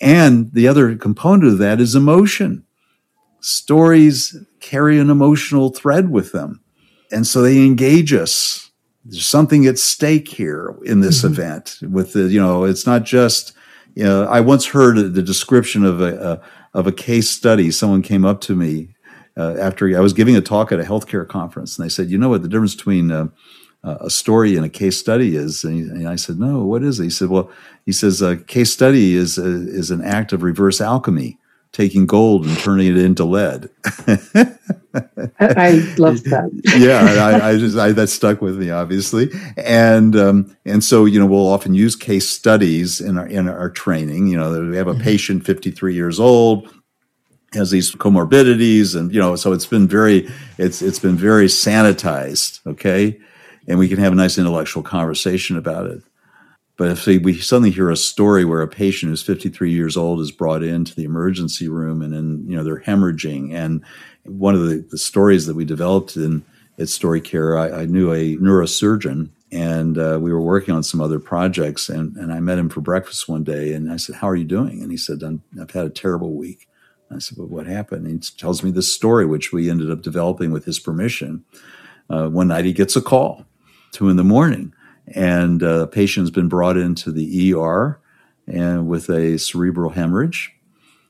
And 0.00 0.52
the 0.54 0.68
other 0.68 0.96
component 0.96 1.52
of 1.52 1.58
that 1.58 1.80
is 1.80 1.94
emotion. 1.94 2.64
Stories 3.40 4.36
carry 4.60 4.98
an 4.98 5.10
emotional 5.10 5.70
thread 5.70 6.10
with 6.10 6.30
them, 6.30 6.60
and 7.10 7.26
so 7.26 7.42
they 7.42 7.66
engage 7.66 8.12
us. 8.12 8.70
There's 9.04 9.26
something 9.26 9.66
at 9.66 9.78
stake 9.78 10.28
here 10.28 10.76
in 10.84 11.00
this 11.00 11.22
mm-hmm. 11.22 11.32
event. 11.32 11.78
With 11.82 12.12
the, 12.12 12.28
you 12.28 12.40
know, 12.40 12.64
it's 12.64 12.86
not 12.86 13.02
just 13.02 13.54
you 13.94 14.22
I 14.22 14.40
once 14.40 14.66
heard 14.66 15.14
the 15.14 15.22
description 15.22 15.84
of 15.84 16.00
a, 16.00 16.40
a 16.74 16.78
of 16.78 16.86
a 16.86 16.92
case 16.92 17.28
study. 17.28 17.70
Someone 17.70 18.02
came 18.02 18.24
up 18.24 18.40
to 18.42 18.54
me 18.54 18.94
uh, 19.36 19.56
after 19.60 19.96
I 19.96 20.00
was 20.00 20.12
giving 20.12 20.36
a 20.36 20.40
talk 20.40 20.72
at 20.72 20.80
a 20.80 20.84
healthcare 20.84 21.26
conference, 21.26 21.78
and 21.78 21.84
they 21.84 21.88
said, 21.88 22.10
"You 22.10 22.18
know 22.18 22.28
what 22.28 22.42
the 22.42 22.48
difference 22.48 22.74
between 22.74 23.10
uh, 23.10 23.28
a 23.82 24.10
story 24.10 24.56
and 24.56 24.64
a 24.64 24.68
case 24.68 24.98
study 24.98 25.36
is?" 25.36 25.64
And, 25.64 25.74
he, 25.74 25.80
and, 25.82 26.08
I 26.08 26.16
said, 26.16 26.38
"No, 26.38 26.64
what 26.64 26.82
is 26.82 27.00
it?" 27.00 27.04
He 27.04 27.10
said, 27.10 27.28
"Well, 27.28 27.50
he 27.86 27.92
says 27.92 28.22
a 28.22 28.36
case 28.36 28.72
study 28.72 29.14
is 29.14 29.38
a, 29.38 29.44
is 29.44 29.90
an 29.90 30.02
act 30.02 30.32
of 30.32 30.42
reverse 30.42 30.80
alchemy." 30.80 31.38
Taking 31.72 32.06
gold 32.06 32.46
and 32.46 32.58
turning 32.58 32.88
it 32.88 32.96
into 32.96 33.24
lead. 33.24 33.68
I 35.38 35.70
love 35.98 36.22
that. 36.24 36.50
yeah, 36.78 37.24
I, 37.24 37.50
I 37.50 37.58
just 37.58 37.76
I, 37.76 37.92
that 37.92 38.08
stuck 38.08 38.42
with 38.42 38.58
me, 38.58 38.70
obviously, 38.70 39.30
and 39.56 40.16
um, 40.16 40.56
and 40.64 40.82
so 40.82 41.04
you 41.04 41.18
know 41.18 41.26
we'll 41.26 41.48
often 41.48 41.74
use 41.74 41.94
case 41.96 42.28
studies 42.28 43.00
in 43.00 43.18
our 43.18 43.26
in 43.26 43.48
our 43.48 43.70
training. 43.70 44.28
You 44.28 44.36
know, 44.36 44.60
we 44.68 44.76
have 44.76 44.88
a 44.88 44.94
mm-hmm. 44.94 45.02
patient, 45.02 45.46
fifty 45.46 45.70
three 45.70 45.94
years 45.94 46.18
old, 46.18 46.72
has 47.52 47.70
these 47.70 47.92
comorbidities, 47.92 48.96
and 48.96 49.12
you 49.12 49.20
know, 49.20 49.36
so 49.36 49.52
it's 49.52 49.66
been 49.66 49.86
very 49.86 50.28
it's 50.58 50.82
it's 50.82 50.98
been 50.98 51.16
very 51.16 51.46
sanitized, 51.46 52.66
okay, 52.66 53.18
and 53.68 53.78
we 53.78 53.88
can 53.88 53.98
have 53.98 54.12
a 54.12 54.16
nice 54.16 54.38
intellectual 54.38 54.82
conversation 54.82 55.56
about 55.56 55.86
it. 55.86 56.02
But 56.80 56.92
if 56.92 57.04
we 57.04 57.38
suddenly 57.38 57.72
hear 57.72 57.90
a 57.90 57.96
story 57.96 58.46
where 58.46 58.62
a 58.62 58.66
patient 58.66 59.10
who's 59.10 59.20
53 59.20 59.70
years 59.70 59.98
old 59.98 60.18
is 60.18 60.30
brought 60.30 60.62
into 60.62 60.94
the 60.94 61.04
emergency 61.04 61.68
room 61.68 62.00
and 62.00 62.10
then 62.10 62.42
you 62.48 62.56
know 62.56 62.64
they're 62.64 62.80
hemorrhaging, 62.80 63.52
and 63.52 63.84
one 64.22 64.54
of 64.54 64.62
the, 64.62 64.76
the 64.90 64.96
stories 64.96 65.44
that 65.44 65.54
we 65.54 65.66
developed 65.66 66.16
in 66.16 66.42
at 66.78 66.86
StoryCare, 66.86 67.60
I, 67.60 67.82
I 67.82 67.84
knew 67.84 68.14
a 68.14 68.34
neurosurgeon 68.38 69.28
and 69.52 69.98
uh, 69.98 70.18
we 70.22 70.32
were 70.32 70.40
working 70.40 70.74
on 70.74 70.82
some 70.82 71.02
other 71.02 71.20
projects 71.20 71.90
and, 71.90 72.16
and 72.16 72.32
I 72.32 72.40
met 72.40 72.58
him 72.58 72.70
for 72.70 72.80
breakfast 72.80 73.28
one 73.28 73.44
day 73.44 73.74
and 73.74 73.92
I 73.92 73.98
said, 73.98 74.14
how 74.14 74.30
are 74.30 74.36
you 74.36 74.46
doing? 74.46 74.80
And 74.82 74.90
he 74.90 74.96
said, 74.96 75.20
I've 75.60 75.72
had 75.72 75.84
a 75.84 75.90
terrible 75.90 76.32
week. 76.32 76.66
I 77.14 77.18
said, 77.18 77.36
well, 77.36 77.46
what 77.46 77.66
happened? 77.66 78.06
And 78.06 78.24
he 78.24 78.30
tells 78.38 78.62
me 78.62 78.70
this 78.70 78.90
story, 78.90 79.26
which 79.26 79.52
we 79.52 79.68
ended 79.68 79.90
up 79.90 80.00
developing 80.00 80.50
with 80.50 80.64
his 80.64 80.78
permission. 80.78 81.44
Uh, 82.08 82.28
one 82.28 82.48
night 82.48 82.64
he 82.64 82.72
gets 82.72 82.96
a 82.96 83.02
call, 83.02 83.44
two 83.92 84.08
in 84.08 84.16
the 84.16 84.24
morning, 84.24 84.72
and 85.08 85.62
uh, 85.62 85.82
a 85.82 85.86
patient's 85.86 86.30
been 86.30 86.48
brought 86.48 86.76
into 86.76 87.10
the 87.12 87.54
ER 87.54 87.98
and 88.46 88.88
with 88.88 89.08
a 89.08 89.38
cerebral 89.38 89.90
hemorrhage. 89.90 90.52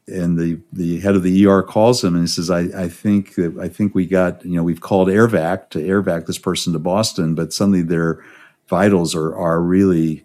And 0.07 0.39
the, 0.39 0.61
the 0.73 1.01
head 1.01 1.15
of 1.15 1.23
the 1.23 1.47
ER 1.47 1.63
calls 1.63 2.03
him 2.03 2.15
and 2.15 2.25
he 2.25 2.29
says, 2.29 2.51
I, 2.51 2.61
I 2.77 2.89
think 2.89 3.39
I 3.61 3.69
think 3.69 3.95
we 3.95 4.07
got, 4.07 4.45
you 4.45 4.57
know, 4.57 4.65
we've 4.65 4.81
called 4.81 5.09
AirVac 5.09 5.71
to 5.71 5.79
AirVac 5.79 6.27
this 6.27 6.39
person 6.39 6.73
to 6.73 6.79
Boston, 6.79 7.35
but 7.35 7.53
suddenly 7.53 7.83
their 7.83 8.25
vitals 8.69 9.15
are, 9.15 9.37
are 9.37 9.61
really 9.61 10.25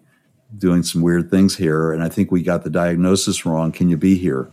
doing 0.58 0.82
some 0.82 1.02
weird 1.02 1.30
things 1.30 1.56
here. 1.56 1.92
And 1.92 2.02
I 2.02 2.08
think 2.08 2.32
we 2.32 2.42
got 2.42 2.64
the 2.64 2.70
diagnosis 2.70 3.46
wrong. 3.46 3.70
Can 3.70 3.88
you 3.88 3.96
be 3.96 4.16
here? 4.16 4.50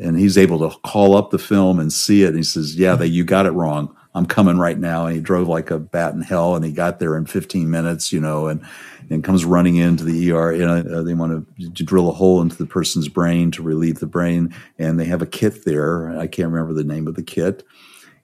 and 0.00 0.18
he's 0.18 0.36
able 0.36 0.58
to 0.58 0.76
call 0.80 1.16
up 1.16 1.30
the 1.30 1.38
film 1.38 1.78
and 1.78 1.92
see 1.92 2.22
it. 2.22 2.28
And 2.28 2.36
he 2.36 2.42
says, 2.42 2.76
"Yeah, 2.76 2.94
they, 2.94 3.06
you 3.06 3.24
got 3.24 3.46
it 3.46 3.52
wrong. 3.52 3.94
I'm 4.16 4.26
coming 4.26 4.58
right 4.58 4.78
now." 4.78 5.06
And 5.06 5.14
he 5.14 5.20
drove 5.22 5.46
like 5.46 5.70
a 5.70 5.78
bat 5.78 6.14
in 6.14 6.22
hell, 6.22 6.56
and 6.56 6.64
he 6.64 6.72
got 6.72 6.98
there 6.98 7.16
in 7.16 7.26
15 7.26 7.70
minutes, 7.70 8.12
you 8.12 8.20
know, 8.20 8.48
and 8.48 8.60
and 9.08 9.22
comes 9.22 9.44
running 9.44 9.76
into 9.76 10.02
the 10.02 10.32
ER. 10.32 10.52
You 10.52 10.66
know, 10.66 10.78
uh, 10.78 11.02
they 11.02 11.14
want 11.14 11.46
to, 11.58 11.70
to 11.70 11.84
drill 11.84 12.08
a 12.08 12.12
hole 12.12 12.42
into 12.42 12.56
the 12.56 12.66
person's 12.66 13.08
brain 13.08 13.52
to 13.52 13.62
relieve 13.62 14.00
the 14.00 14.06
brain, 14.06 14.52
and 14.78 14.98
they 14.98 15.04
have 15.04 15.22
a 15.22 15.26
kit 15.26 15.64
there. 15.64 16.18
I 16.18 16.26
can't 16.26 16.50
remember 16.50 16.74
the 16.74 16.84
name 16.84 17.06
of 17.06 17.14
the 17.14 17.22
kit. 17.22 17.64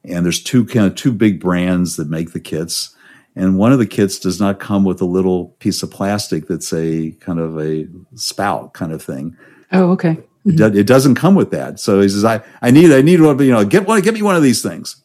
And 0.05 0.24
there's 0.24 0.43
two 0.43 0.64
kind 0.64 0.86
of 0.86 0.97
two 0.97 1.12
big 1.12 1.40
brands 1.40 1.97
that 1.97 2.09
make 2.09 2.32
the 2.32 2.40
kits. 2.40 2.97
And 3.34 3.57
one 3.57 3.72
of 3.72 3.78
the 3.78 3.86
kits 3.86 4.18
does 4.18 4.40
not 4.40 4.61
come 4.61 4.84
with 4.84 5.01
a 5.01 5.07
little 5.07 5.49
piece 5.59 5.82
of 5.82 5.90
plastic 5.90 6.49
that's 6.49 6.72
a 6.72 7.12
kind 7.20 7.38
of 7.38 7.59
a 7.59 7.86
spout 8.14 8.74
kind 8.74 8.93
of 8.93 9.03
thing. 9.03 9.36
Oh, 9.70 9.90
okay. 9.93 10.14
Mm-hmm. 10.14 10.51
It, 10.51 10.57
do, 10.57 10.78
it, 10.80 10.86
doesn't 10.86 11.14
come 11.14 11.34
with 11.34 11.51
that. 11.53 11.80
So 11.80 12.01
he 12.01 12.09
says, 12.09 12.24
I, 12.24 12.43
I 12.61 12.70
need, 12.70 12.93
I 12.93 13.01
need 13.01 13.20
one, 13.20 13.38
you 13.38 13.53
know, 13.53 13.64
get 13.64 13.86
one, 13.86 14.01
get 14.03 14.12
me 14.12 14.22
one 14.22 14.36
of 14.36 14.43
these 14.43 14.61
things. 14.61 15.01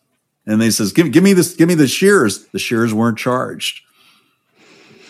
And 0.48 0.62
they 0.62 0.72
says, 0.72 0.93
give, 0.93 1.12
give 1.12 1.24
me 1.24 1.34
this, 1.34 1.56
give 1.56 1.68
me 1.68 1.76
the 1.76 1.88
shears. 1.88 2.45
The 2.48 2.60
shears 2.60 2.93
weren't 2.93 3.18
charged. 3.18 3.82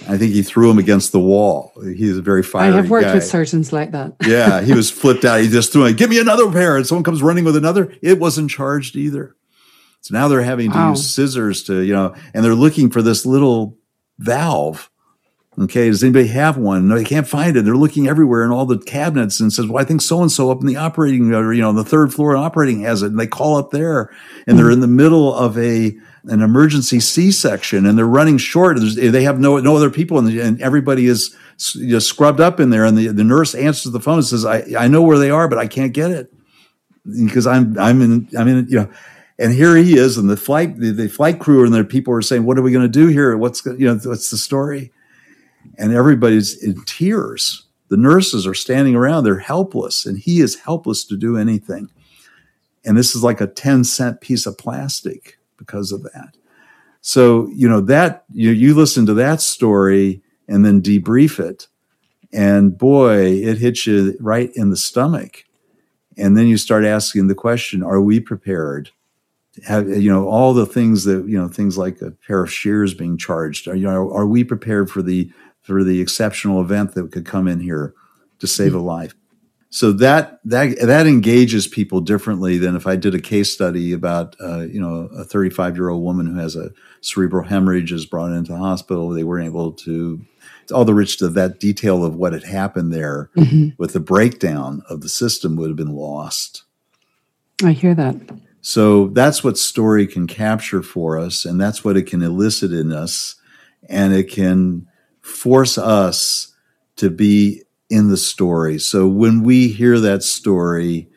I 0.10 0.18
think 0.18 0.34
he 0.34 0.42
threw 0.42 0.70
him 0.70 0.80
against 0.80 1.12
the 1.12 1.20
wall. 1.20 1.74
He's 1.84 2.18
a 2.18 2.22
very 2.22 2.42
fiery. 2.42 2.74
I 2.74 2.78
have 2.78 2.90
worked 2.90 3.06
guy. 3.06 3.14
with 3.14 3.26
surgeons 3.26 3.72
like 3.72 3.92
that. 3.92 4.16
yeah, 4.26 4.62
he 4.62 4.74
was 4.74 4.90
flipped 4.90 5.26
out. 5.26 5.42
He 5.42 5.48
just 5.50 5.72
threw 5.72 5.86
it. 5.86 5.98
Give 5.98 6.10
me 6.10 6.20
another 6.20 6.52
pair, 6.52 6.78
and 6.78 6.88
someone 6.88 7.04
comes 7.04 7.22
running 7.22 7.44
with 7.44 7.56
another. 7.56 7.94
It 8.02 8.20
wasn't 8.20 8.50
charged 8.50 8.96
either. 8.96 9.36
So 10.02 10.14
now 10.14 10.28
they're 10.28 10.42
having 10.42 10.72
to 10.72 10.78
wow. 10.78 10.90
use 10.92 11.10
scissors 11.10 11.64
to, 11.64 11.82
you 11.82 11.94
know, 11.94 12.16
and 12.34 12.44
they're 12.44 12.56
looking 12.56 12.90
for 12.90 13.02
this 13.02 13.26
little 13.26 13.78
valve. 14.18 14.90
Okay, 15.60 15.88
does 15.88 16.04
anybody 16.04 16.28
have 16.28 16.58
one? 16.58 16.88
No, 16.88 16.96
they 16.96 17.04
can't 17.04 17.28
find 17.28 17.58
it. 17.58 17.66
They're 17.66 17.76
looking 17.76 18.08
everywhere 18.08 18.44
in 18.44 18.52
all 18.52 18.68
the 18.68 18.78
cabinets 18.78 19.40
and 19.40 19.52
says, 19.52 19.66
"Well, 19.66 19.82
I 19.82 19.88
think 19.88 20.02
so 20.02 20.22
and 20.22 20.32
so 20.32 20.52
up 20.52 20.62
in 20.62 20.68
the 20.68 20.76
operating, 20.76 21.34
or 21.34 21.52
you 21.52 21.64
know, 21.64 21.74
the 21.74 21.84
third 21.84 22.14
floor 22.14 22.38
operating 22.38 22.82
has 22.82 23.02
it." 23.02 23.08
And 23.08 23.20
they 23.20 23.26
call 23.26 23.58
up 23.58 23.72
there, 23.72 24.12
and 24.46 24.60
they're 24.60 24.70
in 24.70 24.82
the 24.82 24.88
middle 24.88 25.34
of 25.34 25.58
a 25.58 25.98
an 26.26 26.42
emergency 26.42 27.00
C-section, 27.00 27.86
and 27.88 27.98
they're 27.98 28.06
running 28.06 28.38
short. 28.38 28.78
they 28.80 29.24
have 29.24 29.40
no 29.40 29.58
no 29.58 29.76
other 29.76 29.90
people, 29.90 30.20
and, 30.20 30.30
and 30.30 30.62
everybody 30.62 31.08
is 31.08 31.36
you 31.74 31.94
know, 31.94 32.00
scrubbed 32.00 32.40
up 32.40 32.60
in 32.60 32.70
there. 32.70 32.86
And 32.86 32.96
the, 32.96 33.08
the 33.08 33.24
nurse 33.24 33.56
answers 33.56 33.92
the 33.92 34.00
phone 34.00 34.20
and 34.20 34.26
says, 34.26 34.46
"I 34.46 34.64
I 34.78 34.88
know 34.88 35.02
where 35.02 35.18
they 35.18 35.32
are, 35.32 35.48
but 35.48 35.58
I 35.58 35.66
can't 35.66 35.92
get 35.92 36.12
it 36.12 36.32
because 37.04 37.48
I'm 37.48 37.80
I'm 37.80 38.04
in 38.04 38.28
I'm 38.38 38.48
in 38.48 38.68
you 38.70 38.82
know." 38.82 38.90
And 39.40 39.54
here 39.54 39.76
he 39.76 39.98
is, 39.98 40.20
and 40.20 40.30
the 40.30 40.38
flight 40.38 40.78
the, 40.78 40.92
the 40.92 41.08
flight 41.08 41.40
crew 41.40 41.66
and 41.66 41.74
the 41.74 41.84
people 41.84 42.14
are 42.14 42.22
saying, 42.22 42.44
"What 42.44 42.60
are 42.60 42.64
we 42.64 42.72
going 42.72 42.86
to 42.86 42.90
do 42.90 43.08
here? 43.08 43.36
What's 43.36 43.66
you 43.66 43.88
know 43.88 44.00
what's 44.04 44.30
the 44.30 44.38
story?" 44.38 44.92
And 45.78 45.94
everybody's 45.94 46.62
in 46.64 46.84
tears. 46.86 47.66
The 47.90 47.98
nurses 47.98 48.46
are 48.46 48.54
standing 48.54 48.96
around; 48.96 49.24
they're 49.24 49.40
helpless, 49.40 50.06
and 50.06 50.18
he 50.18 50.42
is 50.42 50.60
helpless 50.60 51.06
to 51.06 51.18
do 51.18 51.38
anything. 51.38 51.90
And 52.86 52.98
this 52.98 53.16
is 53.16 53.24
like 53.24 53.42
a 53.42 53.48
ten 53.48 53.84
cent 53.84 54.22
piece 54.22 54.46
of 54.46 54.58
plastic 54.58 55.38
because 55.58 55.92
of 55.92 56.04
that. 56.04 56.36
So 57.02 57.48
you 57.54 57.70
know 57.70 57.82
that 57.82 58.26
you 58.34 58.52
you 58.52 58.74
listen 58.74 59.06
to 59.06 59.14
that 59.16 59.42
story 59.42 60.22
and 60.48 60.66
then 60.66 60.82
debrief 60.82 61.40
it, 61.40 61.68
and 62.34 62.78
boy, 62.78 63.26
it 63.26 63.58
hits 63.58 63.88
you 63.88 64.18
right 64.20 64.52
in 64.56 64.70
the 64.70 64.78
stomach. 64.78 65.44
And 66.18 66.36
then 66.36 66.48
you 66.48 66.58
start 66.58 66.84
asking 66.84 67.28
the 67.28 67.36
question: 67.36 67.84
Are 67.84 68.02
we 68.02 68.20
prepared? 68.20 68.92
Have 69.66 69.90
you 69.90 70.12
know 70.12 70.28
all 70.28 70.54
the 70.54 70.66
things 70.66 71.04
that 71.06 71.28
you 71.28 71.38
know 71.38 71.48
things 71.48 71.78
like 71.78 72.02
a 72.02 72.12
pair 72.12 72.44
of 72.44 72.52
shears 72.52 72.94
being 72.94 73.18
charged. 73.18 73.68
Are 73.68 73.76
you 73.76 73.84
know 73.84 74.12
are 74.12 74.28
we 74.28 74.44
prepared 74.44 74.90
for 74.90 75.02
the 75.02 75.32
for 75.62 75.84
the 75.84 76.02
exceptional 76.02 76.62
event 76.62 76.94
that 76.94 77.12
could 77.12 77.26
come 77.26 77.48
in 77.48 77.60
here 77.60 77.94
to 78.40 78.48
save 78.48 78.74
a 78.74 78.80
life? 78.80 79.16
So 79.70 79.92
that 79.94 80.40
that 80.46 80.80
that 80.80 81.08
engages 81.08 81.68
people 81.68 82.02
differently 82.02 82.58
than 82.58 82.76
if 82.76 82.88
I 82.88 82.96
did 82.96 83.14
a 83.14 83.22
case 83.22 83.52
study 83.52 83.92
about 83.92 84.36
uh, 84.42 84.62
you 84.62 84.80
know 84.80 85.10
a 85.16 85.24
35 85.24 85.76
year 85.76 85.90
old 85.90 86.04
woman 86.04 86.28
who 86.28 86.40
has 86.40 86.56
a 86.56 86.72
cerebral 87.02 87.46
hemorrhage 87.46 87.92
is 87.92 88.06
brought 88.06 88.32
into 88.32 88.54
the 88.54 88.58
hospital. 88.58 89.10
They 89.10 89.24
weren't 89.24 89.46
able 89.46 89.74
to 89.74 90.22
all 90.74 90.86
the 90.86 90.94
rich 90.94 91.20
that 91.20 91.60
detail 91.60 92.04
of 92.04 92.16
what 92.16 92.34
had 92.34 92.44
happened 92.44 92.94
there 92.94 93.30
mm-hmm. 93.38 93.70
with 93.78 93.94
the 93.94 94.00
breakdown 94.00 94.82
of 94.90 95.02
the 95.02 95.10
system 95.10 95.56
would 95.56 95.70
have 95.70 95.78
been 95.78 95.96
lost. 95.96 96.64
I 97.64 97.72
hear 97.72 97.96
that 97.96 98.16
so 98.68 99.08
that's 99.08 99.46
what 99.46 99.58
story 99.58 100.06
can 100.06 100.28
capture 100.28 100.84
for 100.84 101.18
us, 101.18 101.46
and 101.46 101.58
that's 101.58 101.86
what 101.86 101.96
it 101.96 102.04
can 102.04 102.22
elicit 102.22 102.74
in 102.74 102.92
us, 102.92 103.36
and 103.88 104.14
it 104.14 104.26
can 104.26 104.86
force 105.22 105.78
us 105.78 106.54
to 106.98 107.10
be 107.10 107.64
in 107.90 108.10
the 108.10 108.18
story. 108.18 108.78
So 108.78 109.08
when 109.08 109.44
we 109.44 109.70
hear 109.70 110.02
that 110.02 110.22
story, 110.22 111.10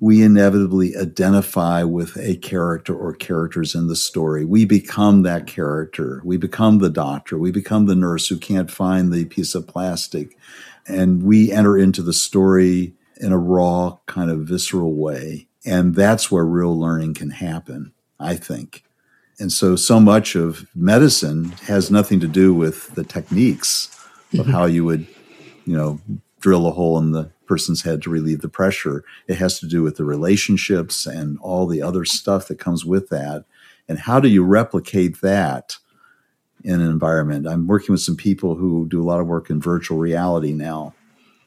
we 0.00 0.22
inevitably 0.22 0.96
identify 0.96 1.82
with 1.82 2.16
a 2.16 2.36
character 2.36 2.96
or 2.96 3.12
characters 3.12 3.74
in 3.74 3.88
the 3.88 3.96
story. 3.96 4.46
We 4.46 4.64
become 4.64 5.24
that 5.24 5.46
character. 5.46 6.22
We 6.24 6.38
become 6.38 6.78
the 6.78 6.88
doctor. 6.88 7.36
We 7.36 7.52
become 7.52 7.84
the 7.84 7.94
nurse 7.94 8.28
who 8.28 8.38
can't 8.38 8.70
find 8.70 9.12
the 9.12 9.26
piece 9.26 9.54
of 9.54 9.68
plastic. 9.68 10.38
And 10.88 11.22
we 11.22 11.52
enter 11.52 11.76
into 11.76 12.00
the 12.00 12.14
story 12.14 12.94
in 13.18 13.30
a 13.30 13.38
raw, 13.38 13.98
kind 14.06 14.30
of 14.30 14.48
visceral 14.48 14.94
way. 14.94 15.48
And 15.64 15.94
that's 15.94 16.30
where 16.30 16.44
real 16.44 16.78
learning 16.78 17.14
can 17.14 17.30
happen, 17.30 17.92
I 18.20 18.36
think. 18.36 18.84
And 19.38 19.50
so, 19.52 19.76
so 19.76 19.98
much 19.98 20.36
of 20.36 20.66
medicine 20.74 21.50
has 21.62 21.90
nothing 21.90 22.20
to 22.20 22.28
do 22.28 22.54
with 22.54 22.94
the 22.94 23.04
techniques 23.04 23.88
mm-hmm. 24.28 24.40
of 24.40 24.46
how 24.46 24.66
you 24.66 24.84
would, 24.84 25.06
you 25.64 25.76
know, 25.76 26.00
drill 26.40 26.66
a 26.66 26.70
hole 26.70 26.98
in 26.98 27.12
the 27.12 27.30
person's 27.46 27.82
head 27.82 28.02
to 28.02 28.10
relieve 28.10 28.42
the 28.42 28.48
pressure. 28.48 29.04
It 29.26 29.36
has 29.36 29.58
to 29.60 29.66
do 29.66 29.82
with 29.82 29.96
the 29.96 30.04
relationships 30.04 31.06
and 31.06 31.38
all 31.40 31.66
the 31.66 31.82
other 31.82 32.04
stuff 32.04 32.48
that 32.48 32.58
comes 32.58 32.84
with 32.84 33.08
that. 33.08 33.44
And 33.88 33.98
how 33.98 34.20
do 34.20 34.28
you 34.28 34.44
replicate 34.44 35.20
that 35.20 35.76
in 36.62 36.80
an 36.80 36.86
environment? 36.86 37.46
I'm 37.46 37.66
working 37.66 37.92
with 37.92 38.00
some 38.00 38.16
people 38.16 38.54
who 38.54 38.86
do 38.88 39.02
a 39.02 39.04
lot 39.04 39.20
of 39.20 39.26
work 39.26 39.50
in 39.50 39.60
virtual 39.60 39.98
reality 39.98 40.52
now, 40.52 40.94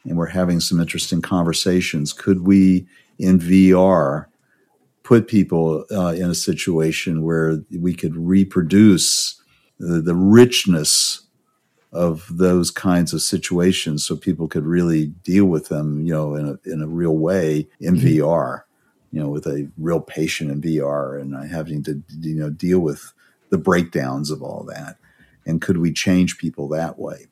and 0.03 0.17
we're 0.17 0.27
having 0.27 0.59
some 0.59 0.79
interesting 0.79 1.21
conversations. 1.21 2.13
Could 2.13 2.41
we 2.41 2.87
in 3.19 3.39
VR 3.39 4.27
put 5.03 5.27
people 5.27 5.85
uh, 5.91 6.13
in 6.13 6.29
a 6.29 6.35
situation 6.35 7.23
where 7.23 7.59
we 7.79 7.93
could 7.93 8.15
reproduce 8.15 9.41
the, 9.79 10.01
the, 10.01 10.15
richness 10.15 11.21
of 11.93 12.27
those 12.29 12.71
kinds 12.71 13.13
of 13.13 13.21
situations 13.21 14.05
so 14.05 14.17
people 14.17 14.49
could 14.49 14.65
really 14.65 15.05
deal 15.23 15.45
with 15.45 15.69
them, 15.69 16.05
you 16.05 16.13
know, 16.13 16.35
in 16.35 16.47
a, 16.47 16.69
in 16.69 16.81
a 16.81 16.87
real 16.87 17.15
way 17.15 17.67
in 17.79 17.95
mm-hmm. 17.95 18.07
VR, 18.07 18.63
you 19.11 19.21
know, 19.21 19.29
with 19.29 19.45
a 19.45 19.71
real 19.77 20.01
patient 20.01 20.51
in 20.51 20.61
VR 20.61 21.21
and 21.21 21.49
having 21.49 21.83
to, 21.83 22.03
you 22.19 22.35
know, 22.35 22.49
deal 22.49 22.79
with 22.79 23.13
the 23.49 23.57
breakdowns 23.57 24.29
of 24.29 24.43
all 24.43 24.63
that. 24.63 24.97
And 25.45 25.61
could 25.61 25.77
we 25.77 25.93
change 25.93 26.37
people 26.37 26.67
that 26.69 26.99
way? 26.99 27.27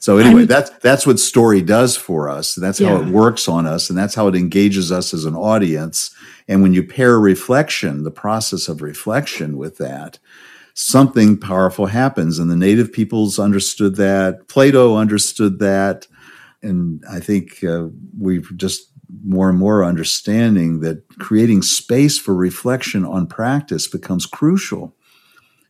So 0.00 0.16
anyway, 0.16 0.46
that's 0.46 0.70
that's 0.78 1.06
what 1.06 1.18
story 1.18 1.60
does 1.60 1.94
for 1.94 2.30
us. 2.30 2.54
That's 2.54 2.80
yeah. 2.80 2.88
how 2.88 3.02
it 3.02 3.08
works 3.08 3.48
on 3.48 3.66
us, 3.66 3.90
and 3.90 3.98
that's 3.98 4.14
how 4.14 4.28
it 4.28 4.34
engages 4.34 4.90
us 4.90 5.12
as 5.12 5.26
an 5.26 5.36
audience. 5.36 6.14
And 6.48 6.62
when 6.62 6.72
you 6.72 6.82
pair 6.82 7.20
reflection, 7.20 8.02
the 8.02 8.10
process 8.10 8.66
of 8.66 8.80
reflection 8.80 9.58
with 9.58 9.76
that, 9.76 10.18
something 10.72 11.36
powerful 11.38 11.84
happens. 11.86 12.38
And 12.38 12.50
the 12.50 12.56
native 12.56 12.94
peoples 12.94 13.38
understood 13.38 13.96
that. 13.96 14.48
Plato 14.48 14.96
understood 14.96 15.58
that, 15.58 16.06
and 16.62 17.04
I 17.08 17.20
think 17.20 17.62
uh, 17.62 17.88
we've 18.18 18.50
just 18.56 18.90
more 19.22 19.50
and 19.50 19.58
more 19.58 19.84
understanding 19.84 20.80
that 20.80 21.06
creating 21.18 21.60
space 21.60 22.18
for 22.18 22.34
reflection 22.34 23.04
on 23.04 23.26
practice 23.26 23.86
becomes 23.86 24.24
crucial. 24.24 24.96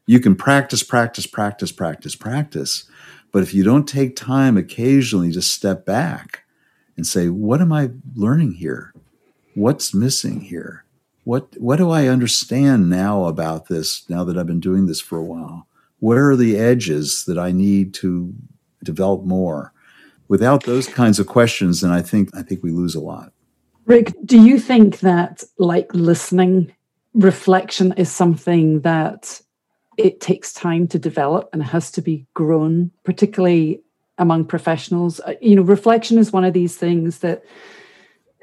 You 0.07 0.20
can 0.20 0.37
practice, 0.37 0.85
practice, 0.85 1.26
practice, 1.26 1.72
practice, 1.72 2.14
practice 2.14 2.89
but 3.33 3.43
if 3.43 3.55
you 3.55 3.62
don't 3.62 3.89
take 3.89 4.16
time 4.16 4.57
occasionally 4.57 5.33
to 5.33 5.43
step 5.43 5.85
back 5.85 6.45
and 6.97 7.07
say, 7.07 7.28
what 7.28 7.61
am 7.61 7.72
I 7.72 7.91
learning 8.14 8.53
here? 8.53 8.93
What's 9.55 9.95
missing 9.95 10.41
here? 10.41 10.85
What, 11.24 11.57
what 11.59 11.76
do 11.76 11.91
I 11.91 12.09
understand 12.09 12.91
now 12.91 13.24
about 13.24 13.68
this 13.68 14.09
now 14.09 14.24
that 14.24 14.37
I've 14.37 14.47
been 14.47 14.61
doing 14.61 14.87
this 14.87 15.01
for 15.01 15.18
a 15.18 15.24
while? 15.24 15.66
Where 15.99 16.31
are 16.31 16.37
the 16.37 16.59
edges 16.59 17.24
that 17.26 17.39
I 17.39 17.53
need 17.53 17.95
to 17.95 18.35
develop 18.83 19.24
more? 19.24 19.72
Without 20.28 20.64
those 20.64 20.87
kinds 20.87 21.18
of 21.18 21.26
questions, 21.26 21.81
then 21.81 21.91
I 21.91 22.03
think 22.03 22.31
I 22.35 22.43
think 22.43 22.62
we 22.62 22.70
lose 22.70 22.95
a 22.95 23.01
lot. 23.01 23.33
Rick, 23.85 24.14
do 24.24 24.41
you 24.41 24.59
think 24.61 25.01
that 25.01 25.43
like 25.59 25.93
listening, 25.93 26.72
reflection 27.14 27.93
is 27.97 28.11
something 28.11 28.81
that 28.81 29.41
it 30.01 30.21
takes 30.21 30.53
time 30.53 30.89
to 30.89 30.99
develop 30.99 31.49
and 31.53 31.63
has 31.63 31.91
to 31.93 32.03
be 32.03 32.27
grown, 32.35 32.91
particularly 33.05 33.83
among 34.19 34.45
professionals. 34.45 35.21
Uh, 35.21 35.35
you 35.41 35.57
know, 35.57 35.63
reflection 35.63 36.19
is 36.19 36.33
one 36.33 36.45
of 36.45 36.53
these 36.53 36.77
things 36.77 37.19
that 37.19 37.45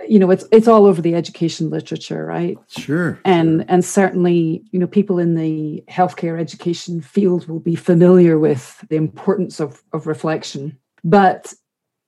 you 0.08 0.20
know 0.20 0.30
it's 0.30 0.46
it's 0.52 0.68
all 0.68 0.86
over 0.86 1.02
the 1.02 1.16
education 1.16 1.72
literature 1.72 2.24
right? 2.24 2.58
Sure 2.68 3.20
and 3.26 3.66
and 3.68 3.84
certainly 3.84 4.64
you 4.72 4.80
know 4.80 4.86
people 4.86 5.18
in 5.18 5.34
the 5.34 5.84
healthcare 5.90 6.40
education 6.40 7.02
field 7.02 7.48
will 7.48 7.60
be 7.60 7.76
familiar 7.76 8.38
with 8.38 8.86
the 8.90 8.96
importance 8.96 9.60
of 9.60 9.82
of 9.94 10.06
reflection. 10.06 10.78
But 11.04 11.54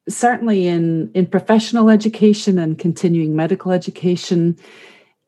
certainly 0.07 0.67
in 0.67 1.11
in 1.15 1.25
professional 1.25 1.89
education 1.89 2.59
and 2.59 2.77
continuing 2.77 3.35
medical 3.35 3.71
education 3.71 4.55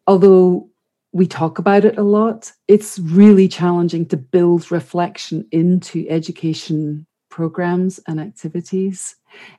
although 0.06 0.70
we 1.12 1.28
talk 1.28 1.60
about 1.60 1.86
it 1.86 1.98
a 1.98 2.04
lot. 2.04 2.52
It's 2.68 2.98
really 3.00 3.48
challenging 3.48 4.06
to 4.08 4.18
build 4.18 4.72
reflection 4.72 5.48
into 5.52 6.06
education 6.10 7.06
programs 7.30 8.00
and 8.08 8.20
activities. 8.20 9.16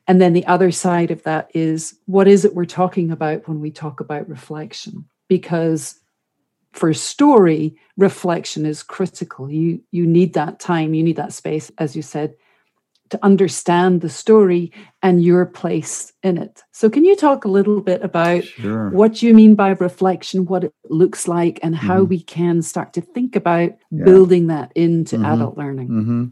And 0.07 0.21
then 0.21 0.33
the 0.33 0.45
other 0.45 0.71
side 0.71 1.11
of 1.11 1.23
that 1.23 1.49
is 1.53 1.97
what 2.05 2.27
is 2.27 2.45
it 2.45 2.55
we're 2.55 2.65
talking 2.65 3.11
about 3.11 3.47
when 3.47 3.59
we 3.59 3.71
talk 3.71 3.99
about 3.99 4.29
reflection? 4.29 5.05
Because 5.27 5.99
for 6.71 6.93
story 6.93 7.75
reflection 7.97 8.65
is 8.65 8.81
critical. 8.81 9.49
You 9.49 9.81
you 9.91 10.07
need 10.07 10.33
that 10.33 10.59
time 10.59 10.93
you 10.93 11.03
need 11.03 11.17
that 11.17 11.33
space 11.33 11.71
as 11.77 11.95
you 11.95 12.01
said 12.01 12.33
to 13.09 13.19
understand 13.23 14.01
the 14.01 14.09
story 14.09 14.71
and 15.01 15.23
your 15.23 15.45
place 15.45 16.13
in 16.23 16.37
it. 16.37 16.63
So, 16.71 16.89
can 16.89 17.05
you 17.05 17.15
talk 17.15 17.45
a 17.45 17.49
little 17.49 17.81
bit 17.81 18.01
about 18.03 18.43
sure. 18.43 18.89
what 18.89 19.21
you 19.21 19.33
mean 19.33 19.55
by 19.55 19.69
reflection, 19.69 20.45
what 20.45 20.63
it 20.63 20.73
looks 20.89 21.27
like, 21.27 21.59
and 21.61 21.75
how 21.75 21.99
mm-hmm. 21.99 22.09
we 22.09 22.21
can 22.21 22.61
start 22.61 22.93
to 22.93 23.01
think 23.01 23.35
about 23.35 23.71
yeah. 23.91 24.05
building 24.05 24.47
that 24.47 24.71
into 24.75 25.17
mm-hmm. 25.17 25.25
adult 25.25 25.57
learning? 25.57 25.87
Mm-hmm. 25.89 26.23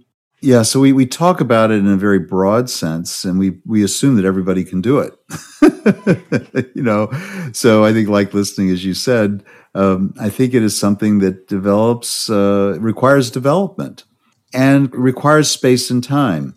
Yeah, 0.43 0.63
so 0.63 0.79
we, 0.79 0.91
we 0.91 1.05
talk 1.05 1.39
about 1.39 1.69
it 1.69 1.75
in 1.75 1.87
a 1.87 1.95
very 1.95 2.17
broad 2.17 2.67
sense, 2.67 3.23
and 3.23 3.37
we 3.37 3.59
we 3.63 3.83
assume 3.83 4.15
that 4.15 4.25
everybody 4.25 4.63
can 4.63 4.81
do 4.81 4.97
it. 4.97 5.13
you 6.75 6.81
know, 6.81 7.11
so 7.53 7.85
I 7.85 7.93
think, 7.93 8.09
like 8.09 8.33
listening, 8.33 8.71
as 8.71 8.83
you 8.83 8.95
said, 8.95 9.43
um, 9.75 10.15
I 10.19 10.29
think 10.29 10.55
it 10.55 10.63
is 10.63 10.77
something 10.77 11.19
that 11.19 11.47
develops 11.47 12.27
uh, 12.27 12.77
requires 12.79 13.29
development 13.29 14.03
and 14.51 14.93
requires 14.95 15.49
space 15.49 15.91
and 15.91 16.03
time. 16.03 16.55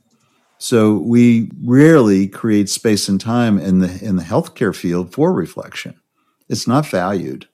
So 0.64 0.94
we 0.94 1.50
rarely 1.62 2.26
create 2.26 2.70
space 2.70 3.06
and 3.06 3.20
time 3.20 3.58
in 3.58 3.80
the 3.80 4.02
in 4.02 4.16
the 4.16 4.22
healthcare 4.22 4.74
field 4.74 5.12
for 5.12 5.30
reflection. 5.30 6.00
It's 6.48 6.66
not 6.66 6.86
valued. 6.86 7.46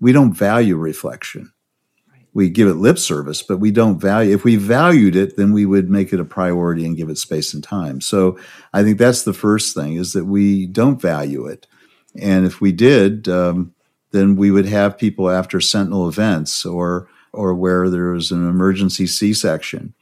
We 0.00 0.12
don't 0.12 0.32
value 0.32 0.76
reflection. 0.76 1.52
We 2.32 2.48
give 2.48 2.66
it 2.66 2.76
lip 2.76 2.98
service, 2.98 3.42
but 3.42 3.58
we 3.58 3.70
don't 3.70 4.00
value. 4.00 4.32
If 4.32 4.42
we 4.42 4.56
valued 4.56 5.16
it, 5.16 5.36
then 5.36 5.52
we 5.52 5.66
would 5.66 5.90
make 5.90 6.10
it 6.14 6.18
a 6.18 6.24
priority 6.24 6.86
and 6.86 6.96
give 6.96 7.10
it 7.10 7.18
space 7.18 7.52
and 7.52 7.62
time. 7.62 8.00
So 8.00 8.38
I 8.72 8.82
think 8.82 8.96
that's 8.96 9.24
the 9.24 9.34
first 9.34 9.74
thing 9.74 9.96
is 9.96 10.14
that 10.14 10.24
we 10.24 10.64
don't 10.64 11.02
value 11.02 11.44
it. 11.44 11.66
And 12.18 12.46
if 12.46 12.58
we 12.58 12.72
did, 12.72 13.28
um, 13.28 13.74
then 14.12 14.34
we 14.34 14.50
would 14.50 14.64
have 14.64 14.96
people 14.96 15.28
after 15.28 15.60
sentinel 15.60 16.08
events 16.08 16.64
or 16.64 17.06
or 17.34 17.54
where 17.54 17.90
there 17.90 18.12
was 18.12 18.30
an 18.30 18.48
emergency 18.48 19.06
C-section 19.06 19.92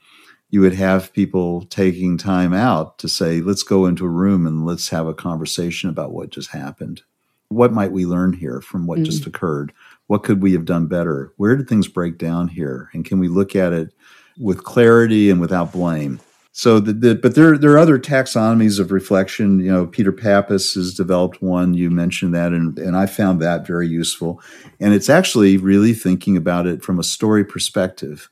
you 0.51 0.61
would 0.61 0.75
have 0.75 1.13
people 1.13 1.63
taking 1.67 2.17
time 2.17 2.53
out 2.53 2.99
to 2.99 3.09
say, 3.09 3.41
let's 3.41 3.63
go 3.63 3.87
into 3.87 4.05
a 4.05 4.11
room 4.11 4.47
and 4.47 4.65
let's 4.65 4.89
have 4.91 5.07
a 5.07 5.15
conversation 5.15 5.91
about 5.91 6.13
what 6.13 6.31
just 6.31 6.51
happened. 6.51 7.03
What 7.49 7.73
might 7.73 7.93
we 7.93 8.07
learn 8.07 8.33
here 8.33 8.61
from 8.61 8.87
what 8.87 8.97
mm-hmm. 8.97 9.05
just 9.05 9.27
occurred? 9.27 9.73
What 10.07 10.23
could 10.23 10.43
we 10.43 10.53
have 10.53 10.65
done 10.65 10.87
better? 10.87 11.33
Where 11.37 11.57
did 11.57 11.69
things 11.69 11.89
break 11.89 12.19
down 12.19 12.49
here? 12.49 12.91
And 12.93 13.05
can 13.05 13.19
we 13.19 13.29
look 13.29 13.57
at 13.57 13.73
it 13.73 13.93
with 14.39 14.65
clarity 14.65 15.31
and 15.31 15.41
without 15.41 15.73
blame? 15.73 16.21
So, 16.53 16.81
the, 16.81 16.95
the, 16.95 17.15
but 17.17 17.35
there, 17.35 17.59
there 17.59 17.73
are 17.73 17.79
other 17.79 17.99
taxonomies 17.99 18.81
of 18.81 18.91
reflection. 18.91 19.61
You 19.61 19.71
know, 19.71 19.87
Peter 19.87 20.13
Pappas 20.13 20.73
has 20.73 20.95
developed 20.95 21.43
one. 21.43 21.75
You 21.75 21.91
mentioned 21.91 22.35
that, 22.35 22.53
and, 22.53 22.79
and 22.79 22.97
I 22.97 23.05
found 23.05 23.43
that 23.43 23.67
very 23.67 23.87
useful. 23.87 24.41
And 24.81 24.95
it's 24.95 25.11
actually 25.11 25.59
really 25.59 25.93
thinking 25.93 26.35
about 26.35 26.67
it 26.67 26.83
from 26.83 26.99
a 26.99 27.05
story 27.05 27.45
perspective 27.45 28.31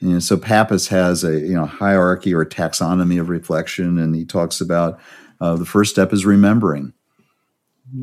you 0.00 0.10
know, 0.10 0.18
so 0.20 0.36
Pappas 0.36 0.88
has 0.88 1.24
a 1.24 1.38
you 1.40 1.54
know 1.54 1.66
hierarchy 1.66 2.32
or 2.32 2.44
taxonomy 2.44 3.20
of 3.20 3.28
reflection, 3.28 3.98
and 3.98 4.14
he 4.14 4.24
talks 4.24 4.60
about 4.60 5.00
uh, 5.40 5.56
the 5.56 5.66
first 5.66 5.90
step 5.90 6.12
is 6.12 6.24
remembering. 6.24 6.92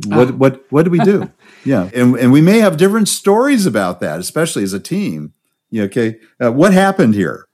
What 0.08 0.30
oh. 0.30 0.32
what 0.34 0.66
what 0.72 0.84
do 0.84 0.91
we 0.91 1.00
do? 1.00 1.32
yeah, 1.66 1.89
and 1.93 2.16
and 2.16 2.32
we 2.32 2.41
may 2.41 2.60
have 2.60 2.78
different 2.78 3.08
stories 3.08 3.66
about 3.66 4.02
that, 4.02 4.20
especially 4.20 4.64
as 4.64 4.74
a 4.74 4.80
team. 4.80 5.34
Yeah, 5.70 5.84
okay, 5.84 6.20
uh, 6.43 6.52
what 6.52 6.74
happened 6.74 7.16
here? 7.16 7.48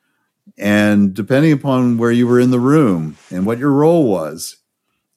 And 0.57 1.13
depending 1.13 1.51
upon 1.51 1.97
where 1.97 2.11
you 2.11 2.27
were 2.27 2.39
in 2.39 2.51
the 2.51 2.59
room 2.59 3.17
and 3.29 3.45
what 3.45 3.57
your 3.57 3.71
role 3.71 4.07
was, 4.07 4.57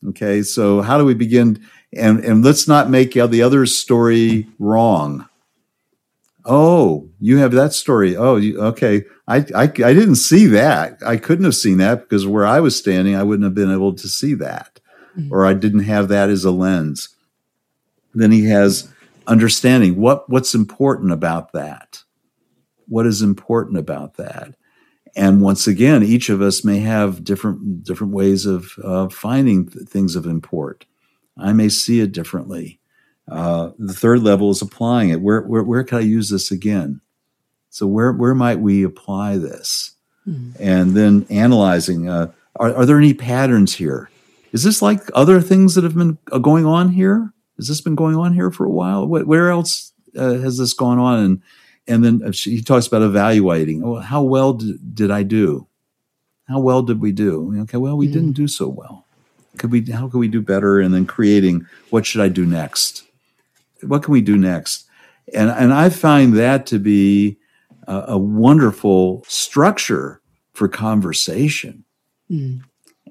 okay. 0.09 0.43
So 0.43 0.83
how 0.83 0.99
do 0.99 1.05
we 1.05 1.15
begin? 1.15 1.65
And 1.97 2.23
and 2.25 2.45
let's 2.45 2.69
not 2.69 2.91
make 2.91 3.13
the 3.13 3.43
other's 3.43 3.75
story 3.75 4.49
wrong. 4.59 5.29
Oh, 6.45 7.09
you 7.21 7.39
have 7.39 7.53
that 7.53 7.73
story. 7.73 8.17
Oh, 8.17 8.37
you, 8.37 8.61
okay. 8.61 9.05
I, 9.27 9.39
I, 9.55 9.63
I 9.63 9.67
didn't 9.67 10.17
see 10.17 10.47
that. 10.47 10.99
I 11.05 11.17
couldn't 11.17 11.47
have 11.47 11.55
seen 11.55 11.79
that 11.79 12.01
because 12.01 12.27
where 12.27 12.47
I 12.47 12.61
was 12.61 12.77
standing, 12.77 13.15
I 13.15 13.23
wouldn't 13.23 13.45
have 13.45 13.55
been 13.55 13.73
able 13.73 13.95
to 13.95 14.09
see 14.09 14.35
that, 14.35 14.81
mm-hmm. 15.17 15.33
or 15.33 15.47
I 15.47 15.55
didn't 15.55 15.85
have 15.85 16.09
that 16.09 16.29
as 16.29 16.45
a 16.45 16.51
lens. 16.51 17.09
Then 18.15 18.31
he 18.31 18.45
has 18.47 18.93
understanding 19.27 19.97
what 19.97 20.29
what's 20.29 20.55
important 20.55 21.13
about 21.13 21.53
that. 21.53 22.03
What 22.87 23.07
is 23.07 23.23
important 23.23 23.79
about 23.79 24.15
that? 24.15 24.55
And 25.17 25.41
once 25.41 25.67
again, 25.67 26.03
each 26.03 26.29
of 26.29 26.43
us 26.43 26.65
may 26.65 26.81
have 26.81 27.25
different 27.25 27.85
different 27.85 28.13
ways 28.13 28.47
of 28.47 28.73
uh, 28.83 29.09
finding 29.09 29.69
th- 29.69 29.89
things 29.89 30.17
of 30.17 30.27
import. 30.27 30.85
I 31.39 31.53
may 31.53 31.69
see 31.69 32.01
it 32.01 32.13
differently. 32.13 32.81
Uh, 33.29 33.71
the 33.79 33.93
third 33.95 34.23
level 34.23 34.51
is 34.51 34.63
applying 34.63 35.11
it. 35.11 35.21
Where, 35.21 35.43
where, 35.43 35.63
where 35.63 35.85
can 35.85 35.99
I 35.99 36.03
use 36.03 36.29
this 36.29 36.51
again? 36.51 37.01
So 37.71 37.87
where, 37.87 38.13
where 38.13 38.35
might 38.35 38.61
we 38.61 38.83
apply 38.83 39.39
this? 39.39 39.93
Mm-hmm. 40.27 40.63
And 40.63 40.95
then 40.95 41.27
analyzing, 41.31 42.09
uh, 42.09 42.31
are, 42.57 42.75
are 42.75 42.87
there 42.87 42.99
any 42.99 43.15
patterns 43.15 43.75
here? 43.75 44.11
Is 44.53 44.63
this 44.63 44.81
like 44.81 45.01
other 45.15 45.41
things 45.41 45.75
that 45.75 45.85
have 45.85 45.97
been 45.97 46.19
uh, 46.31 46.39
going 46.39 46.67
on 46.67 46.91
here? 46.91 47.33
Has 47.57 47.69
this 47.69 47.81
been 47.81 47.95
going 47.95 48.17
on 48.17 48.33
here 48.33 48.51
for 48.51 48.65
a 48.65 48.71
while? 48.71 49.07
What, 49.07 49.27
where 49.27 49.51
else 49.51 49.93
uh, 50.17 50.35
has 50.35 50.59
this 50.59 50.73
gone 50.73 50.99
on? 50.99 51.19
And 51.19 51.43
and 51.87 52.05
then 52.05 52.23
uh, 52.25 52.33
he 52.33 52.63
talks 52.63 52.87
about 52.87 53.03
evaluating. 53.03 53.83
Oh, 53.85 53.97
how 53.97 54.23
well 54.23 54.55
did, 54.55 54.95
did 54.95 55.11
I 55.11 55.23
do? 55.23 55.67
How 56.49 56.61
well 56.61 56.83
did 56.83 57.01
we 57.01 57.13
do? 57.13 57.55
Okay, 57.63 57.79
well, 57.79 57.97
we 57.97 58.07
mm-hmm. 58.07 58.15
didn't 58.15 58.33
do 58.33 58.49
so 58.49 58.69
well. 58.69 59.07
Could 59.59 59.71
we? 59.71 59.85
How 59.91 60.09
could 60.09 60.19
we 60.19 60.29
do 60.29 60.41
better? 60.41 60.81
And 60.81 60.95
then 60.95 61.07
creating 61.07 61.67
what 61.91 62.07
should 62.07 62.21
I 62.21 62.29
do 62.29 62.47
next? 62.47 63.05
What 63.87 64.03
can 64.03 64.13
we 64.13 64.23
do 64.23 64.37
next? 64.37 64.87
And 65.33 65.51
and 65.51 65.73
I 65.73 65.89
find 65.89 66.35
that 66.35 66.67
to 66.67 66.79
be 66.79 67.39
a, 67.87 68.05
a 68.09 68.19
wonderful 68.19 69.25
structure 69.29 70.21
for 70.53 70.69
conversation. 70.69 71.85
Mm. 72.31 72.63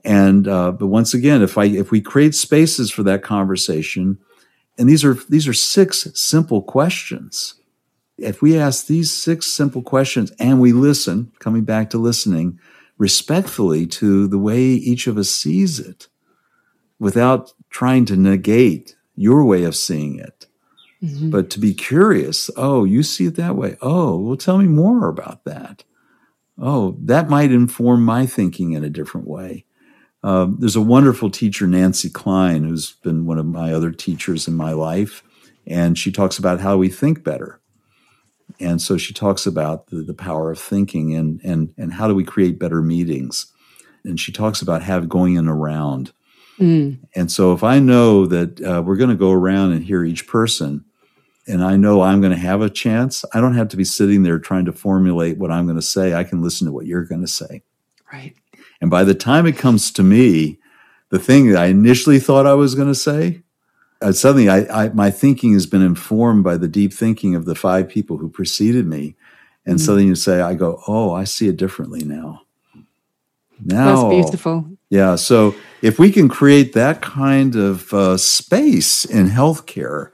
And 0.03 0.47
uh, 0.47 0.71
but 0.71 0.87
once 0.87 1.13
again, 1.13 1.41
if 1.41 1.57
I 1.57 1.65
if 1.65 1.91
we 1.91 2.01
create 2.01 2.35
spaces 2.35 2.91
for 2.91 3.03
that 3.03 3.23
conversation, 3.23 4.17
and 4.77 4.89
these 4.89 5.03
are 5.03 5.15
these 5.29 5.47
are 5.47 5.53
six 5.53 6.07
simple 6.13 6.61
questions. 6.61 7.55
If 8.17 8.41
we 8.41 8.57
ask 8.57 8.87
these 8.87 9.11
six 9.11 9.47
simple 9.47 9.81
questions 9.81 10.31
and 10.39 10.61
we 10.61 10.71
listen, 10.71 11.31
coming 11.39 11.63
back 11.63 11.89
to 11.91 11.97
listening 11.97 12.59
respectfully 12.97 13.87
to 13.87 14.27
the 14.27 14.37
way 14.37 14.61
each 14.61 15.07
of 15.07 15.17
us 15.17 15.29
sees 15.29 15.79
it, 15.79 16.07
without 16.99 17.53
trying 17.69 18.05
to 18.05 18.15
negate 18.15 18.95
your 19.15 19.43
way 19.43 19.63
of 19.63 19.75
seeing 19.75 20.19
it, 20.19 20.42
Mm-hmm. 21.03 21.29
But 21.31 21.49
to 21.51 21.59
be 21.59 21.73
curious, 21.73 22.49
oh, 22.55 22.85
you 22.85 23.03
see 23.03 23.25
it 23.25 23.35
that 23.35 23.57
way. 23.57 23.75
Oh, 23.81 24.17
well, 24.17 24.37
tell 24.37 24.57
me 24.57 24.67
more 24.67 25.09
about 25.09 25.43
that. 25.43 25.83
Oh, 26.57 26.95
that 27.01 27.29
might 27.29 27.51
inform 27.51 28.05
my 28.05 28.25
thinking 28.25 28.71
in 28.71 28.83
a 28.83 28.89
different 28.89 29.27
way. 29.27 29.65
Um, 30.23 30.55
there's 30.59 30.77
a 30.77 30.81
wonderful 30.81 31.29
teacher, 31.29 31.67
Nancy 31.67 32.09
Kline, 32.09 32.63
who's 32.63 32.93
been 33.03 33.25
one 33.25 33.37
of 33.37 33.45
my 33.45 33.73
other 33.73 33.91
teachers 33.91 34.47
in 34.47 34.55
my 34.55 34.71
life, 34.71 35.23
and 35.67 35.97
she 35.97 36.11
talks 36.11 36.37
about 36.37 36.61
how 36.61 36.77
we 36.77 36.87
think 36.87 37.23
better. 37.23 37.59
And 38.59 38.81
so 38.81 38.97
she 38.97 39.13
talks 39.13 39.45
about 39.45 39.87
the, 39.87 40.03
the 40.03 40.13
power 40.13 40.51
of 40.51 40.59
thinking 40.59 41.15
and, 41.15 41.41
and, 41.43 41.73
and 41.77 41.93
how 41.93 42.07
do 42.07 42.15
we 42.15 42.23
create 42.23 42.59
better 42.59 42.81
meetings. 42.81 43.47
And 44.05 44.19
she 44.19 44.31
talks 44.31 44.61
about 44.61 44.83
have 44.83 45.09
going 45.09 45.35
in 45.35 45.49
around. 45.49 46.13
Mm. 46.59 46.99
And 47.15 47.31
so 47.31 47.51
if 47.51 47.63
I 47.63 47.79
know 47.79 48.25
that 48.27 48.61
uh, 48.61 48.81
we're 48.85 48.97
going 48.97 49.09
to 49.09 49.15
go 49.15 49.31
around 49.31 49.71
and 49.71 49.83
hear 49.83 50.05
each 50.05 50.27
person, 50.27 50.85
and 51.47 51.63
I 51.63 51.75
know 51.75 52.01
I'm 52.01 52.21
going 52.21 52.31
to 52.31 52.37
have 52.37 52.61
a 52.61 52.69
chance, 52.69 53.25
I 53.33 53.41
don't 53.41 53.55
have 53.55 53.67
to 53.69 53.77
be 53.77 53.83
sitting 53.83 54.23
there 54.23 54.39
trying 54.39 54.65
to 54.65 54.73
formulate 54.73 55.37
what 55.37 55.51
I'm 55.51 55.65
going 55.65 55.75
to 55.75 55.81
say. 55.81 56.13
I 56.13 56.23
can 56.23 56.41
listen 56.41 56.67
to 56.67 56.73
what 56.73 56.85
you're 56.85 57.03
going 57.03 57.21
to 57.21 57.27
say. 57.27 57.63
Right. 58.11 58.35
And 58.79 58.89
by 58.89 59.03
the 59.03 59.13
time 59.13 59.45
it 59.45 59.57
comes 59.57 59.91
to 59.91 60.03
me, 60.03 60.59
the 61.09 61.19
thing 61.19 61.51
that 61.51 61.61
I 61.61 61.67
initially 61.67 62.19
thought 62.19 62.47
I 62.47 62.53
was 62.53 62.75
going 62.75 62.87
to 62.87 62.95
say, 62.95 63.41
uh, 64.01 64.11
suddenly 64.11 64.49
I, 64.49 64.85
I, 64.85 64.89
my 64.89 65.11
thinking 65.11 65.53
has 65.53 65.65
been 65.65 65.81
informed 65.81 66.43
by 66.43 66.57
the 66.57 66.67
deep 66.67 66.93
thinking 66.93 67.35
of 67.35 67.45
the 67.45 67.55
five 67.55 67.87
people 67.87 68.17
who 68.17 68.29
preceded 68.29 68.85
me. 68.85 69.15
And 69.65 69.77
mm-hmm. 69.77 69.85
suddenly 69.85 70.07
you 70.07 70.15
say, 70.15 70.41
I 70.41 70.55
go, 70.55 70.81
oh, 70.87 71.13
I 71.13 71.23
see 71.23 71.47
it 71.47 71.57
differently 71.57 72.03
now. 72.03 72.41
Now, 73.63 74.09
that's 74.09 74.25
beautiful. 74.25 74.69
Yeah. 74.89 75.15
So 75.15 75.55
if 75.81 75.99
we 75.99 76.11
can 76.11 76.27
create 76.27 76.73
that 76.73 77.01
kind 77.01 77.55
of 77.55 77.93
uh, 77.93 78.17
space 78.17 79.05
in 79.05 79.27
healthcare, 79.27 80.11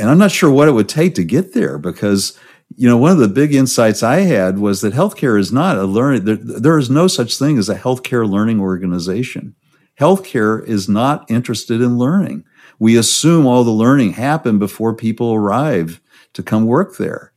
and 0.00 0.08
I'm 0.08 0.18
not 0.18 0.32
sure 0.32 0.50
what 0.50 0.66
it 0.66 0.72
would 0.72 0.88
take 0.88 1.14
to 1.16 1.24
get 1.24 1.52
there 1.52 1.76
because, 1.76 2.38
you 2.76 2.88
know, 2.88 2.96
one 2.96 3.12
of 3.12 3.18
the 3.18 3.28
big 3.28 3.54
insights 3.54 4.02
I 4.02 4.20
had 4.20 4.58
was 4.58 4.80
that 4.80 4.94
healthcare 4.94 5.38
is 5.38 5.52
not 5.52 5.76
a 5.76 5.84
learning, 5.84 6.24
there, 6.24 6.36
there 6.36 6.78
is 6.78 6.88
no 6.88 7.06
such 7.06 7.36
thing 7.36 7.58
as 7.58 7.68
a 7.68 7.78
healthcare 7.78 8.28
learning 8.28 8.60
organization. 8.60 9.54
healthcare 9.98 10.66
is 10.66 10.88
not 10.88 11.30
interested 11.30 11.82
in 11.82 11.98
learning. 11.98 12.44
We 12.78 12.96
assume 12.96 13.46
all 13.46 13.62
the 13.62 13.70
learning 13.70 14.14
happened 14.14 14.58
before 14.58 14.94
people 14.94 15.34
arrive 15.34 16.00
to 16.32 16.42
come 16.42 16.64
work 16.64 16.96
there. 16.96 17.32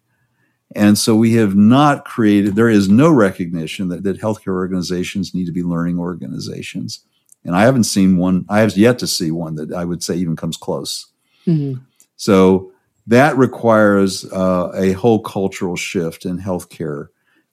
And 0.75 0.97
so 0.97 1.15
we 1.15 1.33
have 1.33 1.55
not 1.55 2.05
created, 2.05 2.55
there 2.55 2.69
is 2.69 2.87
no 2.87 3.11
recognition 3.11 3.89
that, 3.89 4.03
that 4.03 4.21
healthcare 4.21 4.53
organizations 4.53 5.35
need 5.35 5.45
to 5.45 5.51
be 5.51 5.63
learning 5.63 5.99
organizations. 5.99 7.05
And 7.43 7.55
I 7.55 7.63
haven't 7.63 7.83
seen 7.83 8.17
one, 8.17 8.45
I 8.47 8.59
have 8.59 8.77
yet 8.77 8.97
to 8.99 9.07
see 9.07 9.29
one 9.29 9.55
that 9.55 9.73
I 9.73 9.83
would 9.83 10.01
say 10.01 10.15
even 10.15 10.37
comes 10.37 10.55
close. 10.55 11.07
Mm-hmm. 11.45 11.83
So 12.23 12.71
that 13.07 13.37
requires 13.37 14.23
uh, 14.31 14.71
a 14.73 14.93
whole 14.93 15.21
cultural 15.21 15.75
shift 15.75 16.23
in 16.23 16.39
healthcare 16.39 17.07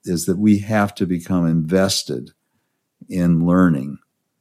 is 0.05 0.27
that 0.27 0.39
we 0.39 0.59
have 0.59 0.95
to 0.95 1.07
become 1.07 1.45
invested 1.45 2.31
in 3.09 3.45
learning. 3.45 3.99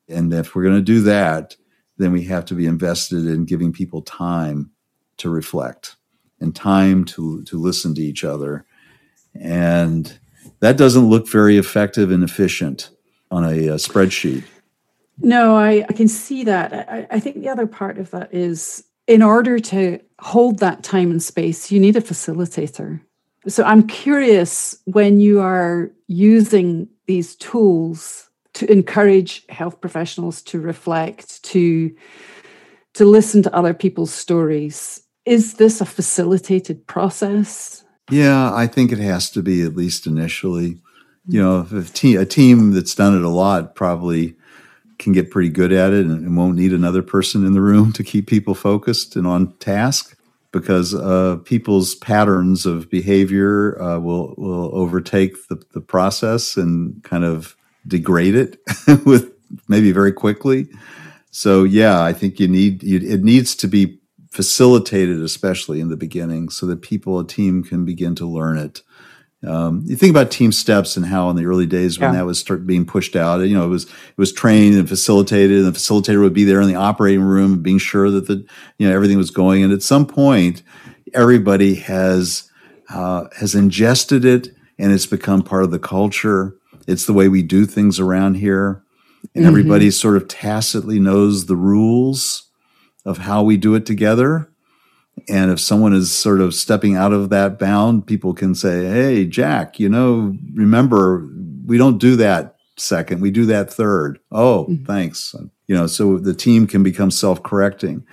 And 0.07 0.32
if 0.32 0.53
we're 0.53 0.65
going 0.65 0.75
to 0.75 0.84
do 0.84 1.01
that, 1.01 1.57
then 1.97 2.11
we 2.11 2.25
have 2.25 2.45
to 2.45 2.53
be 2.53 2.67
invested 2.67 3.25
in 3.25 3.45
giving 3.45 3.73
people 3.73 4.03
time 4.03 4.69
to 5.17 5.32
reflect 5.32 5.95
and 6.39 6.55
time 6.55 7.05
to, 7.05 7.41
to 7.45 7.59
listen 7.59 7.95
to 7.95 8.01
each 8.01 8.23
other. 8.23 8.67
And 9.34 10.19
that 10.59 10.77
doesn't 10.77 11.09
look 11.09 11.27
very 11.27 11.57
effective 11.57 12.11
and 12.11 12.23
efficient 12.23 12.91
on 13.32 13.45
a, 13.45 13.69
a 13.69 13.75
spreadsheet. 13.77 14.43
No, 15.17 15.55
I, 15.55 15.84
I 15.89 15.93
can 15.93 16.07
see 16.07 16.43
that. 16.43 16.71
I, 16.71 17.07
I 17.09 17.19
think 17.19 17.38
the 17.38 17.49
other 17.49 17.65
part 17.65 17.97
of 17.97 18.11
that 18.11 18.32
is 18.32 18.84
in 19.10 19.24
order 19.24 19.57
to 19.57 19.99
hold 20.20 20.60
that 20.60 20.84
time 20.84 21.10
and 21.10 21.22
space, 21.22 21.72
you 21.72 21.80
need 21.80 21.95
a 21.97 22.01
facilitator. 22.01 23.01
So 23.47 23.64
I'm 23.64 23.88
curious 23.88 24.78
when 24.86 25.20
you 25.20 25.41
are 25.41 25.91
using 26.07 26.88
these 27.07 27.36
tools 27.36 28.30
to 28.53 28.72
encourage 28.72 29.47
health 29.47 29.82
professionals 29.82 30.43
to 30.43 30.62
reflect, 30.62 31.43
to 31.45 31.93
to 32.93 33.05
listen 33.05 33.41
to 33.43 33.55
other 33.55 33.74
people's 33.74 34.14
stories. 34.14 35.01
Is 35.26 35.55
this 35.55 35.82
a 35.82 35.86
facilitated 35.86 36.86
process? 36.88 37.84
Yeah, 38.12 38.53
I 38.53 38.68
think 38.68 38.91
it 38.91 38.99
has 38.99 39.32
to 39.32 39.41
be 39.41 39.62
at 39.62 39.76
least 39.76 40.05
initially. 40.05 40.82
You 41.28 41.41
know, 41.41 41.68
a 41.72 41.84
team, 41.84 42.20
a 42.20 42.26
team 42.26 42.74
that's 42.74 42.95
done 42.95 43.16
it 43.16 43.24
a 43.24 43.30
lot 43.30 43.76
probably 43.76 44.36
can 45.00 45.14
get 45.14 45.32
pretty 45.32 45.50
good 45.50 45.72
at 45.72 45.93
it 45.93 46.06
and, 46.06 46.38
won't 46.38 46.56
need 46.56 46.74
another 46.74 47.02
person 47.02 47.45
in 47.45 47.54
the 47.54 47.62
room 47.62 47.91
to 47.93 48.04
keep 48.04 48.28
people 48.28 48.54
focused 48.54 49.16
and 49.16 49.26
on 49.26 49.52
task 49.58 50.16
because 50.52 50.93
uh, 50.93 51.38
people's 51.45 51.95
patterns 51.95 52.66
of 52.66 52.89
behavior 52.89 53.82
uh, 53.82 53.97
will 54.00 54.36
will 54.38 54.70
overtake 54.76 55.47
the, 55.47 55.62
the 55.74 55.82
process 55.82 56.58
and 56.58 57.04
kind 57.04 57.24
of 57.24 57.56
degrade 57.88 58.36
it 58.36 58.60
with 59.06 59.32
maybe 59.68 59.91
very 59.91 60.12
quickly. 60.12 60.68
So 61.32 61.64
yeah, 61.64 62.04
I 62.04 62.14
think 62.14 62.39
you 62.39 62.47
need 62.47 62.84
you, 62.84 63.00
it 63.00 63.24
needs 63.24 63.56
to 63.56 63.68
be 63.68 64.00
facilitated, 64.32 65.22
especially 65.22 65.80
in 65.80 65.89
the 65.89 65.97
beginning, 65.97 66.50
so 66.50 66.66
that 66.68 66.82
people, 66.82 67.20
a 67.20 67.26
team, 67.26 67.64
can 67.64 67.86
begin 67.86 68.16
to 68.16 68.26
learn 68.26 68.58
it 68.58 68.82
um, 69.47 69.83
you 69.85 69.95
think 69.95 70.11
about 70.11 70.31
Team 70.31 70.51
STEPPS 70.51 70.97
and 70.97 71.05
how 71.05 71.29
in 71.29 71.37
the 71.37 71.45
early 71.45 71.65
days 71.65 71.97
when 71.97 72.11
yeah. 72.11 72.19
that 72.19 72.25
was 72.25 72.39
start 72.39 72.67
being 72.67 72.85
pushed 72.85 73.15
out, 73.15 73.39
you 73.39 73.55
know, 73.55 73.63
it 73.63 73.69
was 73.69 73.85
it 73.85 74.17
was 74.17 74.33
trained 74.33 74.75
and 74.75 74.89
facilitated, 74.89 75.63
and 75.63 75.67
the 75.67 75.77
facilitator 75.77 76.19
would 76.21 76.33
be 76.33 76.43
there 76.43 76.59
in 76.59 76.67
the 76.67 76.75
operating 76.75 77.21
room, 77.21 77.61
being 77.61 77.77
sure 77.77 78.11
that 78.11 78.27
the 78.27 78.45
you 78.77 78.87
know 78.87 78.93
everything 78.93 79.17
was 79.17 79.31
going. 79.31 79.63
And 79.63 79.71
at 79.71 79.81
some 79.81 80.05
point, 80.05 80.61
everybody 81.13 81.75
has 81.75 82.51
uh, 82.89 83.27
has 83.37 83.55
ingested 83.55 84.25
it, 84.25 84.49
and 84.77 84.91
it's 84.91 85.05
become 85.05 85.41
part 85.41 85.63
of 85.63 85.71
the 85.71 85.79
culture. 85.79 86.55
It's 86.85 87.05
the 87.05 87.13
way 87.13 87.29
we 87.29 87.41
do 87.41 87.65
things 87.65 87.97
around 87.97 88.35
here, 88.35 88.83
and 89.33 89.43
mm-hmm. 89.43 89.47
everybody 89.47 89.89
sort 89.89 90.17
of 90.17 90.27
tacitly 90.27 90.99
knows 90.99 91.45
the 91.45 91.55
rules 91.55 92.49
of 93.05 93.19
how 93.19 93.43
we 93.43 93.55
do 93.55 93.73
it 93.75 93.85
together. 93.85 94.49
And 95.28 95.51
if 95.51 95.59
someone 95.59 95.93
is 95.93 96.11
sort 96.11 96.41
of 96.41 96.53
stepping 96.53 96.95
out 96.95 97.13
of 97.13 97.30
that 97.30 97.59
bound, 97.59 98.07
people 98.07 98.34
can 98.34 98.55
say, 98.55 98.86
Hey, 98.86 99.26
Jack, 99.26 99.80
you 99.80 99.89
know, 99.89 100.36
remember, 100.53 101.28
we 101.65 101.78
don't 101.78 101.97
do 101.97 102.15
that 102.17 102.55
second, 102.78 103.22
we 103.22 103.32
do 103.32 103.45
that 103.47 103.72
third. 103.72 104.20
Oh, 104.32 104.67
mm-hmm. 104.70 104.86
thanks. 104.86 105.36
You 105.67 105.76
know, 105.76 105.88
so 105.88 106.17
the 106.17 106.34
team 106.34 106.67
can 106.67 106.84
become 106.84 107.11
self 107.11 107.43
correcting. 107.43 108.05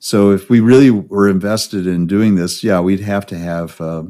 So 0.00 0.30
if 0.30 0.48
we 0.48 0.60
really 0.60 0.90
were 0.90 1.28
invested 1.28 1.86
in 1.86 2.06
doing 2.06 2.36
this, 2.36 2.62
yeah, 2.62 2.80
we'd 2.80 3.00
have 3.00 3.26
to 3.26 3.38
have, 3.38 3.80
uh, 3.80 4.04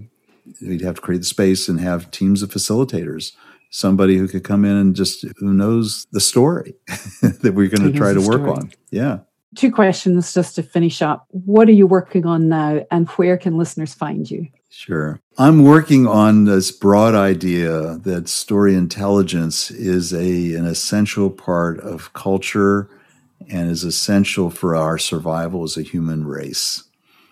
we'd 0.61 0.83
have 0.83 0.97
to 0.97 1.01
create 1.01 1.19
the 1.19 1.25
space 1.25 1.69
and 1.69 1.81
have 1.81 2.11
teams 2.11 2.43
of 2.43 2.51
facilitators 2.51 3.33
somebody 3.71 4.17
who 4.17 4.29
could 4.29 4.45
come 4.45 4.65
in 4.65 4.77
and 4.77 4.97
just 4.97 5.25
who 5.39 5.53
knows 5.53 6.07
the 6.13 6.21
story 6.21 6.75
that 7.23 7.53
we're 7.55 7.69
going 7.69 7.91
to 7.91 7.97
try 7.97 8.13
to 8.13 8.21
work 8.21 8.43
on. 8.43 8.73
Yeah. 8.91 9.21
Two 9.57 9.73
questions 9.73 10.35
just 10.35 10.55
to 10.57 10.63
finish 10.63 11.01
up. 11.01 11.27
What 11.31 11.69
are 11.69 11.73
you 11.73 11.87
working 11.87 12.27
on 12.27 12.49
now, 12.49 12.85
and 12.91 13.09
where 13.11 13.39
can 13.39 13.57
listeners 13.57 13.95
find 13.95 14.31
you? 14.31 14.47
Sure. 14.71 15.21
I'm 15.39 15.65
working 15.65 16.07
on 16.07 16.45
this 16.45 16.71
broad 16.71 17.15
idea 17.15 17.99
that 17.99 18.29
story 18.29 18.75
intelligence 18.75 19.71
is 19.71 20.13
a, 20.13 20.55
an 20.55 20.67
essential 20.67 21.31
part 21.31 21.81
of 21.81 22.13
culture 22.13 22.91
and 23.49 23.71
is 23.71 23.85
essential 23.85 24.51
for 24.51 24.77
our 24.77 24.99
survival 24.99 25.65
as 25.65 25.77
a 25.77 25.83
human 25.83 26.27
race. 26.27 26.85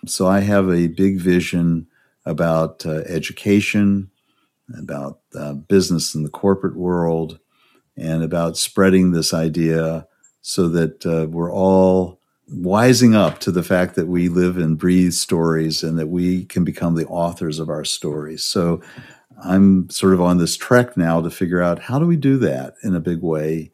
So 0.05 0.27
I 0.27 0.39
have 0.39 0.69
a 0.69 0.87
big 0.87 1.19
vision 1.19 1.87
about 2.25 2.85
uh, 2.85 3.03
education, 3.05 4.09
about 4.77 5.19
uh, 5.35 5.53
business 5.53 6.15
in 6.15 6.23
the 6.23 6.29
corporate 6.29 6.75
world, 6.75 7.39
and 7.95 8.23
about 8.23 8.57
spreading 8.57 9.11
this 9.11 9.33
idea 9.33 10.07
so 10.41 10.67
that 10.69 11.05
uh, 11.05 11.27
we're 11.29 11.51
all 11.51 12.19
wising 12.53 13.13
up 13.13 13.39
to 13.39 13.51
the 13.51 13.63
fact 13.63 13.95
that 13.95 14.07
we 14.07 14.29
live 14.29 14.57
and 14.57 14.77
breathe 14.77 15.13
stories 15.13 15.83
and 15.83 15.99
that 15.99 16.07
we 16.07 16.45
can 16.45 16.63
become 16.63 16.95
the 16.95 17.05
authors 17.07 17.59
of 17.59 17.69
our 17.69 17.83
stories. 17.83 18.45
So 18.45 18.81
I'm 19.43 19.89
sort 19.89 20.13
of 20.13 20.21
on 20.21 20.37
this 20.37 20.55
trek 20.55 20.97
now 20.97 21.21
to 21.21 21.29
figure 21.29 21.61
out 21.61 21.79
how 21.79 21.99
do 21.99 22.05
we 22.05 22.15
do 22.15 22.37
that 22.37 22.75
in 22.83 22.95
a 22.95 22.99
big 22.99 23.21
way. 23.21 23.71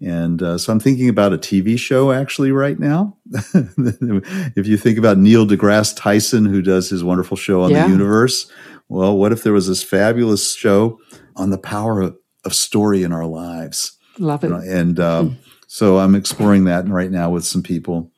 And 0.00 0.42
uh, 0.42 0.58
so 0.58 0.72
I'm 0.72 0.80
thinking 0.80 1.08
about 1.08 1.32
a 1.32 1.38
TV 1.38 1.78
show 1.78 2.12
actually 2.12 2.52
right 2.52 2.78
now. 2.78 3.16
if 3.32 4.66
you 4.66 4.76
think 4.76 4.98
about 4.98 5.16
Neil 5.16 5.46
deGrasse 5.46 5.96
Tyson, 5.96 6.44
who 6.44 6.60
does 6.60 6.90
his 6.90 7.02
wonderful 7.02 7.36
show 7.36 7.62
on 7.62 7.70
yeah. 7.70 7.84
the 7.84 7.92
universe, 7.92 8.50
well, 8.88 9.16
what 9.16 9.32
if 9.32 9.42
there 9.42 9.54
was 9.54 9.68
this 9.68 9.82
fabulous 9.82 10.54
show 10.54 11.00
on 11.34 11.50
the 11.50 11.58
power 11.58 12.02
of, 12.02 12.16
of 12.44 12.54
story 12.54 13.04
in 13.04 13.12
our 13.12 13.24
lives? 13.24 13.96
Love 14.18 14.44
it. 14.44 14.52
And 14.52 15.00
uh, 15.00 15.22
mm. 15.22 15.36
So 15.76 15.98
I'm 15.98 16.14
exploring 16.14 16.64
that 16.64 16.88
right 16.88 17.10
now 17.10 17.28
with 17.28 17.44
some 17.44 17.62
people. 17.62 18.10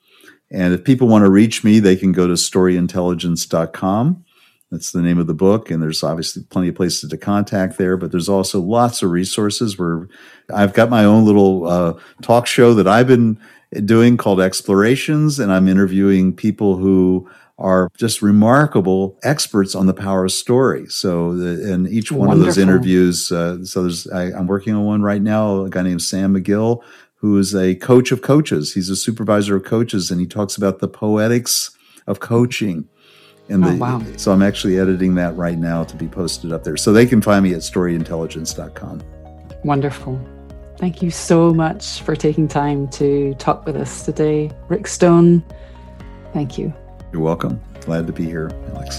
And 0.49 0.73
if 0.73 0.85
people 0.85 1.09
want 1.09 1.25
to 1.25 1.29
reach 1.29 1.65
me, 1.65 1.81
they 1.81 1.97
can 1.97 2.13
go 2.13 2.29
to 2.29 2.35
storyintelligence.com. 2.35 4.25
That's 4.71 4.93
the 4.93 5.03
name 5.03 5.19
of 5.19 5.27
the 5.27 5.35
book. 5.35 5.69
And 5.69 5.83
there's 5.83 6.05
obviously 6.05 6.45
plenty 6.45 6.69
of 6.69 6.77
places 6.77 7.11
to 7.11 7.17
contact 7.17 7.77
there, 7.77 7.97
but 7.97 8.13
there's 8.13 8.29
also 8.29 8.61
lots 8.61 9.03
of 9.03 9.11
resources 9.11 9.77
where 9.77 10.07
I've 10.55 10.73
got 10.73 10.89
my 10.89 11.05
own 11.05 11.25
little 11.25 11.67
uh, 11.67 11.95
talk 12.23 12.47
show 12.47 12.75
that 12.75 12.87
I've 12.87 13.09
been 13.09 13.41
doing 13.85 14.17
called 14.17 14.41
Explorations. 14.41 15.41
And 15.41 15.53
I'm 15.53 15.67
interviewing 15.67 16.37
people 16.37 16.77
who 16.77 17.29
are 17.59 17.91
just 17.97 18.23
remarkable 18.23 19.19
experts 19.25 19.75
on 19.75 19.87
the 19.87 19.95
power 19.95 20.25
of 20.25 20.31
story. 20.31 20.87
So, 20.87 21.35
the, 21.35 21.73
in 21.73 21.89
each 21.89 22.13
one 22.13 22.29
Wonderful. 22.29 22.49
of 22.51 22.55
those 22.55 22.63
interviews, 22.63 23.33
uh, 23.33 23.65
so 23.65 23.83
there's 23.83 24.07
I, 24.07 24.27
am 24.27 24.47
working 24.47 24.75
on 24.75 24.85
one 24.85 25.03
right 25.03 25.21
now. 25.21 25.65
A 25.65 25.69
guy 25.69 25.83
named 25.83 26.03
Sam 26.03 26.37
Magill, 26.37 26.85
who 27.19 27.37
is 27.39 27.55
a 27.55 27.75
coach 27.77 28.13
of 28.13 28.23
coaches. 28.23 28.75
He's 28.75 28.91
a 28.91 28.97
supervisor 28.97 29.57
of 29.57 29.65
coaches, 29.65 30.11
and 30.11 30.21
he 30.21 30.27
talks 30.27 30.57
about 30.57 30.79
the 30.79 30.89
poetics 30.89 31.77
of 32.07 32.21
coaching. 32.21 32.89
And 33.49 33.65
oh, 33.65 33.71
the, 33.71 33.77
wow. 33.77 34.03
So 34.17 34.33
I'm 34.33 34.43
actually 34.43 34.79
editing 34.79 35.15
that 35.17 35.37
right 35.37 35.59
now 35.59 35.85
to 35.85 35.97
be 35.97 36.07
posted 36.07 36.53
up 36.53 36.65
there. 36.65 36.77
So 36.77 36.93
they 36.93 37.07
can 37.07 37.21
find 37.21 37.43
me 37.43 37.55
at 37.55 37.61
storyintelligence.com. 37.61 39.03
Wonderful. 39.65 40.21
Thank 40.79 41.03
you 41.03 41.11
so 41.11 41.53
much 41.53 42.03
for 42.03 42.15
taking 42.15 42.47
time 42.47 42.89
to 42.91 43.35
talk 43.35 43.67
with 43.67 43.75
us 43.75 44.05
today. 44.05 44.53
Rick 44.69 44.87
Stone, 44.87 45.45
thank 46.33 46.57
you. 46.57 46.73
You're 47.13 47.23
welcome. 47.23 47.61
Glad 47.81 48.07
to 48.07 48.13
be 48.13 48.25
here, 48.25 48.53
Alex. 48.75 48.99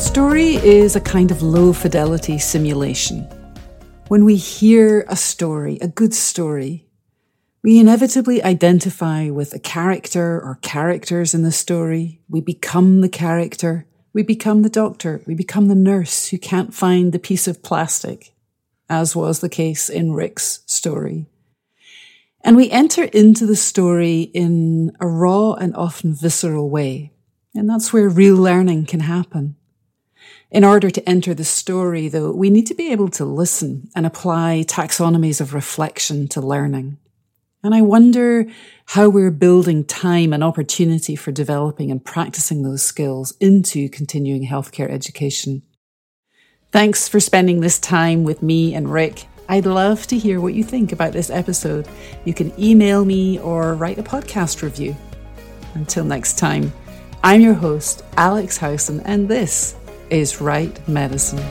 Story 0.00 0.54
is 0.56 0.96
a 0.96 1.00
kind 1.00 1.30
of 1.30 1.42
low 1.42 1.72
fidelity 1.74 2.38
simulation. 2.38 3.28
When 4.08 4.26
we 4.26 4.36
hear 4.36 5.06
a 5.08 5.16
story, 5.16 5.78
a 5.80 5.88
good 5.88 6.12
story, 6.12 6.86
we 7.62 7.78
inevitably 7.78 8.42
identify 8.42 9.30
with 9.30 9.54
a 9.54 9.58
character 9.58 10.38
or 10.38 10.58
characters 10.60 11.32
in 11.32 11.42
the 11.42 11.50
story. 11.50 12.20
We 12.28 12.42
become 12.42 13.00
the 13.00 13.08
character. 13.08 13.86
We 14.12 14.22
become 14.22 14.60
the 14.60 14.68
doctor. 14.68 15.22
We 15.26 15.34
become 15.34 15.68
the 15.68 15.74
nurse 15.74 16.28
who 16.28 16.36
can't 16.36 16.74
find 16.74 17.12
the 17.12 17.18
piece 17.18 17.48
of 17.48 17.62
plastic, 17.62 18.34
as 18.90 19.16
was 19.16 19.40
the 19.40 19.48
case 19.48 19.88
in 19.88 20.12
Rick's 20.12 20.60
story. 20.66 21.26
And 22.42 22.56
we 22.56 22.70
enter 22.70 23.04
into 23.04 23.46
the 23.46 23.56
story 23.56 24.30
in 24.34 24.94
a 25.00 25.06
raw 25.06 25.54
and 25.54 25.74
often 25.74 26.12
visceral 26.12 26.68
way. 26.68 27.14
And 27.54 27.70
that's 27.70 27.90
where 27.90 28.10
real 28.10 28.36
learning 28.36 28.84
can 28.84 29.00
happen. 29.00 29.56
In 30.54 30.62
order 30.62 30.88
to 30.88 31.08
enter 31.08 31.34
the 31.34 31.44
story, 31.44 32.06
though, 32.06 32.30
we 32.30 32.48
need 32.48 32.68
to 32.68 32.76
be 32.76 32.92
able 32.92 33.08
to 33.08 33.24
listen 33.24 33.90
and 33.96 34.06
apply 34.06 34.64
taxonomies 34.68 35.40
of 35.40 35.52
reflection 35.52 36.28
to 36.28 36.40
learning. 36.40 36.96
And 37.64 37.74
I 37.74 37.82
wonder 37.82 38.46
how 38.86 39.08
we're 39.08 39.32
building 39.32 39.82
time 39.82 40.32
and 40.32 40.44
opportunity 40.44 41.16
for 41.16 41.32
developing 41.32 41.90
and 41.90 42.04
practicing 42.04 42.62
those 42.62 42.84
skills 42.84 43.34
into 43.40 43.88
continuing 43.88 44.46
healthcare 44.46 44.88
education. 44.88 45.62
Thanks 46.70 47.08
for 47.08 47.18
spending 47.18 47.60
this 47.60 47.80
time 47.80 48.22
with 48.22 48.40
me 48.40 48.76
and 48.76 48.92
Rick. 48.92 49.26
I'd 49.48 49.66
love 49.66 50.06
to 50.06 50.16
hear 50.16 50.40
what 50.40 50.54
you 50.54 50.62
think 50.62 50.92
about 50.92 51.12
this 51.12 51.30
episode. 51.30 51.88
You 52.24 52.32
can 52.32 52.52
email 52.62 53.04
me 53.04 53.40
or 53.40 53.74
write 53.74 53.98
a 53.98 54.04
podcast 54.04 54.62
review. 54.62 54.94
Until 55.74 56.04
next 56.04 56.38
time, 56.38 56.72
I'm 57.24 57.40
your 57.40 57.54
host, 57.54 58.04
Alex 58.16 58.56
Howson, 58.56 59.00
and 59.00 59.28
this 59.28 59.74
is 60.10 60.40
Write 60.40 60.86
Medicine. 60.88 61.42